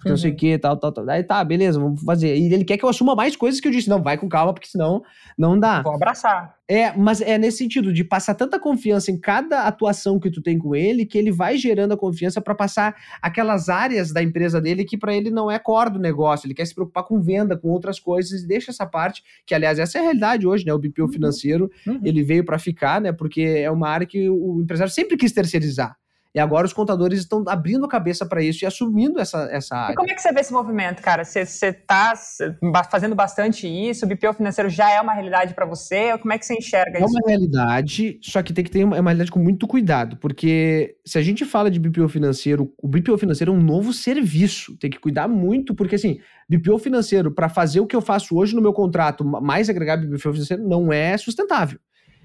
porque 0.00 0.08
uhum. 0.08 0.12
não 0.14 0.16
sei 0.16 0.30
o 0.30 0.32
uhum. 0.32 0.38
que, 0.38 0.58
tal, 0.58 0.76
tal, 0.78 0.92
tal. 0.92 1.10
Aí 1.10 1.22
tá, 1.22 1.44
beleza, 1.44 1.78
vamos 1.78 2.02
fazer. 2.02 2.34
E 2.34 2.52
ele 2.54 2.64
quer 2.64 2.78
que 2.78 2.84
eu 2.84 2.88
assuma 2.88 3.14
mais 3.14 3.36
coisas 3.36 3.60
que 3.60 3.68
eu 3.68 3.72
disse. 3.72 3.90
Não, 3.90 4.02
vai 4.02 4.16
com 4.16 4.30
calma, 4.30 4.54
porque 4.54 4.66
senão 4.66 5.02
não 5.36 5.60
dá. 5.60 5.82
Vou 5.82 5.94
abraçar. 5.94 6.54
É, 6.66 6.96
mas 6.96 7.20
é 7.20 7.36
nesse 7.36 7.58
sentido, 7.58 7.92
de 7.92 8.02
passar 8.02 8.34
tanta 8.34 8.58
confiança 8.58 9.10
em 9.10 9.18
cada 9.18 9.64
atuação 9.64 10.18
que 10.18 10.30
tu 10.30 10.40
tem 10.40 10.56
com 10.56 10.74
ele, 10.74 11.04
que 11.04 11.18
ele 11.18 11.30
vai 11.30 11.58
gerando 11.58 11.92
a 11.92 11.98
confiança 11.98 12.40
para 12.40 12.54
passar 12.54 12.96
aquelas 13.20 13.68
áreas 13.68 14.10
da 14.10 14.22
empresa 14.22 14.58
dele 14.58 14.86
que 14.86 14.96
para 14.96 15.14
ele 15.14 15.30
não 15.30 15.50
é 15.50 15.58
core 15.58 15.90
do 15.90 15.98
negócio. 15.98 16.46
Ele 16.46 16.54
quer 16.54 16.64
se 16.64 16.74
preocupar 16.74 17.04
com 17.04 17.20
venda, 17.20 17.54
com 17.54 17.68
outras 17.68 18.00
coisas, 18.00 18.40
e 18.40 18.46
deixa 18.46 18.70
essa 18.70 18.86
parte, 18.86 19.22
que 19.44 19.54
aliás, 19.54 19.78
essa 19.78 19.98
é 19.98 20.00
a 20.00 20.04
realidade 20.04 20.46
hoje, 20.46 20.64
né? 20.64 20.72
O 20.72 20.78
BPO 20.78 21.02
uhum. 21.02 21.08
financeiro, 21.12 21.70
uhum. 21.86 22.00
ele 22.02 22.22
veio 22.22 22.42
para 22.42 22.58
ficar, 22.58 23.02
né? 23.02 23.12
Porque 23.12 23.42
é 23.42 23.70
uma 23.70 23.88
área 23.88 24.06
que 24.06 24.30
o 24.30 24.62
empresário 24.62 24.92
sempre 24.92 25.18
quis 25.18 25.32
terceirizar. 25.32 25.94
E 26.32 26.38
agora 26.38 26.64
os 26.64 26.72
contadores 26.72 27.18
estão 27.18 27.42
abrindo 27.48 27.84
a 27.84 27.88
cabeça 27.88 28.24
para 28.24 28.40
isso 28.40 28.64
e 28.64 28.66
assumindo 28.66 29.18
essa, 29.18 29.48
essa 29.50 29.74
área. 29.74 29.94
E 29.94 29.96
como 29.96 30.08
é 30.08 30.14
que 30.14 30.22
você 30.22 30.32
vê 30.32 30.40
esse 30.40 30.52
movimento, 30.52 31.02
cara? 31.02 31.24
Você 31.24 31.40
está 31.40 32.14
fazendo 32.88 33.16
bastante 33.16 33.66
isso? 33.66 34.04
O 34.04 34.08
BPO 34.08 34.34
financeiro 34.34 34.70
já 34.70 34.88
é 34.92 35.00
uma 35.00 35.12
realidade 35.12 35.54
para 35.54 35.66
você? 35.66 36.16
Como 36.18 36.32
é 36.32 36.38
que 36.38 36.46
você 36.46 36.54
enxerga 36.54 36.98
é 36.98 37.04
isso? 37.04 37.18
É 37.18 37.20
uma 37.20 37.28
realidade, 37.28 38.20
só 38.22 38.42
que 38.44 38.52
tem 38.52 38.64
que 38.64 38.70
ter 38.70 38.84
uma, 38.84 38.96
é 38.96 39.00
uma 39.00 39.10
realidade 39.10 39.32
com 39.32 39.40
muito 39.40 39.66
cuidado, 39.66 40.16
porque 40.18 40.96
se 41.04 41.18
a 41.18 41.22
gente 41.22 41.44
fala 41.44 41.68
de 41.68 41.80
BPO 41.80 42.08
financeiro, 42.08 42.72
o 42.80 42.86
BPO 42.86 43.18
financeiro 43.18 43.52
é 43.52 43.56
um 43.56 43.60
novo 43.60 43.92
serviço. 43.92 44.76
Tem 44.78 44.88
que 44.88 45.00
cuidar 45.00 45.26
muito, 45.26 45.74
porque 45.74 45.96
assim, 45.96 46.20
BPO 46.48 46.78
financeiro, 46.78 47.32
para 47.32 47.48
fazer 47.48 47.80
o 47.80 47.86
que 47.86 47.96
eu 47.96 48.00
faço 48.00 48.36
hoje 48.36 48.54
no 48.54 48.62
meu 48.62 48.72
contrato, 48.72 49.24
mais 49.24 49.68
agregar 49.68 49.96
BPO 49.96 50.18
financeiro, 50.32 50.62
não 50.62 50.92
é 50.92 51.18
sustentável. 51.18 51.80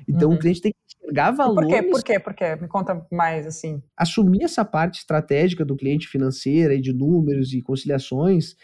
Então 0.08 0.30
uhum. 0.30 0.36
o 0.36 0.40
cliente 0.40 0.62
tem 0.62 0.72
que 0.72 0.85
enxergar 1.06 1.32
valores. 1.32 1.70
Por 1.70 1.76
quê? 1.76 1.90
Por 1.90 2.04
quê? 2.04 2.20
Por 2.20 2.34
quê? 2.34 2.56
Me 2.56 2.68
conta 2.68 3.06
mais 3.12 3.46
assim. 3.46 3.82
Assumir 3.96 4.44
essa 4.44 4.66
parte 4.66 5.00
estratégica 5.00 5.64
do 5.64 5.76
cliente 5.76 6.08
financeira 6.08 6.74
e 6.74 6.82
de 6.82 6.94
números 6.94 7.54
e 7.54 7.62
conciliações. 7.62 8.56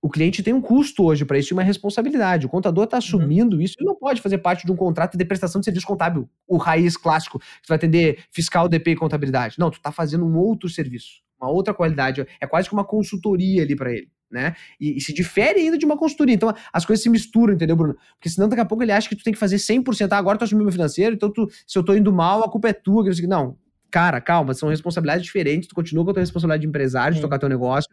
O 0.00 0.08
cliente 0.08 0.42
tem 0.42 0.54
um 0.54 0.60
custo 0.60 1.04
hoje 1.04 1.24
para 1.24 1.38
isso 1.38 1.52
e 1.52 1.54
uma 1.54 1.62
responsabilidade. 1.62 2.46
O 2.46 2.48
contador 2.48 2.84
está 2.84 2.96
uhum. 2.96 2.98
assumindo 2.98 3.56
uhum. 3.56 3.62
isso 3.62 3.74
e 3.80 3.84
não 3.84 3.96
pode 3.96 4.20
fazer 4.20 4.38
parte 4.38 4.64
de 4.64 4.70
um 4.70 4.76
contrato 4.76 5.18
de 5.18 5.24
prestação 5.24 5.60
de 5.60 5.64
serviço 5.64 5.86
contábil, 5.86 6.28
o 6.46 6.56
raiz 6.56 6.96
clássico, 6.96 7.38
que 7.38 7.68
vai 7.68 7.76
atender 7.76 8.24
fiscal, 8.30 8.68
DP 8.68 8.92
e 8.92 8.96
contabilidade. 8.96 9.56
Não, 9.58 9.70
tu 9.70 9.78
está 9.78 9.90
fazendo 9.90 10.24
um 10.24 10.36
outro 10.36 10.68
serviço, 10.68 11.20
uma 11.40 11.50
outra 11.50 11.74
qualidade. 11.74 12.24
É 12.40 12.46
quase 12.46 12.68
que 12.68 12.74
uma 12.74 12.84
consultoria 12.84 13.62
ali 13.62 13.74
para 13.74 13.92
ele 13.92 14.08
né? 14.30 14.54
E, 14.80 14.96
e, 14.96 15.00
se 15.00 15.12
difere 15.12 15.60
ainda 15.60 15.78
de 15.78 15.84
uma 15.84 15.96
consultoria. 15.96 16.34
Então, 16.34 16.52
as 16.72 16.84
coisas 16.84 17.02
se 17.02 17.08
misturam, 17.08 17.54
entendeu, 17.54 17.76
Bruno? 17.76 17.96
Porque 18.14 18.28
senão 18.28 18.48
daqui 18.48 18.60
a 18.60 18.64
pouco 18.64 18.84
ele 18.84 18.92
acha 18.92 19.08
que 19.08 19.16
tu 19.16 19.24
tem 19.24 19.32
que 19.32 19.38
fazer 19.38 19.56
100%. 19.56 20.12
Ah, 20.12 20.18
agora 20.18 20.38
tu 20.38 20.44
assumiu 20.44 20.64
meu 20.64 20.72
financeiro, 20.72 21.14
então 21.14 21.32
tu, 21.32 21.48
se 21.66 21.78
eu 21.78 21.82
tô 21.82 21.94
indo 21.94 22.12
mal, 22.12 22.44
a 22.44 22.50
culpa 22.50 22.68
é 22.68 22.72
tua. 22.72 23.04
Não, 23.26 23.56
cara, 23.90 24.20
calma, 24.20 24.54
são 24.54 24.68
responsabilidades 24.68 25.24
diferentes. 25.24 25.68
Tu 25.68 25.74
continua 25.74 26.04
com 26.04 26.10
a 26.10 26.14
tua 26.14 26.22
responsabilidade 26.22 26.62
de 26.62 26.68
empresário, 26.68 27.14
de 27.14 27.20
tocar 27.20 27.38
teu 27.38 27.48
negócio, 27.48 27.90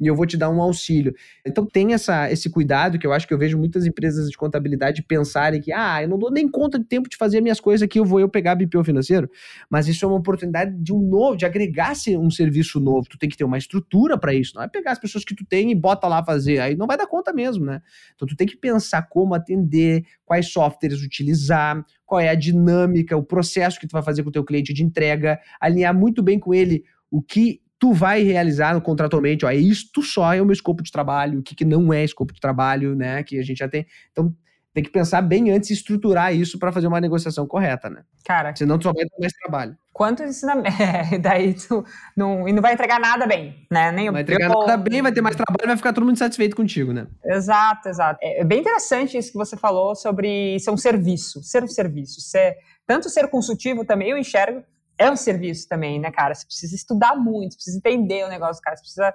e 0.00 0.06
eu 0.06 0.14
vou 0.14 0.26
te 0.26 0.36
dar 0.36 0.50
um 0.50 0.60
auxílio. 0.60 1.14
Então 1.44 1.66
tem 1.66 1.92
essa, 1.94 2.30
esse 2.30 2.50
cuidado 2.50 2.98
que 2.98 3.06
eu 3.06 3.12
acho 3.12 3.26
que 3.26 3.34
eu 3.34 3.38
vejo 3.38 3.58
muitas 3.58 3.86
empresas 3.86 4.30
de 4.30 4.36
contabilidade 4.36 5.02
pensarem 5.02 5.60
que, 5.60 5.72
ah, 5.72 6.02
eu 6.02 6.08
não 6.08 6.18
dou 6.18 6.30
nem 6.30 6.48
conta 6.48 6.78
de 6.78 6.84
tempo 6.84 7.08
de 7.08 7.16
fazer 7.16 7.40
minhas 7.40 7.60
coisas 7.60 7.82
aqui, 7.82 7.98
eu 7.98 8.04
vou 8.04 8.20
eu 8.20 8.28
pegar 8.28 8.54
BPO 8.54 8.84
financeiro. 8.84 9.30
Mas 9.70 9.88
isso 9.88 10.04
é 10.04 10.08
uma 10.08 10.18
oportunidade 10.18 10.76
de 10.76 10.92
um 10.92 11.00
novo, 11.00 11.36
de 11.36 11.46
agregar 11.46 11.92
um 12.18 12.30
serviço 12.30 12.78
novo. 12.80 13.08
Tu 13.08 13.18
tem 13.18 13.28
que 13.28 13.36
ter 13.36 13.44
uma 13.44 13.58
estrutura 13.58 14.18
para 14.18 14.34
isso. 14.34 14.52
Não 14.54 14.62
é 14.62 14.68
pegar 14.68 14.92
as 14.92 14.98
pessoas 14.98 15.24
que 15.24 15.34
tu 15.34 15.44
tem 15.44 15.70
e 15.70 15.74
bota 15.74 16.06
lá 16.06 16.24
fazer. 16.24 16.60
Aí 16.60 16.76
não 16.76 16.86
vai 16.86 16.96
dar 16.96 17.06
conta 17.06 17.32
mesmo, 17.32 17.64
né? 17.64 17.80
Então 18.14 18.26
tu 18.26 18.36
tem 18.36 18.46
que 18.46 18.56
pensar 18.56 19.02
como 19.08 19.34
atender, 19.34 20.04
quais 20.24 20.52
softwares 20.52 21.02
utilizar, 21.02 21.84
qual 22.04 22.20
é 22.20 22.28
a 22.28 22.34
dinâmica, 22.34 23.16
o 23.16 23.22
processo 23.22 23.80
que 23.80 23.86
tu 23.86 23.92
vai 23.92 24.02
fazer 24.02 24.22
com 24.22 24.28
o 24.28 24.32
teu 24.32 24.44
cliente 24.44 24.72
de 24.72 24.82
entrega, 24.82 25.38
alinhar 25.60 25.94
muito 25.94 26.22
bem 26.22 26.38
com 26.38 26.52
ele 26.52 26.84
o 27.10 27.22
que 27.22 27.60
tu 27.78 27.92
vai 27.92 28.22
realizar 28.22 28.80
contratualmente, 28.80 29.44
ó, 29.44 29.50
é 29.50 29.56
isto 29.56 30.02
só 30.02 30.32
é 30.32 30.40
o 30.40 30.46
meu 30.46 30.52
escopo 30.52 30.82
de 30.82 30.90
trabalho, 30.90 31.40
o 31.40 31.42
que, 31.42 31.54
que 31.54 31.64
não 31.64 31.92
é 31.92 32.04
escopo 32.04 32.32
de 32.32 32.40
trabalho, 32.40 32.94
né, 32.94 33.22
que 33.22 33.38
a 33.38 33.42
gente 33.42 33.58
já 33.58 33.68
tem. 33.68 33.86
Então, 34.12 34.34
tem 34.76 34.84
que 34.84 34.90
pensar 34.90 35.22
bem 35.22 35.50
antes 35.50 35.70
e 35.70 35.72
estruturar 35.72 36.34
isso 36.34 36.58
para 36.58 36.70
fazer 36.70 36.86
uma 36.86 37.00
negociação 37.00 37.46
correta, 37.46 37.88
né? 37.88 38.02
Cara. 38.22 38.54
Senão 38.54 38.76
tu 38.76 38.82
só 38.82 38.92
vai 38.92 39.06
ter 39.06 39.18
mais 39.18 39.32
trabalho. 39.32 39.74
Quanto 39.90 40.22
ensinamento. 40.22 40.68
É, 40.78 41.16
daí 41.16 41.54
tu 41.54 41.82
não, 42.14 42.46
e 42.46 42.52
não 42.52 42.60
vai 42.60 42.74
entregar 42.74 43.00
nada 43.00 43.26
bem, 43.26 43.66
né? 43.70 43.90
Nem 43.90 44.10
vai 44.10 44.20
entregar 44.20 44.50
nada 44.50 44.76
bem, 44.76 45.00
vai 45.00 45.12
ter 45.12 45.22
mais 45.22 45.34
trabalho, 45.34 45.66
vai 45.66 45.76
ficar 45.78 45.94
todo 45.94 46.04
mundo 46.04 46.18
satisfeito 46.18 46.54
contigo, 46.54 46.92
né? 46.92 47.06
Exato, 47.24 47.88
exato. 47.88 48.18
É 48.22 48.44
bem 48.44 48.60
interessante 48.60 49.16
isso 49.16 49.32
que 49.32 49.38
você 49.38 49.56
falou 49.56 49.96
sobre 49.96 50.58
ser 50.60 50.70
um 50.70 50.76
serviço, 50.76 51.42
ser 51.42 51.64
um 51.64 51.68
serviço. 51.68 52.20
Ser, 52.20 52.56
tanto 52.86 53.08
ser 53.08 53.28
consultivo 53.28 53.82
também, 53.82 54.10
eu 54.10 54.18
enxergo, 54.18 54.62
é 54.98 55.10
um 55.10 55.16
serviço 55.16 55.68
também, 55.68 56.00
né, 56.00 56.10
cara? 56.10 56.34
Você 56.34 56.46
precisa 56.46 56.74
estudar 56.74 57.14
muito, 57.14 57.52
você 57.52 57.56
precisa 57.56 57.78
entender 57.78 58.24
o 58.24 58.28
negócio, 58.28 58.62
cara, 58.62 58.76
você 58.76 58.82
precisa 58.82 59.14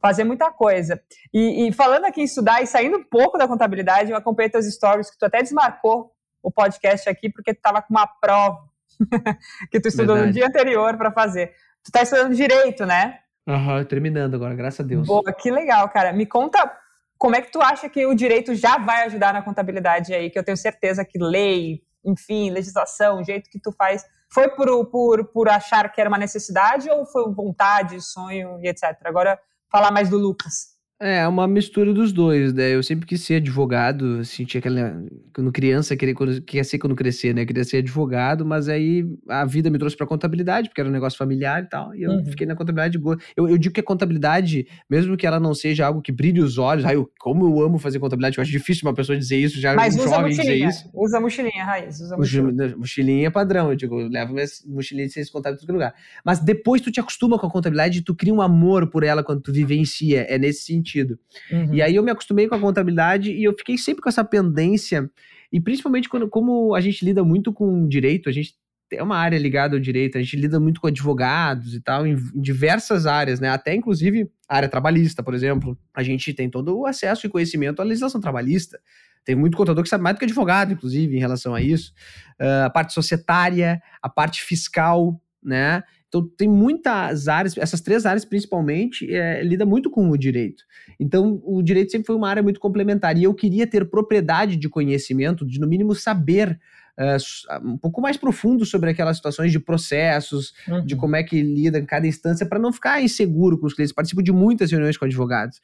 fazer 0.00 0.24
muita 0.24 0.50
coisa. 0.50 1.00
E, 1.32 1.68
e, 1.68 1.72
falando 1.72 2.06
aqui 2.06 2.22
em 2.22 2.24
estudar 2.24 2.62
e 2.62 2.66
saindo 2.66 2.96
um 2.96 3.04
pouco 3.04 3.38
da 3.38 3.46
contabilidade, 3.46 4.10
eu 4.10 4.16
acompanhei 4.16 4.50
teus 4.50 4.66
stories 4.66 5.10
que 5.10 5.18
tu 5.18 5.26
até 5.26 5.42
desmarcou 5.42 6.12
o 6.42 6.50
podcast 6.50 7.08
aqui 7.08 7.28
porque 7.28 7.52
tu 7.52 7.58
estava 7.58 7.82
com 7.82 7.92
uma 7.92 8.06
prova 8.06 8.58
que 9.70 9.80
tu 9.80 9.88
estudou 9.88 10.16
Verdade. 10.16 10.26
no 10.26 10.32
dia 10.32 10.46
anterior 10.46 10.96
para 10.96 11.12
fazer. 11.12 11.48
Tu 11.82 11.88
está 11.88 12.02
estudando 12.02 12.34
direito, 12.34 12.86
né? 12.86 13.18
Aham, 13.46 13.78
uhum, 13.78 13.84
terminando 13.84 14.34
agora, 14.34 14.54
graças 14.54 14.80
a 14.80 14.88
Deus. 14.88 15.06
Boa, 15.06 15.32
que 15.32 15.50
legal, 15.50 15.88
cara. 15.88 16.12
Me 16.12 16.26
conta 16.26 16.70
como 17.18 17.36
é 17.36 17.42
que 17.42 17.50
tu 17.50 17.60
acha 17.60 17.88
que 17.88 18.06
o 18.06 18.14
direito 18.14 18.54
já 18.54 18.78
vai 18.78 19.04
ajudar 19.04 19.32
na 19.32 19.42
contabilidade 19.42 20.14
aí, 20.14 20.30
que 20.30 20.38
eu 20.38 20.44
tenho 20.44 20.56
certeza 20.56 21.04
que 21.04 21.18
lei, 21.18 21.82
enfim, 22.04 22.50
legislação, 22.50 23.20
o 23.20 23.24
jeito 23.24 23.50
que 23.50 23.60
tu 23.60 23.72
faz, 23.72 24.04
foi 24.32 24.48
por, 24.50 24.86
por, 24.86 25.24
por 25.26 25.48
achar 25.48 25.90
que 25.92 26.00
era 26.00 26.08
uma 26.08 26.18
necessidade 26.18 26.88
ou 26.90 27.04
foi 27.04 27.32
vontade, 27.32 28.00
sonho 28.00 28.58
e 28.62 28.68
etc? 28.68 28.96
Agora, 29.04 29.38
falar 29.70 29.90
mais 29.90 30.08
do 30.08 30.18
Lucas. 30.18 30.79
É, 31.02 31.26
uma 31.26 31.48
mistura 31.48 31.94
dos 31.94 32.12
dois, 32.12 32.52
né? 32.52 32.74
Eu 32.74 32.82
sempre 32.82 33.06
quis 33.06 33.22
ser 33.22 33.36
advogado, 33.36 34.18
assim, 34.20 34.44
tinha 34.44 34.58
aquela. 34.58 35.02
Quando 35.34 35.50
criança, 35.50 35.96
queria, 35.96 36.14
quando, 36.14 36.42
queria 36.42 36.62
ser 36.62 36.78
quando 36.78 36.94
crescer, 36.94 37.34
né? 37.34 37.46
Queria 37.46 37.64
ser 37.64 37.78
advogado, 37.78 38.44
mas 38.44 38.68
aí 38.68 39.06
a 39.26 39.46
vida 39.46 39.70
me 39.70 39.78
trouxe 39.78 39.96
pra 39.96 40.06
contabilidade, 40.06 40.68
porque 40.68 40.78
era 40.78 40.90
um 40.90 40.92
negócio 40.92 41.16
familiar 41.16 41.62
e 41.62 41.66
tal, 41.70 41.94
e 41.94 42.02
eu 42.02 42.10
uhum. 42.10 42.26
fiquei 42.26 42.46
na 42.46 42.54
contabilidade. 42.54 43.00
Eu, 43.34 43.48
eu 43.48 43.56
digo 43.56 43.72
que 43.72 43.80
a 43.80 43.82
contabilidade, 43.82 44.66
mesmo 44.90 45.16
que 45.16 45.26
ela 45.26 45.40
não 45.40 45.54
seja 45.54 45.86
algo 45.86 46.02
que 46.02 46.12
brilhe 46.12 46.38
os 46.38 46.58
olhos, 46.58 46.84
ai, 46.84 46.96
eu, 46.96 47.10
como 47.18 47.46
eu 47.46 47.64
amo 47.64 47.78
fazer 47.78 47.98
contabilidade, 47.98 48.36
eu 48.36 48.42
acho 48.42 48.50
difícil 48.50 48.86
uma 48.86 48.94
pessoa 48.94 49.16
dizer 49.16 49.38
isso, 49.38 49.58
já 49.58 49.74
mas 49.74 49.96
um 49.96 50.02
jovem 50.02 50.36
dizer 50.36 50.54
isso. 50.54 50.90
Usa 50.92 51.18
mochilinha, 51.18 51.64
Raiz, 51.64 51.98
usa 51.98 52.14
mochilinha. 52.14 52.76
Mochilinha 52.76 53.26
é 53.28 53.30
padrão, 53.30 53.70
eu 53.70 53.74
digo, 53.74 53.98
eu 53.98 54.08
levo 54.08 54.34
minhas 54.34 54.62
mochilinhas 54.66 55.08
de 55.08 55.14
ciência 55.14 55.32
contábil 55.32 55.56
em 55.56 55.60
todo 55.60 55.72
lugar. 55.72 55.94
Mas 56.22 56.40
depois 56.40 56.82
tu 56.82 56.92
te 56.92 57.00
acostuma 57.00 57.38
com 57.38 57.46
a 57.46 57.50
contabilidade 57.50 58.00
e 58.00 58.02
tu 58.02 58.14
cria 58.14 58.34
um 58.34 58.42
amor 58.42 58.86
por 58.90 59.02
ela 59.02 59.24
quando 59.24 59.40
tu 59.40 59.50
vivencia, 59.50 60.26
é 60.28 60.36
nesse 60.36 60.64
sentido 60.64 60.89
sentido. 60.90 61.18
Uhum. 61.50 61.74
E 61.74 61.82
aí 61.82 61.96
eu 61.96 62.02
me 62.02 62.10
acostumei 62.10 62.48
com 62.48 62.54
a 62.54 62.60
contabilidade 62.60 63.32
e 63.32 63.44
eu 63.44 63.54
fiquei 63.56 63.78
sempre 63.78 64.02
com 64.02 64.08
essa 64.08 64.24
pendência, 64.24 65.10
e 65.52 65.60
principalmente 65.60 66.08
quando, 66.08 66.28
como 66.28 66.74
a 66.74 66.80
gente 66.80 67.04
lida 67.04 67.24
muito 67.24 67.52
com 67.52 67.86
direito, 67.86 68.28
a 68.28 68.32
gente 68.32 68.54
é 68.92 69.02
uma 69.02 69.16
área 69.16 69.38
ligada 69.38 69.76
ao 69.76 69.80
direito, 69.80 70.18
a 70.18 70.20
gente 70.20 70.36
lida 70.36 70.58
muito 70.58 70.80
com 70.80 70.88
advogados 70.88 71.74
e 71.74 71.80
tal, 71.80 72.06
em, 72.06 72.16
diversas 72.34 73.06
áreas, 73.06 73.38
né? 73.38 73.48
Até 73.48 73.74
inclusive 73.74 74.28
a 74.48 74.56
área 74.56 74.68
trabalhista, 74.68 75.22
por 75.22 75.34
exemplo. 75.34 75.78
A 75.94 76.02
gente 76.02 76.34
tem 76.34 76.50
todo 76.50 76.76
o 76.76 76.86
acesso 76.86 77.26
e 77.26 77.30
conhecimento 77.30 77.80
à 77.80 77.84
legislação 77.84 78.20
trabalhista. 78.20 78.80
Tem 79.24 79.34
muito 79.34 79.56
contador 79.56 79.82
que 79.82 79.88
sabe 79.88 80.02
mais 80.02 80.16
do 80.16 80.18
que 80.18 80.24
advogado, 80.24 80.72
inclusive, 80.72 81.14
em 81.14 81.20
relação 81.20 81.54
a 81.54 81.60
isso. 81.60 81.92
Uh, 82.40 82.64
a 82.66 82.70
parte 82.70 82.92
societária, 82.92 83.80
a 84.02 84.08
parte 84.08 84.42
fiscal, 84.42 85.20
né? 85.42 85.82
Então, 86.10 86.28
tem 86.36 86.48
muitas 86.48 87.28
áreas, 87.28 87.56
essas 87.56 87.80
três 87.80 88.04
áreas 88.04 88.24
principalmente, 88.24 89.08
é, 89.14 89.44
lida 89.44 89.64
muito 89.64 89.88
com 89.88 90.10
o 90.10 90.18
direito. 90.18 90.64
Então, 90.98 91.40
o 91.44 91.62
direito 91.62 91.92
sempre 91.92 92.08
foi 92.08 92.16
uma 92.16 92.28
área 92.28 92.42
muito 92.42 92.58
complementar. 92.58 93.16
E 93.16 93.22
eu 93.22 93.32
queria 93.32 93.64
ter 93.64 93.88
propriedade 93.88 94.56
de 94.56 94.68
conhecimento, 94.68 95.46
de 95.46 95.60
no 95.60 95.68
mínimo 95.68 95.94
saber 95.94 96.58
uh, 96.98 97.68
um 97.68 97.78
pouco 97.78 98.00
mais 98.00 98.16
profundo 98.16 98.66
sobre 98.66 98.90
aquelas 98.90 99.18
situações 99.18 99.52
de 99.52 99.60
processos, 99.60 100.52
uhum. 100.66 100.84
de 100.84 100.96
como 100.96 101.14
é 101.14 101.22
que 101.22 101.40
lida 101.40 101.78
em 101.78 101.86
cada 101.86 102.08
instância, 102.08 102.44
para 102.44 102.58
não 102.58 102.72
ficar 102.72 103.00
inseguro 103.00 103.56
com 103.56 103.66
os 103.66 103.74
clientes. 103.74 103.94
Participo 103.94 104.20
de 104.20 104.32
muitas 104.32 104.68
reuniões 104.72 104.96
com 104.96 105.04
advogados. 105.04 105.60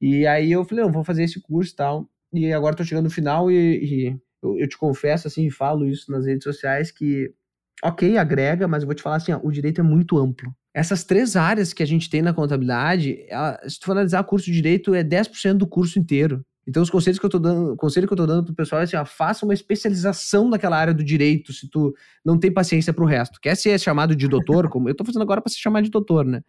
E 0.00 0.24
aí 0.28 0.52
eu 0.52 0.64
falei, 0.64 0.84
não, 0.84 0.92
vou 0.92 1.02
fazer 1.02 1.24
esse 1.24 1.40
curso 1.40 1.72
e 1.72 1.76
tal. 1.76 2.08
E 2.32 2.52
agora 2.52 2.74
estou 2.74 2.86
chegando 2.86 3.06
no 3.06 3.10
final 3.10 3.50
e, 3.50 3.56
e 3.56 4.16
eu, 4.40 4.58
eu, 4.58 4.68
te 4.68 4.78
confesso, 4.78 5.26
assim, 5.26 5.50
falo 5.50 5.88
isso 5.88 6.12
nas 6.12 6.24
redes 6.24 6.44
sociais, 6.44 6.92
que 6.92 7.32
ok, 7.82 8.16
agrega, 8.16 8.66
mas 8.66 8.82
eu 8.82 8.86
vou 8.86 8.94
te 8.94 9.02
falar 9.02 9.16
assim, 9.16 9.32
ó, 9.32 9.40
o 9.42 9.50
direito 9.50 9.80
é 9.80 9.84
muito 9.84 10.18
amplo. 10.18 10.52
Essas 10.74 11.04
três 11.04 11.36
áreas 11.36 11.72
que 11.72 11.82
a 11.82 11.86
gente 11.86 12.08
tem 12.08 12.22
na 12.22 12.32
contabilidade, 12.32 13.24
ela, 13.28 13.58
se 13.68 13.78
tu 13.80 13.86
for 13.86 13.92
analisar 13.92 14.20
o 14.20 14.24
curso 14.24 14.46
de 14.46 14.52
direito, 14.52 14.94
é 14.94 15.02
10% 15.02 15.54
do 15.54 15.66
curso 15.66 15.98
inteiro. 15.98 16.44
Então, 16.68 16.82
os 16.82 16.90
conselhos 16.90 17.18
que 17.18 17.24
eu 17.24 17.30
tô 17.30 17.38
dando, 17.38 17.72
o 17.72 17.76
conselho 17.76 18.06
que 18.06 18.12
eu 18.12 18.16
tô 18.16 18.26
dando 18.26 18.44
pro 18.44 18.54
pessoal 18.54 18.82
é 18.82 18.84
assim, 18.84 18.96
ó, 18.96 19.04
faça 19.04 19.46
uma 19.46 19.54
especialização 19.54 20.50
naquela 20.50 20.76
área 20.76 20.92
do 20.92 21.02
direito, 21.02 21.50
se 21.50 21.68
tu 21.70 21.94
não 22.22 22.38
tem 22.38 22.52
paciência 22.52 22.92
pro 22.92 23.06
resto. 23.06 23.40
Quer 23.40 23.56
ser 23.56 23.78
chamado 23.80 24.14
de 24.14 24.28
doutor, 24.28 24.68
como 24.68 24.86
eu 24.86 24.94
tô 24.94 25.02
fazendo 25.02 25.22
agora 25.22 25.40
para 25.40 25.50
se 25.50 25.58
chamar 25.58 25.80
de 25.80 25.90
doutor, 25.90 26.26
né? 26.26 26.42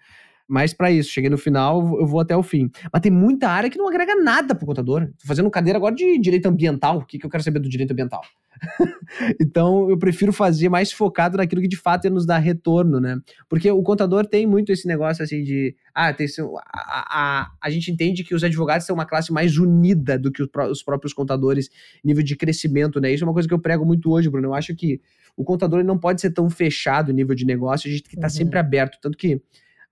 Mas 0.50 0.74
para 0.74 0.92
isso, 0.92 1.12
cheguei 1.12 1.30
no 1.30 1.38
final, 1.38 2.00
eu 2.00 2.08
vou 2.08 2.20
até 2.20 2.36
o 2.36 2.42
fim. 2.42 2.72
Mas 2.92 3.04
tem 3.04 3.12
muita 3.12 3.48
área 3.48 3.70
que 3.70 3.78
não 3.78 3.88
agrega 3.88 4.16
nada 4.16 4.56
pro 4.56 4.66
contador. 4.66 5.06
Tô 5.06 5.28
fazendo 5.28 5.48
cadeira 5.52 5.78
agora 5.78 5.94
de 5.94 6.18
direito 6.18 6.48
ambiental. 6.48 6.98
O 6.98 7.06
que, 7.06 7.20
que 7.20 7.26
eu 7.26 7.30
quero 7.30 7.44
saber 7.44 7.60
do 7.60 7.70
direito 7.70 7.92
ambiental? 7.92 8.22
então, 9.40 9.88
eu 9.92 9.98
prefiro 10.00 10.34
fazer 10.34 10.68
mais 10.68 10.92
focado 10.92 11.38
naquilo 11.38 11.62
que 11.62 11.68
de 11.68 11.78
fato 11.78 12.06
é 12.06 12.10
nos 12.10 12.26
dar 12.26 12.40
retorno, 12.40 13.00
né? 13.00 13.20
Porque 13.48 13.70
o 13.70 13.84
contador 13.84 14.26
tem 14.26 14.48
muito 14.48 14.72
esse 14.72 14.88
negócio 14.88 15.24
assim 15.24 15.44
de. 15.44 15.76
Ah, 15.94 16.12
tem, 16.12 16.26
a, 16.74 17.44
a, 17.44 17.52
a 17.62 17.70
gente 17.70 17.92
entende 17.92 18.24
que 18.24 18.34
os 18.34 18.44
advogados 18.44 18.88
são 18.88 18.96
uma 18.96 19.06
classe 19.06 19.32
mais 19.32 19.56
unida 19.60 20.18
do 20.18 20.32
que 20.32 20.42
os 20.42 20.82
próprios 20.82 21.14
contadores, 21.14 21.70
nível 22.04 22.24
de 22.24 22.36
crescimento, 22.36 23.00
né? 23.00 23.14
Isso 23.14 23.24
é 23.24 23.28
uma 23.28 23.34
coisa 23.34 23.48
que 23.48 23.54
eu 23.54 23.60
prego 23.60 23.86
muito 23.86 24.12
hoje, 24.12 24.28
Bruno. 24.32 24.48
Eu 24.48 24.54
acho 24.56 24.76
que 24.76 25.00
o 25.38 25.44
contador 25.44 25.84
não 25.84 25.98
pode 25.98 26.22
ser 26.22 26.32
tão 26.32 26.50
fechado 26.50 27.14
nível 27.14 27.36
de 27.36 27.46
negócio, 27.46 27.88
a 27.88 27.92
gente 27.92 28.02
tem 28.02 28.10
que 28.10 28.16
estar 28.16 28.28
tá 28.28 28.34
uhum. 28.34 28.38
sempre 28.38 28.58
aberto. 28.58 28.98
Tanto 29.00 29.16
que 29.16 29.40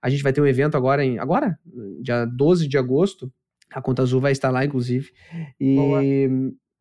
a 0.02 0.08
gente 0.08 0.22
vai 0.22 0.32
ter 0.32 0.40
um 0.40 0.46
evento 0.46 0.76
agora, 0.76 1.04
em, 1.04 1.18
agora, 1.18 1.58
dia 2.02 2.24
12 2.24 2.68
de 2.68 2.78
agosto. 2.78 3.32
A 3.70 3.82
Conta 3.82 4.02
Azul 4.02 4.20
vai 4.20 4.32
estar 4.32 4.50
lá, 4.50 4.64
inclusive. 4.64 5.10
E 5.60 5.76
Boa. 5.76 6.00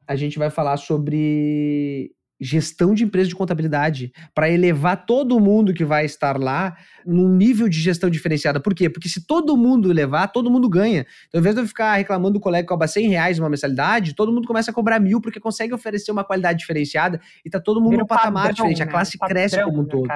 a 0.07 0.15
gente 0.15 0.39
vai 0.39 0.49
falar 0.49 0.78
sobre 0.78 2.11
gestão 2.40 2.94
de 2.94 3.04
empresa 3.04 3.28
de 3.28 3.36
contabilidade 3.36 4.12
para 4.34 4.50
elevar 4.50 5.06
todo 5.06 5.40
mundo 5.40 5.74
que 5.74 5.84
vai 5.84 6.06
estar 6.06 6.40
lá 6.40 6.78
num 7.06 7.30
nível 7.30 7.68
de 7.68 7.80
gestão 7.80 8.10
diferenciada. 8.10 8.60
Por 8.60 8.76
quê? 8.76 8.90
Porque 8.90 9.10
se 9.10 9.26
todo 9.26 9.56
mundo 9.58 9.92
levar, 9.92 10.28
todo 10.28 10.52
mundo 10.52 10.70
ganha. 10.70 11.06
Então, 11.28 11.40
ao 11.40 11.40
invés 11.40 11.56
de 11.56 11.62
eu 11.62 11.68
ficar 11.68 11.96
reclamando 11.96 12.34
do 12.34 12.40
colega 12.40 12.64
que 12.64 12.70
cobra 12.70 12.88
100 12.88 13.10
reais 13.10 13.40
uma 13.40 13.50
mensalidade, 13.50 14.14
todo 14.14 14.32
mundo 14.32 14.48
começa 14.48 14.72
a 14.72 14.74
cobrar 14.74 15.00
mil 15.00 15.20
porque 15.20 15.40
consegue 15.40 15.74
oferecer 15.74 16.12
uma 16.12 16.24
qualidade 16.24 16.60
diferenciada 16.60 17.20
e 17.44 17.50
tá 17.50 17.60
todo 17.60 17.80
mundo 17.80 17.92
Vira 17.92 18.02
num 18.04 18.08
patamar 18.08 18.48
padrão, 18.48 18.56
diferente. 18.56 18.80
Né? 18.80 18.86
A 18.86 18.88
classe 18.88 19.18
padrão, 19.18 19.36
cresce 19.36 19.64
como 19.64 19.80
um 19.80 19.84
né, 19.84 19.90
todo. 19.90 20.08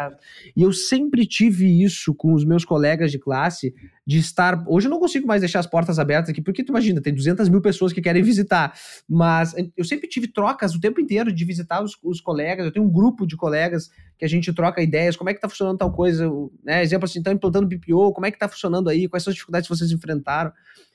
E 0.55 0.61
eu 0.61 0.73
sempre 0.73 1.25
tive 1.25 1.83
isso 1.83 2.13
com 2.13 2.33
os 2.33 2.45
meus 2.45 2.63
colegas 2.65 3.11
de 3.11 3.17
classe, 3.17 3.73
de 4.05 4.17
estar. 4.17 4.63
Hoje 4.67 4.87
eu 4.87 4.89
não 4.89 4.99
consigo 4.99 5.27
mais 5.27 5.41
deixar 5.41 5.59
as 5.59 5.67
portas 5.67 5.99
abertas 5.99 6.29
aqui, 6.29 6.41
porque 6.41 6.63
tu 6.63 6.69
imagina, 6.69 7.01
tem 7.01 7.13
200 7.13 7.49
mil 7.49 7.61
pessoas 7.61 7.93
que 7.93 8.01
querem 8.01 8.23
visitar. 8.23 8.73
Mas 9.07 9.53
eu 9.77 9.85
sempre 9.85 10.07
tive 10.07 10.27
trocas 10.27 10.73
o 10.75 10.79
tempo 10.79 10.99
inteiro 10.99 11.31
de 11.31 11.45
visitar 11.45 11.83
os, 11.83 11.97
os 12.03 12.19
colegas. 12.19 12.65
Eu 12.65 12.71
tenho 12.71 12.85
um 12.85 12.91
grupo 12.91 13.25
de 13.27 13.35
colegas 13.37 13.89
que 14.17 14.25
a 14.25 14.27
gente 14.27 14.51
troca 14.53 14.81
ideias, 14.81 15.15
como 15.15 15.29
é 15.29 15.33
que 15.33 15.41
tá 15.41 15.49
funcionando 15.49 15.77
tal 15.77 15.91
coisa, 15.91 16.29
né? 16.63 16.81
Exemplo 16.81 17.05
assim, 17.05 17.19
estão 17.19 17.33
implantando 17.33 17.67
BPO, 17.67 18.13
como 18.13 18.25
é 18.25 18.31
que 18.31 18.39
tá 18.39 18.47
funcionando 18.47 18.89
aí, 18.89 19.07
quais 19.07 19.23
são 19.23 19.31
as 19.31 19.35
dificuldades 19.35 19.67
que 19.67 19.75
vocês 19.75 19.91
enfrentaram. 19.91 20.51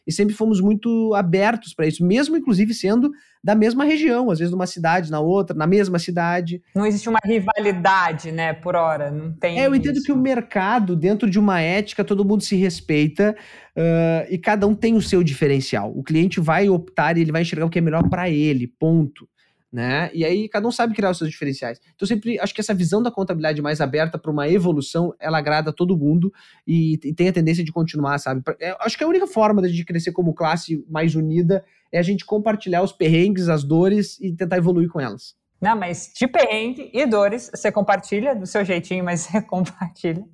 E 0.07 0.13
sempre 0.13 0.35
fomos 0.35 0.61
muito 0.61 1.13
abertos 1.15 1.75
para 1.75 1.87
isso, 1.87 2.05
mesmo 2.05 2.37
inclusive 2.37 2.73
sendo 2.73 3.11
da 3.43 3.55
mesma 3.55 3.85
região, 3.85 4.31
às 4.31 4.39
vezes 4.39 4.53
numa 4.53 4.67
cidade, 4.67 5.11
na 5.11 5.21
outra, 5.21 5.57
na 5.57 5.67
mesma 5.67 5.99
cidade. 5.99 6.63
Não 6.75 6.87
existe 6.87 7.09
uma 7.09 7.19
rivalidade, 7.25 8.33
né, 8.33 8.53
por 8.53 8.75
hora, 8.75 9.11
não 9.11 9.33
tem. 9.33 9.61
É, 9.61 9.67
eu 9.67 9.75
entendo 9.75 9.97
isso. 9.97 10.07
que 10.07 10.13
o 10.13 10.17
mercado, 10.17 10.97
dentro 10.97 11.31
de 11.31 11.39
uma 11.39 11.61
ética, 11.61 12.05
todo 12.05 12.25
mundo 12.25 12.43
se 12.43 12.57
respeita 12.57 13.37
uh, 13.77 14.27
e 14.29 14.39
cada 14.39 14.67
um 14.67 14.75
tem 14.75 14.95
o 14.95 15.03
seu 15.03 15.23
diferencial. 15.23 15.93
O 15.97 16.03
cliente 16.03 16.41
vai 16.41 16.69
optar 16.69 17.17
e 17.17 17.21
ele 17.21 17.33
vai 17.33 17.43
enxergar 17.43 17.67
o 17.67 17.71
que 17.71 17.79
é 17.79 17.83
melhor 17.83 18.09
para 18.09 18.29
ele, 18.29 18.67
ponto 18.67 19.29
né? 19.77 20.09
E 20.15 20.25
aí 20.25 20.49
cada 20.49 20.67
um 20.67 20.73
sabe 20.73 20.95
criar 20.95 21.11
os 21.11 21.19
seus 21.19 21.29
diferenciais. 21.29 21.79
Então 21.95 22.09
sempre 22.09 22.41
acho 22.41 22.55
que 22.55 22.63
essa 22.63 22.73
visão 22.73 23.03
da 23.03 23.11
contabilidade 23.11 23.61
mais 23.61 23.79
aberta 23.79 24.17
para 24.17 24.31
uma 24.31 24.49
evolução, 24.49 25.15
ela 25.21 25.37
agrada 25.37 25.71
todo 25.71 25.99
mundo 25.99 26.33
e, 26.67 26.95
e, 27.05 27.13
tem 27.13 27.29
a 27.29 27.33
tendência 27.33 27.63
de 27.63 27.71
continuar, 27.71 28.17
sabe? 28.17 28.41
É, 28.59 28.75
acho 28.81 28.97
que 28.97 29.05
a 29.05 29.07
única 29.07 29.27
forma 29.27 29.61
da 29.61 29.69
gente 29.69 29.85
crescer 29.85 30.13
como 30.13 30.33
classe 30.33 30.83
mais 30.89 31.15
unida 31.15 31.63
é 31.93 31.99
a 31.99 32.03
gente 32.03 32.25
compartilhar 32.25 32.83
os 32.83 32.91
perrengues, 32.91 33.51
as 33.51 33.63
dores 33.63 34.19
e 34.19 34.33
tentar 34.33 34.57
evoluir 34.57 34.89
com 34.89 34.99
elas. 34.99 35.37
Não, 35.61 35.77
mas 35.77 36.11
de 36.17 36.27
perrengue 36.27 36.91
e 36.95 37.05
dores, 37.05 37.51
você 37.55 37.71
compartilha 37.71 38.35
do 38.35 38.47
seu 38.47 38.65
jeitinho, 38.65 39.05
mas 39.05 39.21
você 39.21 39.43
compartilha. 39.45 40.25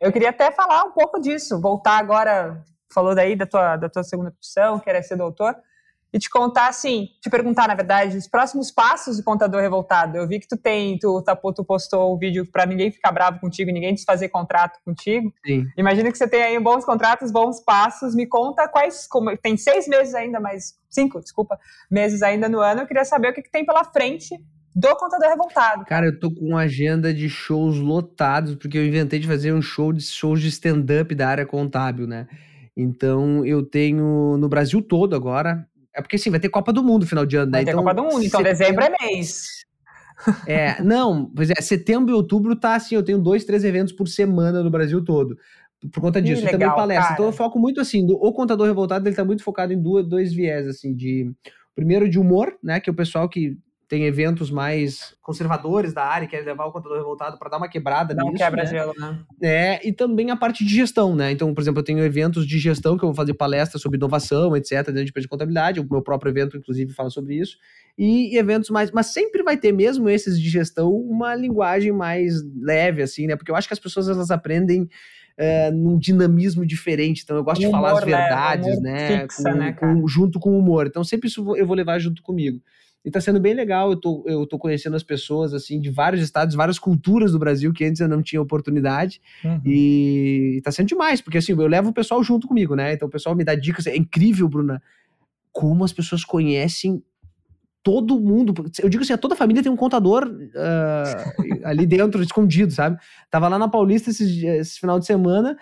Eu 0.00 0.10
queria 0.10 0.30
até 0.30 0.50
falar 0.50 0.82
um 0.82 0.90
pouco 0.90 1.20
disso, 1.20 1.60
voltar 1.60 1.96
agora, 1.96 2.60
falou 2.92 3.14
daí 3.14 3.36
da 3.36 3.46
tua, 3.46 3.76
da 3.76 3.88
tua 3.88 4.02
segunda 4.02 4.32
profissão, 4.32 4.80
que 4.80 4.90
era 4.90 5.00
ser 5.00 5.14
doutor, 5.14 5.54
e 6.12 6.18
te 6.18 6.28
contar 6.28 6.68
assim, 6.68 7.08
te 7.20 7.30
perguntar, 7.30 7.68
na 7.68 7.74
verdade, 7.74 8.16
os 8.16 8.26
próximos 8.26 8.70
passos 8.70 9.18
do 9.18 9.22
contador 9.22 9.60
revoltado. 9.60 10.16
Eu 10.16 10.26
vi 10.26 10.40
que 10.40 10.48
tu 10.48 10.56
tem, 10.56 10.98
tu, 10.98 11.22
tu 11.54 11.64
postou 11.64 12.14
um 12.14 12.18
vídeo 12.18 12.44
para 12.50 12.66
ninguém 12.66 12.90
ficar 12.90 13.12
bravo 13.12 13.38
contigo, 13.38 13.70
ninguém 13.70 13.94
desfazer 13.94 14.28
contrato 14.28 14.78
contigo. 14.84 15.32
Sim. 15.46 15.66
Imagina 15.76 16.10
que 16.10 16.18
você 16.18 16.26
tem 16.26 16.42
aí 16.42 16.58
bons 16.58 16.84
contratos, 16.84 17.30
bons 17.30 17.60
passos. 17.60 18.14
Me 18.14 18.26
conta 18.26 18.66
quais, 18.68 19.06
como, 19.06 19.36
tem 19.36 19.56
seis 19.56 19.86
meses 19.86 20.14
ainda, 20.14 20.40
mas 20.40 20.74
cinco, 20.88 21.20
desculpa, 21.20 21.58
meses 21.90 22.22
ainda 22.22 22.48
no 22.48 22.58
ano. 22.58 22.80
Eu 22.80 22.86
queria 22.86 23.04
saber 23.04 23.28
o 23.28 23.32
que, 23.32 23.42
que 23.42 23.50
tem 23.50 23.64
pela 23.64 23.84
frente 23.84 24.36
do 24.74 24.96
Contador 24.96 25.28
Revoltado. 25.28 25.84
Cara, 25.84 26.06
eu 26.06 26.18
tô 26.18 26.32
com 26.32 26.46
uma 26.46 26.60
agenda 26.60 27.12
de 27.12 27.28
shows 27.28 27.78
lotados, 27.78 28.54
porque 28.54 28.78
eu 28.78 28.86
inventei 28.86 29.18
de 29.18 29.26
fazer 29.26 29.52
um 29.52 29.62
show 29.62 29.92
de 29.92 30.02
shows 30.02 30.40
de 30.40 30.48
stand-up 30.48 31.14
da 31.14 31.28
área 31.28 31.46
contábil, 31.46 32.06
né? 32.06 32.26
Então 32.76 33.44
eu 33.44 33.64
tenho 33.64 34.36
no 34.38 34.48
Brasil 34.48 34.80
todo 34.80 35.14
agora, 35.14 35.66
é 35.94 36.00
porque 36.00 36.18
sim, 36.18 36.30
vai 36.30 36.40
ter 36.40 36.48
Copa 36.48 36.72
do 36.72 36.82
Mundo 36.82 37.02
no 37.02 37.08
final 37.08 37.26
de 37.26 37.36
ano, 37.36 37.52
né? 37.52 37.58
Vai 37.58 37.64
ter 37.64 37.70
então, 37.70 37.82
Copa 37.82 37.94
do 37.94 38.02
Mundo, 38.02 38.24
então 38.24 38.40
setembro... 38.40 38.58
dezembro 38.58 38.84
é 38.84 39.06
mês. 39.06 39.46
É, 40.46 40.82
não, 40.82 41.30
pois 41.34 41.50
é, 41.50 41.54
setembro 41.60 42.12
e 42.12 42.14
outubro 42.14 42.54
tá 42.54 42.74
assim, 42.74 42.94
eu 42.94 43.02
tenho 43.02 43.18
dois, 43.18 43.44
três 43.44 43.64
eventos 43.64 43.92
por 43.92 44.06
semana 44.06 44.62
no 44.62 44.70
Brasil 44.70 45.02
todo. 45.02 45.36
Por 45.92 46.00
conta 46.00 46.20
disso, 46.20 46.44
legal, 46.44 46.50
e 46.50 46.58
também 46.58 46.74
palestra. 46.74 47.02
Cara. 47.02 47.14
Então 47.14 47.26
eu 47.26 47.32
foco 47.32 47.58
muito 47.58 47.80
assim, 47.80 48.06
do, 48.06 48.14
o 48.14 48.32
contador 48.32 48.66
revoltado, 48.66 49.08
ele 49.08 49.16
tá 49.16 49.24
muito 49.24 49.42
focado 49.42 49.72
em 49.72 49.80
duas, 49.80 50.06
dois 50.06 50.32
viés, 50.32 50.66
assim, 50.66 50.94
de 50.94 51.32
primeiro 51.74 52.08
de 52.08 52.18
humor, 52.18 52.54
né, 52.62 52.78
que 52.80 52.90
é 52.90 52.92
o 52.92 52.96
pessoal 52.96 53.28
que 53.28 53.56
tem 53.90 54.04
eventos 54.04 54.52
mais 54.52 55.16
conservadores 55.20 55.92
da 55.92 56.04
área, 56.04 56.28
quer 56.28 56.44
levar 56.44 56.64
o 56.64 56.70
contador 56.70 56.96
revoltado 56.96 57.36
para 57.36 57.50
dar 57.50 57.56
uma 57.56 57.68
quebrada 57.68 58.14
Não 58.14 58.26
nisso, 58.26 58.36
quebra-gelo, 58.36 58.94
né? 58.96 59.18
né? 59.40 59.78
É, 59.82 59.88
e 59.88 59.92
também 59.92 60.30
a 60.30 60.36
parte 60.36 60.64
de 60.64 60.72
gestão, 60.72 61.16
né? 61.16 61.32
Então, 61.32 61.52
por 61.52 61.60
exemplo, 61.60 61.80
eu 61.80 61.84
tenho 61.84 61.98
eventos 61.98 62.46
de 62.46 62.56
gestão 62.56 62.96
que 62.96 63.04
eu 63.04 63.08
vou 63.08 63.16
fazer 63.16 63.34
palestras 63.34 63.82
sobre 63.82 63.96
inovação, 63.96 64.56
etc., 64.56 64.86
dentro 64.86 65.04
de 65.04 65.10
empresa 65.10 65.24
de 65.24 65.28
contabilidade. 65.28 65.80
O 65.80 65.88
meu 65.90 66.00
próprio 66.00 66.30
evento, 66.30 66.56
inclusive, 66.56 66.92
fala 66.92 67.10
sobre 67.10 67.34
isso. 67.34 67.56
E 67.98 68.38
eventos 68.38 68.70
mais. 68.70 68.92
Mas 68.92 69.06
sempre 69.06 69.42
vai 69.42 69.56
ter, 69.56 69.72
mesmo 69.72 70.08
esses 70.08 70.40
de 70.40 70.48
gestão, 70.48 70.94
uma 70.94 71.34
linguagem 71.34 71.90
mais 71.90 72.34
leve, 72.62 73.02
assim, 73.02 73.26
né? 73.26 73.34
Porque 73.34 73.50
eu 73.50 73.56
acho 73.56 73.66
que 73.66 73.74
as 73.74 73.80
pessoas 73.80 74.08
elas 74.08 74.30
aprendem. 74.30 74.88
Uh, 75.38 75.74
num 75.74 75.98
dinamismo 75.98 76.66
diferente, 76.66 77.22
então 77.24 77.34
eu 77.34 77.42
gosto 77.42 77.62
de 77.62 77.70
falar 77.70 77.92
as 77.92 78.04
verdades, 78.04 78.78
né? 78.82 79.22
Fixa, 79.22 79.42
com, 79.42 79.56
né 79.56 79.72
com, 79.72 80.06
junto 80.06 80.38
com 80.38 80.50
o 80.50 80.58
humor. 80.58 80.86
Então 80.86 81.02
sempre 81.02 81.28
isso 81.28 81.56
eu 81.56 81.66
vou 81.66 81.74
levar 81.74 81.98
junto 81.98 82.22
comigo. 82.22 82.60
E 83.04 83.10
tá 83.10 83.20
sendo 83.20 83.40
bem 83.40 83.54
legal. 83.54 83.90
Eu 83.90 83.96
tô, 83.96 84.24
eu 84.26 84.46
tô 84.46 84.58
conhecendo 84.58 84.94
as 84.94 85.02
pessoas, 85.02 85.54
assim, 85.54 85.80
de 85.80 85.90
vários 85.90 86.22
estados, 86.22 86.54
várias 86.54 86.78
culturas 86.78 87.32
do 87.32 87.38
Brasil 87.38 87.72
que 87.72 87.84
antes 87.84 88.00
eu 88.00 88.08
não 88.08 88.22
tinha 88.22 88.40
oportunidade. 88.40 89.20
Uhum. 89.44 89.60
E 89.64 90.60
tá 90.62 90.70
sendo 90.70 90.88
demais, 90.88 91.20
porque 91.20 91.38
assim, 91.38 91.52
eu 91.52 91.66
levo 91.66 91.90
o 91.90 91.94
pessoal 91.94 92.22
junto 92.22 92.46
comigo, 92.46 92.74
né? 92.74 92.92
Então 92.92 93.08
o 93.08 93.10
pessoal 93.10 93.34
me 93.34 93.44
dá 93.44 93.54
dicas. 93.54 93.86
É 93.86 93.96
incrível, 93.96 94.48
Bruna, 94.48 94.82
como 95.50 95.84
as 95.84 95.92
pessoas 95.92 96.24
conhecem 96.24 97.02
todo 97.82 98.20
mundo. 98.20 98.52
Eu 98.82 98.90
digo 98.90 99.02
assim, 99.02 99.16
toda 99.16 99.34
a 99.34 99.36
família 99.36 99.62
tem 99.62 99.72
um 99.72 99.76
contador 99.76 100.26
uh, 100.26 101.64
ali 101.64 101.86
dentro, 101.86 102.22
escondido, 102.22 102.72
sabe? 102.72 102.98
Tava 103.30 103.48
lá 103.48 103.58
na 103.58 103.68
Paulista 103.68 104.10
esse, 104.10 104.46
esse 104.46 104.78
final 104.78 104.98
de 104.98 105.06
semana 105.06 105.56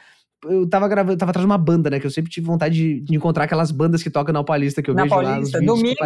eu 0.45 0.69
tava 0.69 0.87
gravando, 0.87 1.17
tava 1.17 1.31
atrás 1.31 1.43
de 1.43 1.51
uma 1.51 1.59
banda, 1.59 1.91
né? 1.91 1.99
Que 1.99 2.07
eu 2.07 2.11
sempre 2.11 2.31
tive 2.31 2.47
vontade 2.47 2.75
de, 2.75 3.01
de 3.01 3.17
encontrar 3.17 3.45
aquelas 3.45 3.71
bandas 3.71 4.03
que 4.03 4.11
tocam 4.11 4.33
na 4.33 4.45
Paulista 4.45 4.83
que 4.83 4.91
eu 4.91 4.95
na 4.95 5.03
vejo 5.03 5.15
Paulista. 5.15 5.59
lá 5.59 5.65
nos 5.65 5.77
Domingo, 5.77 5.99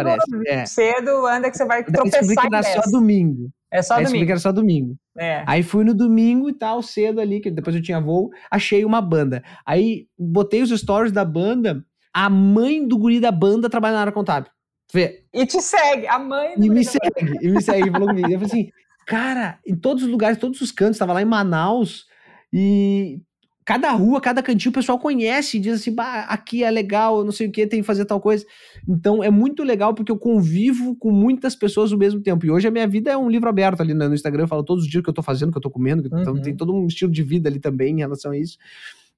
é. 0.47 0.65
cedo, 0.65 1.27
anda 1.27 1.51
que 1.51 1.57
você 1.57 1.65
vai 1.65 1.83
tropeçar 1.83 2.49
que 2.49 2.55
era 2.55 2.63
só 2.63 2.91
domingo. 2.91 3.49
É 3.71 3.81
só 3.81 3.95
Aí 3.95 4.05
domingo. 4.05 4.25
que 4.25 4.31
era 4.31 4.39
só 4.39 4.51
domingo. 4.51 4.95
É. 5.17 5.43
Aí 5.47 5.63
fui 5.63 5.83
no 5.83 5.93
domingo 5.93 6.49
e 6.49 6.53
tal, 6.53 6.81
cedo 6.81 7.19
ali, 7.19 7.39
que 7.39 7.51
depois 7.51 7.75
eu 7.75 7.81
tinha 7.81 7.99
voo, 7.99 8.29
achei 8.49 8.85
uma 8.85 9.01
banda. 9.01 9.43
Aí 9.65 10.07
botei 10.17 10.61
os 10.61 10.69
stories 10.69 11.11
da 11.11 11.25
banda, 11.25 11.83
a 12.13 12.29
mãe 12.29 12.87
do 12.87 12.97
guri 12.97 13.19
da 13.19 13.31
banda 13.31 13.69
trabalha 13.69 13.95
na 13.95 14.01
área 14.01 14.13
contábil. 14.13 14.51
Vê. 14.93 15.25
E 15.33 15.45
te 15.45 15.59
segue, 15.59 16.07
a 16.07 16.19
mãe 16.19 16.55
do 16.55 16.65
E 16.65 16.69
me 16.69 16.83
segue, 16.83 17.37
e 17.41 17.49
me 17.49 17.61
segue, 17.61 17.89
falou 17.91 18.07
comigo. 18.07 18.27
Eu 18.27 18.39
falei 18.39 18.45
assim, 18.45 18.69
cara, 19.07 19.59
em 19.65 19.75
todos 19.75 20.03
os 20.03 20.09
lugares, 20.09 20.37
todos 20.37 20.61
os 20.61 20.71
cantos, 20.71 20.99
tava 20.99 21.13
lá 21.13 21.21
em 21.21 21.25
Manaus, 21.25 22.05
e 22.51 23.19
cada 23.65 23.91
rua, 23.91 24.19
cada 24.19 24.41
cantinho, 24.43 24.71
o 24.71 24.73
pessoal 24.73 24.99
conhece, 24.99 25.59
diz 25.59 25.81
assim, 25.81 25.93
bah, 25.93 26.21
aqui 26.29 26.63
é 26.63 26.71
legal, 26.71 27.23
não 27.23 27.31
sei 27.31 27.47
o 27.47 27.51
que, 27.51 27.65
tem 27.65 27.81
que 27.81 27.85
fazer 27.85 28.05
tal 28.05 28.19
coisa. 28.19 28.45
Então 28.87 29.23
é 29.23 29.29
muito 29.29 29.63
legal 29.63 29.93
porque 29.93 30.11
eu 30.11 30.17
convivo 30.17 30.95
com 30.95 31.11
muitas 31.11 31.55
pessoas 31.55 31.91
ao 31.91 31.97
mesmo 31.97 32.21
tempo. 32.21 32.45
E 32.45 32.51
hoje 32.51 32.67
a 32.67 32.71
minha 32.71 32.87
vida 32.87 33.11
é 33.11 33.17
um 33.17 33.29
livro 33.29 33.49
aberto 33.49 33.81
ali 33.81 33.93
no 33.93 34.13
Instagram, 34.13 34.43
eu 34.43 34.47
falo 34.47 34.63
todos 34.63 34.83
os 34.83 34.89
dias 34.89 35.01
o 35.01 35.03
que 35.03 35.09
eu 35.09 35.13
tô 35.13 35.23
fazendo, 35.23 35.49
o 35.49 35.51
que 35.51 35.57
eu 35.57 35.61
tô 35.61 35.69
comendo, 35.69 36.07
então 36.07 36.33
uhum. 36.33 36.41
tem 36.41 36.55
todo 36.55 36.73
um 36.73 36.87
estilo 36.87 37.11
de 37.11 37.23
vida 37.23 37.49
ali 37.49 37.59
também 37.59 37.95
em 37.95 37.99
relação 37.99 38.31
a 38.31 38.37
isso. 38.37 38.57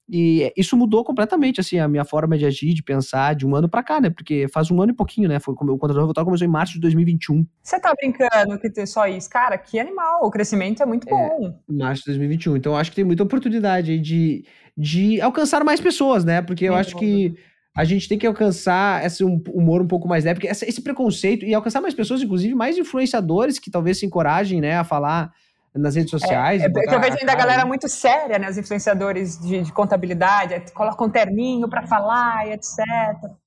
E 0.08 0.54
isso 0.56 0.78
mudou 0.78 1.04
completamente, 1.04 1.60
assim, 1.60 1.80
a 1.80 1.88
minha 1.88 2.06
forma 2.06 2.38
de 2.38 2.46
agir, 2.46 2.74
de 2.74 2.84
pensar, 2.84 3.34
de 3.34 3.46
um 3.46 3.56
ano 3.56 3.68
para 3.68 3.82
cá, 3.82 4.00
né? 4.00 4.10
Porque 4.10 4.48
faz 4.48 4.70
um 4.70 4.80
ano 4.80 4.92
e 4.92 4.96
pouquinho, 4.96 5.28
né? 5.28 5.40
Foi 5.40 5.56
como 5.56 5.72
o 5.72 5.78
Contador 5.80 6.04
Revoltado 6.04 6.26
começou 6.26 6.46
em 6.46 6.52
março 6.52 6.74
de 6.74 6.80
2021. 6.80 7.46
Você 7.64 7.80
tá 7.80 7.94
brincando 8.00 8.60
que 8.60 8.70
tem 8.70 8.86
só 8.86 9.08
isso? 9.08 9.30
Cara, 9.30 9.58
que 9.58 9.80
animal, 9.80 10.24
o 10.24 10.30
crescimento 10.30 10.84
é 10.84 10.86
muito 10.86 11.08
bom. 11.08 11.48
É, 11.70 11.74
março 11.74 12.04
de 12.04 12.12
2021. 12.12 12.56
Então, 12.58 12.78
acho 12.78 12.92
que 12.92 12.96
tem 12.96 13.06
muita 13.06 13.24
oportunidade 13.24 13.92
aí 13.92 14.00
de, 14.00 14.46
de 14.78 15.20
alcançar 15.22 15.64
mais 15.64 15.82
pessoas, 15.82 16.24
né? 16.24 16.42
Porque 16.42 16.66
eu 16.66 16.76
acho 16.76 16.96
que 16.98 17.34
a 17.76 17.84
gente 17.84 18.08
tem 18.08 18.18
que 18.18 18.28
alcançar 18.28 19.04
esse 19.06 19.24
humor 19.24 19.82
um 19.82 19.88
pouco 19.88 20.08
mais 20.08 20.24
leve, 20.24 20.40
porque 20.40 20.48
esse 20.48 20.82
preconceito, 20.82 21.46
e 21.46 21.54
alcançar 21.54 21.82
mais 21.82 21.94
pessoas, 21.94 22.22
inclusive 22.22 22.54
mais 22.56 22.78
influenciadores 22.78 23.60
que 23.60 23.70
talvez 23.70 24.00
se 24.00 24.06
encorajem, 24.06 24.62
né, 24.62 24.78
a 24.78 24.84
falar 24.84 25.34
nas 25.76 25.96
redes 25.96 26.10
sociais. 26.10 26.62
É, 26.62 26.66
é 26.66 26.96
eu 26.96 27.00
vejo 27.00 27.18
ainda 27.20 27.32
a 27.32 27.36
galera 27.36 27.66
muito 27.66 27.88
séria, 27.90 28.40
né? 28.40 28.50
Os 28.50 28.58
influenciadores 28.58 29.40
de, 29.40 29.62
de 29.62 29.72
contabilidade, 29.72 30.54
é, 30.54 30.60
colocam 30.74 31.08
um 31.08 31.10
terninho 31.10 31.68
para 31.68 31.86
falar 31.86 32.48
e 32.48 32.54
etc. 32.54 32.80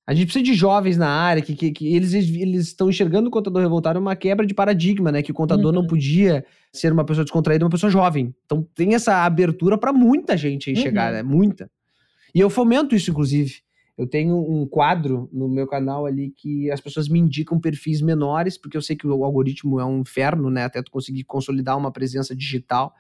A 0.07 0.14
gente 0.14 0.26
precisa 0.26 0.45
de 0.45 0.55
jovens 0.55 0.97
na 0.97 1.09
área 1.09 1.43
que, 1.43 1.55
que, 1.55 1.70
que 1.70 1.95
eles 1.95 2.12
estão 2.12 2.89
enxergando 2.89 3.29
o 3.29 3.31
contador 3.31 3.62
revoltado 3.62 3.99
uma 3.99 4.14
quebra 4.14 4.47
de 4.47 4.55
paradigma, 4.55 5.11
né? 5.11 5.22
Que 5.22 5.33
o 5.33 5.35
contador 5.35 5.74
uhum. 5.74 5.83
não 5.83 5.87
podia 5.87 6.45
ser 6.72 6.93
uma 6.93 7.05
pessoa 7.05 7.24
descontraída, 7.24 7.64
uma 7.64 7.70
pessoa 7.70 7.91
jovem. 7.91 8.35
Então 8.45 8.66
tem 8.74 8.95
essa 8.95 9.24
abertura 9.24 9.79
para 9.79 9.93
muita 9.93 10.37
gente 10.37 10.70
aí 10.70 10.76
uhum. 10.76 10.83
chegar, 10.83 11.12
né? 11.12 11.22
Muita. 11.22 11.70
E 12.35 12.41
eu 12.41 12.51
fomento 12.51 12.95
isso, 12.95 13.11
inclusive. 13.11 13.57
Eu 13.99 14.07
tenho 14.07 14.39
um 14.39 14.65
quadro 14.65 15.29
no 15.33 15.49
meu 15.49 15.67
canal 15.67 16.07
ali 16.07 16.31
que 16.31 16.71
as 16.71 16.81
pessoas 16.81 17.09
me 17.09 17.19
indicam 17.19 17.59
perfis 17.59 18.01
menores, 18.01 18.57
porque 18.57 18.77
eu 18.77 18.83
sei 18.83 18.95
que 18.95 19.05
o 19.07 19.25
algoritmo 19.25 19.81
é 19.81 19.85
um 19.85 20.03
inferno, 20.03 20.49
né? 20.49 20.65
Até 20.65 20.81
tu 20.81 20.91
conseguir 20.93 21.25
consolidar 21.25 21.77
uma 21.77 21.91
presença 21.91 22.35
digital 22.35 22.95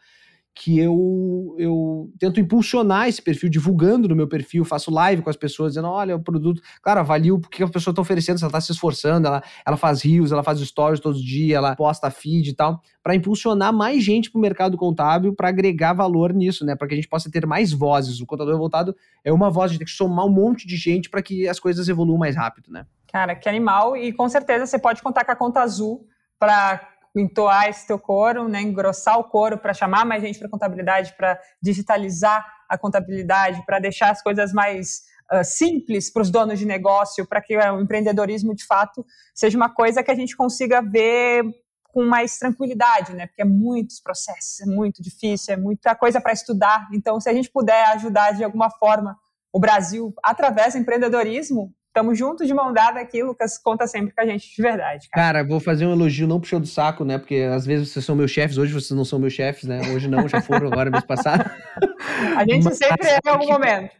que 0.54 0.78
eu, 0.78 1.54
eu 1.56 2.12
tento 2.18 2.40
impulsionar 2.40 3.08
esse 3.08 3.22
perfil, 3.22 3.48
divulgando 3.48 4.08
no 4.08 4.16
meu 4.16 4.26
perfil, 4.26 4.64
faço 4.64 4.90
live 4.90 5.22
com 5.22 5.30
as 5.30 5.36
pessoas, 5.36 5.72
dizendo, 5.72 5.88
olha, 5.88 6.16
o 6.16 6.20
produto, 6.20 6.60
claro, 6.82 6.98
avalio 6.98 7.36
o 7.36 7.40
que 7.40 7.62
a 7.62 7.68
pessoa 7.68 7.92
está 7.92 8.02
oferecendo, 8.02 8.38
se 8.38 8.44
ela 8.44 8.50
está 8.50 8.60
se 8.60 8.72
esforçando, 8.72 9.28
ela, 9.28 9.42
ela 9.64 9.76
faz 9.76 10.02
rios, 10.02 10.32
ela 10.32 10.42
faz 10.42 10.58
stories 10.58 10.98
todos 10.98 11.20
os 11.20 11.24
dias, 11.24 11.56
ela 11.56 11.76
posta 11.76 12.10
feed 12.10 12.50
e 12.50 12.54
tal, 12.54 12.80
para 13.02 13.14
impulsionar 13.14 13.72
mais 13.72 14.02
gente 14.02 14.30
para 14.32 14.38
o 14.38 14.42
mercado 14.42 14.76
contábil, 14.76 15.32
para 15.32 15.48
agregar 15.48 15.92
valor 15.92 16.32
nisso, 16.32 16.64
né, 16.64 16.74
para 16.74 16.88
que 16.88 16.94
a 16.94 16.96
gente 16.96 17.08
possa 17.08 17.30
ter 17.30 17.46
mais 17.46 17.72
vozes. 17.72 18.20
O 18.20 18.26
contador 18.26 18.58
voltado 18.58 18.96
é 19.24 19.32
uma 19.32 19.50
voz, 19.50 19.66
a 19.66 19.68
gente 19.74 19.78
tem 19.78 19.86
que 19.86 19.92
somar 19.92 20.26
um 20.26 20.32
monte 20.32 20.66
de 20.66 20.76
gente 20.76 21.08
para 21.08 21.22
que 21.22 21.46
as 21.46 21.60
coisas 21.60 21.88
evoluam 21.88 22.18
mais 22.18 22.34
rápido, 22.34 22.72
né. 22.72 22.84
Cara, 23.12 23.36
que 23.36 23.48
animal, 23.48 23.96
e 23.96 24.12
com 24.12 24.28
certeza 24.28 24.66
você 24.66 24.78
pode 24.78 25.02
contar 25.02 25.24
com 25.24 25.32
a 25.32 25.36
conta 25.36 25.60
azul 25.60 26.06
para 26.38 26.97
entoar 27.16 27.68
esse 27.68 27.86
teu 27.86 27.98
coro, 27.98 28.48
né, 28.48 28.60
engrossar 28.60 29.18
o 29.18 29.24
coro 29.24 29.58
para 29.58 29.74
chamar 29.74 30.04
mais 30.04 30.22
gente 30.22 30.38
para 30.38 30.48
contabilidade, 30.48 31.14
para 31.16 31.38
digitalizar 31.62 32.46
a 32.68 32.76
contabilidade, 32.76 33.64
para 33.64 33.78
deixar 33.78 34.10
as 34.10 34.22
coisas 34.22 34.52
mais 34.52 35.02
uh, 35.32 35.44
simples 35.44 36.12
para 36.12 36.22
os 36.22 36.30
donos 36.30 36.58
de 36.58 36.66
negócio, 36.66 37.26
para 37.26 37.40
que 37.40 37.56
uh, 37.56 37.74
o 37.74 37.80
empreendedorismo 37.80 38.54
de 38.54 38.64
fato 38.64 39.04
seja 39.34 39.56
uma 39.56 39.72
coisa 39.72 40.02
que 40.02 40.10
a 40.10 40.14
gente 40.14 40.36
consiga 40.36 40.82
ver 40.82 41.44
com 41.84 42.04
mais 42.04 42.38
tranquilidade, 42.38 43.14
né? 43.14 43.26
Porque 43.26 43.42
é 43.42 43.46
muitos 43.46 44.00
processos, 44.00 44.60
é 44.60 44.66
muito 44.66 45.02
difícil, 45.02 45.54
é 45.54 45.56
muita 45.56 45.94
coisa 45.94 46.20
para 46.20 46.32
estudar. 46.32 46.86
Então, 46.92 47.18
se 47.18 47.28
a 47.28 47.32
gente 47.32 47.50
puder 47.50 47.82
ajudar 47.94 48.32
de 48.32 48.44
alguma 48.44 48.70
forma 48.70 49.16
o 49.52 49.58
Brasil 49.58 50.14
através 50.22 50.74
do 50.74 50.80
empreendedorismo, 50.80 51.74
Tamo 51.92 52.14
junto 52.14 52.46
de 52.46 52.54
mão 52.54 52.72
dada 52.72 53.00
aqui, 53.00 53.22
Lucas 53.22 53.58
conta 53.58 53.86
sempre 53.86 54.14
com 54.14 54.20
a 54.20 54.26
gente 54.26 54.54
de 54.54 54.62
verdade. 54.62 55.08
Cara, 55.10 55.38
cara 55.38 55.48
vou 55.48 55.58
fazer 55.58 55.86
um 55.86 55.92
elogio 55.92 56.28
não 56.28 56.40
puxando 56.40 56.62
do 56.62 56.68
saco, 56.68 57.04
né? 57.04 57.18
Porque 57.18 57.36
às 57.52 57.66
vezes 57.66 57.90
vocês 57.90 58.04
são 58.04 58.14
meus 58.14 58.30
chefes, 58.30 58.58
hoje 58.58 58.72
vocês 58.72 58.96
não 58.96 59.04
são 59.04 59.18
meus 59.18 59.32
chefes, 59.32 59.64
né? 59.64 59.80
Hoje 59.94 60.06
não, 60.06 60.28
já 60.28 60.40
foram 60.40 60.68
agora 60.68 60.90
mês 60.90 61.04
passado. 61.04 61.44
A 62.36 62.44
gente 62.44 62.64
Mas, 62.64 62.78
sempre 62.78 63.08
é 63.08 63.18
em 63.24 63.28
algum 63.28 63.46
momento. 63.46 63.90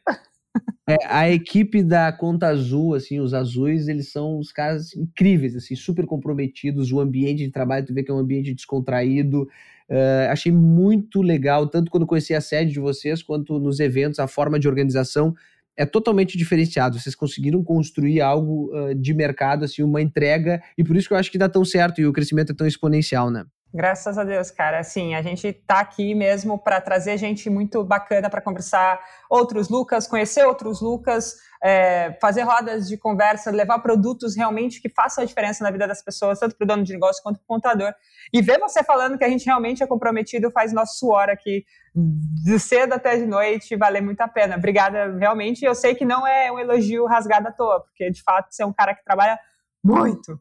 É, 0.88 0.96
a 1.06 1.28
equipe 1.30 1.82
da 1.82 2.10
Conta 2.10 2.48
Azul, 2.48 2.94
assim, 2.94 3.20
os 3.20 3.34
azuis, 3.34 3.88
eles 3.88 4.10
são 4.10 4.38
os 4.38 4.50
caras 4.50 4.94
incríveis, 4.96 5.54
assim, 5.54 5.76
super 5.76 6.06
comprometidos. 6.06 6.90
O 6.90 6.98
ambiente 7.00 7.44
de 7.44 7.50
trabalho, 7.50 7.84
tu 7.84 7.92
vê 7.92 8.02
que 8.02 8.10
é 8.10 8.14
um 8.14 8.18
ambiente 8.18 8.54
descontraído. 8.54 9.42
Uh, 9.90 10.30
achei 10.30 10.50
muito 10.50 11.20
legal, 11.20 11.66
tanto 11.66 11.90
quando 11.90 12.06
conheci 12.06 12.34
a 12.34 12.40
sede 12.40 12.72
de 12.72 12.80
vocês, 12.80 13.22
quanto 13.22 13.58
nos 13.58 13.80
eventos, 13.80 14.18
a 14.18 14.26
forma 14.26 14.58
de 14.58 14.66
organização 14.66 15.34
é 15.78 15.86
totalmente 15.86 16.36
diferenciado. 16.36 16.98
Vocês 16.98 17.14
conseguiram 17.14 17.62
construir 17.62 18.20
algo 18.20 18.76
uh, 18.76 18.94
de 18.94 19.14
mercado, 19.14 19.64
assim, 19.64 19.82
uma 19.82 20.02
entrega, 20.02 20.60
e 20.76 20.82
por 20.82 20.96
isso 20.96 21.06
que 21.06 21.14
eu 21.14 21.18
acho 21.18 21.30
que 21.30 21.38
dá 21.38 21.48
tão 21.48 21.64
certo 21.64 22.00
e 22.00 22.06
o 22.06 22.12
crescimento 22.12 22.50
é 22.50 22.54
tão 22.54 22.66
exponencial, 22.66 23.30
né? 23.30 23.44
Graças 23.72 24.18
a 24.18 24.24
Deus, 24.24 24.50
cara. 24.50 24.80
Assim, 24.80 25.14
a 25.14 25.22
gente 25.22 25.52
tá 25.52 25.80
aqui 25.80 26.14
mesmo 26.14 26.58
para 26.58 26.80
trazer 26.80 27.16
gente 27.16 27.48
muito 27.48 27.84
bacana 27.84 28.28
para 28.28 28.40
conversar, 28.40 28.98
outros 29.30 29.68
Lucas, 29.68 30.06
conhecer 30.08 30.44
outros 30.44 30.80
Lucas, 30.80 31.36
é, 31.62 32.16
fazer 32.20 32.42
rodas 32.42 32.88
de 32.88 32.96
conversa, 32.96 33.50
levar 33.50 33.78
produtos 33.80 34.36
realmente 34.36 34.80
que 34.80 34.88
façam 34.88 35.22
a 35.22 35.26
diferença 35.26 35.64
na 35.64 35.70
vida 35.70 35.86
das 35.86 36.02
pessoas, 36.02 36.38
tanto 36.38 36.56
para 36.56 36.64
o 36.64 36.68
dono 36.68 36.84
de 36.84 36.92
negócio 36.92 37.22
quanto 37.22 37.38
para 37.38 37.44
o 37.44 37.46
contador. 37.46 37.92
E 38.32 38.40
ver 38.40 38.58
você 38.58 38.82
falando 38.84 39.18
que 39.18 39.24
a 39.24 39.28
gente 39.28 39.46
realmente 39.46 39.82
é 39.82 39.86
comprometido 39.86 40.50
faz 40.50 40.72
nosso 40.72 40.98
suor 40.98 41.28
aqui 41.28 41.64
de 41.94 42.58
cedo 42.58 42.92
até 42.92 43.16
de 43.16 43.26
noite 43.26 43.76
valer 43.76 44.02
muito 44.02 44.20
a 44.20 44.28
pena. 44.28 44.56
Obrigada, 44.56 45.16
realmente. 45.18 45.64
Eu 45.64 45.74
sei 45.74 45.94
que 45.94 46.04
não 46.04 46.26
é 46.26 46.50
um 46.52 46.58
elogio 46.58 47.06
rasgado 47.06 47.48
à 47.48 47.52
toa, 47.52 47.80
porque 47.80 48.10
de 48.10 48.22
fato 48.22 48.48
você 48.50 48.62
é 48.62 48.66
um 48.66 48.72
cara 48.72 48.94
que 48.94 49.04
trabalha 49.04 49.38
muito. 49.82 50.40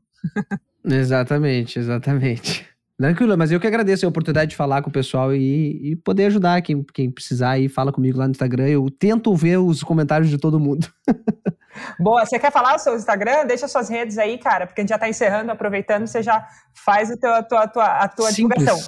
exatamente, 0.85 1.79
exatamente. 1.79 2.67
Tranquilo, 2.97 3.37
mas 3.37 3.51
eu 3.51 3.59
que 3.59 3.67
agradeço 3.67 4.05
a 4.05 4.09
oportunidade 4.09 4.51
de 4.51 4.55
falar 4.55 4.81
com 4.81 4.89
o 4.89 4.93
pessoal 4.93 5.33
e, 5.33 5.91
e 5.91 5.95
poder 5.97 6.25
ajudar 6.25 6.61
quem, 6.63 6.83
quem 6.93 7.11
precisar 7.11 7.51
aí, 7.51 7.69
fala 7.69 7.93
comigo 7.93 8.17
lá 8.17 8.25
no 8.25 8.31
Instagram. 8.31 8.67
Eu 8.67 8.89
tento 8.89 9.35
ver 9.35 9.57
os 9.57 9.83
comentários 9.83 10.29
de 10.29 10.37
todo 10.37 10.59
mundo. 10.59 10.87
Boa, 11.99 12.25
você 12.25 12.39
quer 12.39 12.51
falar 12.51 12.75
o 12.75 12.79
seu 12.79 12.95
Instagram? 12.95 13.45
Deixa 13.45 13.67
suas 13.67 13.87
redes 13.87 14.17
aí, 14.17 14.39
cara, 14.39 14.65
porque 14.65 14.81
a 14.81 14.83
gente 14.83 14.89
já 14.89 14.95
está 14.95 15.07
encerrando, 15.07 15.51
aproveitando, 15.51 16.07
você 16.07 16.23
já 16.23 16.47
faz 16.73 17.11
a 17.11 17.17
tua, 17.17 17.37
a 17.37 17.67
tua, 17.67 17.85
a 17.85 18.07
tua 18.07 18.31
divulgação. 18.31 18.79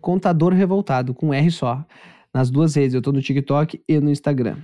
Contador 0.00 0.54
revoltado, 0.54 1.12
com 1.12 1.34
R 1.34 1.50
só 1.50 1.84
nas 2.34 2.50
duas 2.50 2.74
redes. 2.74 2.94
Eu 2.94 3.00
tô 3.00 3.12
no 3.12 3.22
TikTok 3.22 3.80
e 3.88 4.00
no 4.00 4.10
Instagram. 4.10 4.56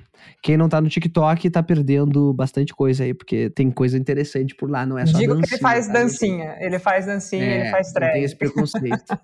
Quem 0.42 0.56
não 0.56 0.68
tá 0.68 0.80
no 0.80 0.88
TikTok 0.88 1.48
tá 1.48 1.62
perdendo 1.62 2.34
bastante 2.34 2.74
coisa 2.74 3.04
aí, 3.04 3.14
porque 3.14 3.48
tem 3.50 3.70
coisa 3.70 3.96
interessante 3.96 4.54
por 4.54 4.68
lá, 4.68 4.84
não 4.84 4.98
é 4.98 5.06
só 5.06 5.16
Digo 5.16 5.34
dancinha. 5.34 5.46
que 5.48 5.54
ele 5.54 5.62
faz 5.62 5.86
tá? 5.86 5.92
dancinha, 5.92 6.56
ele 6.58 6.78
faz 6.80 7.06
dancinha, 7.06 7.44
é, 7.44 7.60
ele 7.60 7.70
faz 7.70 7.92
trap. 7.92 8.12
Tem 8.12 8.24
esse 8.24 8.36
preconceito. 8.36 9.18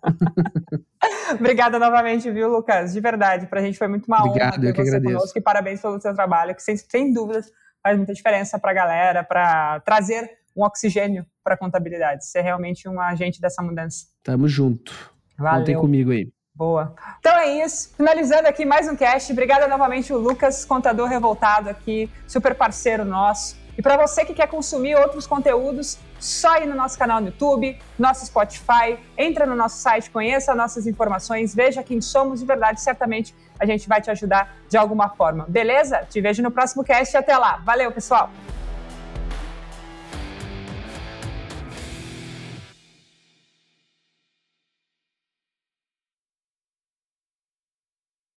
Obrigada 1.34 1.78
novamente, 1.78 2.30
viu, 2.30 2.49
Lucas? 2.49 2.92
De 2.92 3.01
verdade, 3.01 3.47
pra 3.47 3.61
gente 3.61 3.76
foi 3.76 3.88
muito 3.88 4.07
uma 4.07 4.24
Obrigado, 4.24 4.53
honra 4.55 4.61
ter 4.61 4.68
eu 4.68 4.72
que 4.72 4.82
você 4.84 4.88
agradeço. 4.88 5.14
conosco 5.16 5.38
e 5.38 5.42
parabéns 5.42 5.82
pelo 5.82 6.01
seu 6.01 6.14
trabalho, 6.14 6.55
que 6.55 6.62
sem, 6.62 6.76
sem 6.76 7.12
dúvidas 7.12 7.51
faz 7.82 7.97
muita 7.97 8.14
diferença 8.14 8.59
pra 8.59 8.72
galera, 8.72 9.24
para 9.24 9.80
trazer 9.80 10.30
um 10.57 10.64
oxigênio 10.64 11.26
para 11.44 11.55
a 11.55 11.59
contabilidade, 11.59 12.26
ser 12.26 12.40
realmente 12.40 12.88
um 12.88 13.01
agente 13.01 13.40
dessa 13.40 13.62
mudança. 13.62 14.07
Tamo 14.22 14.49
junto. 14.49 14.92
Valeu. 15.36 15.59
Contem 15.61 15.76
comigo 15.76 16.11
aí. 16.12 16.32
Boa. 16.57 16.94
Então 17.20 17.36
é 17.36 17.62
isso. 17.62 17.92
Finalizando 17.94 18.48
aqui 18.48 18.64
mais 18.64 18.88
um 18.88 18.96
cast. 18.96 19.30
Obrigada 19.30 19.68
novamente 19.68 20.11
o 20.11 20.16
Lucas, 20.16 20.64
contador 20.64 21.07
revoltado 21.07 21.68
aqui, 21.68 22.11
super 22.26 22.54
parceiro 22.54 23.04
nosso. 23.04 23.57
E 23.76 23.82
para 23.82 23.98
você 23.98 24.24
que 24.24 24.32
quer 24.32 24.48
consumir 24.48 24.96
outros 24.96 25.26
conteúdos, 25.26 25.98
só 26.18 26.57
ir 26.57 26.66
no 26.66 26.74
nosso 26.74 26.98
canal 26.98 27.20
no 27.20 27.26
YouTube, 27.26 27.78
nosso 27.98 28.24
Spotify, 28.24 28.98
entra 29.18 29.44
no 29.44 29.54
nosso 29.54 29.76
site, 29.76 30.11
conheça 30.11 30.54
nossas 30.54 30.86
informações, 30.86 31.54
veja 31.54 31.82
quem 31.82 32.00
somos 32.00 32.40
de 32.40 32.46
verdade, 32.46 32.80
certamente 32.80 33.34
a 33.61 33.66
gente 33.66 33.86
vai 33.86 34.00
te 34.00 34.11
ajudar 34.11 34.57
de 34.66 34.78
alguma 34.78 35.11
forma. 35.11 35.44
Beleza? 35.46 36.07
Te 36.09 36.22
vejo 36.22 36.42
no 36.42 36.50
próximo 36.50 36.82
cast 36.82 37.14
e 37.14 37.18
até 37.18 37.36
lá. 37.36 37.61
Valeu, 37.66 37.92
pessoal! 37.92 38.30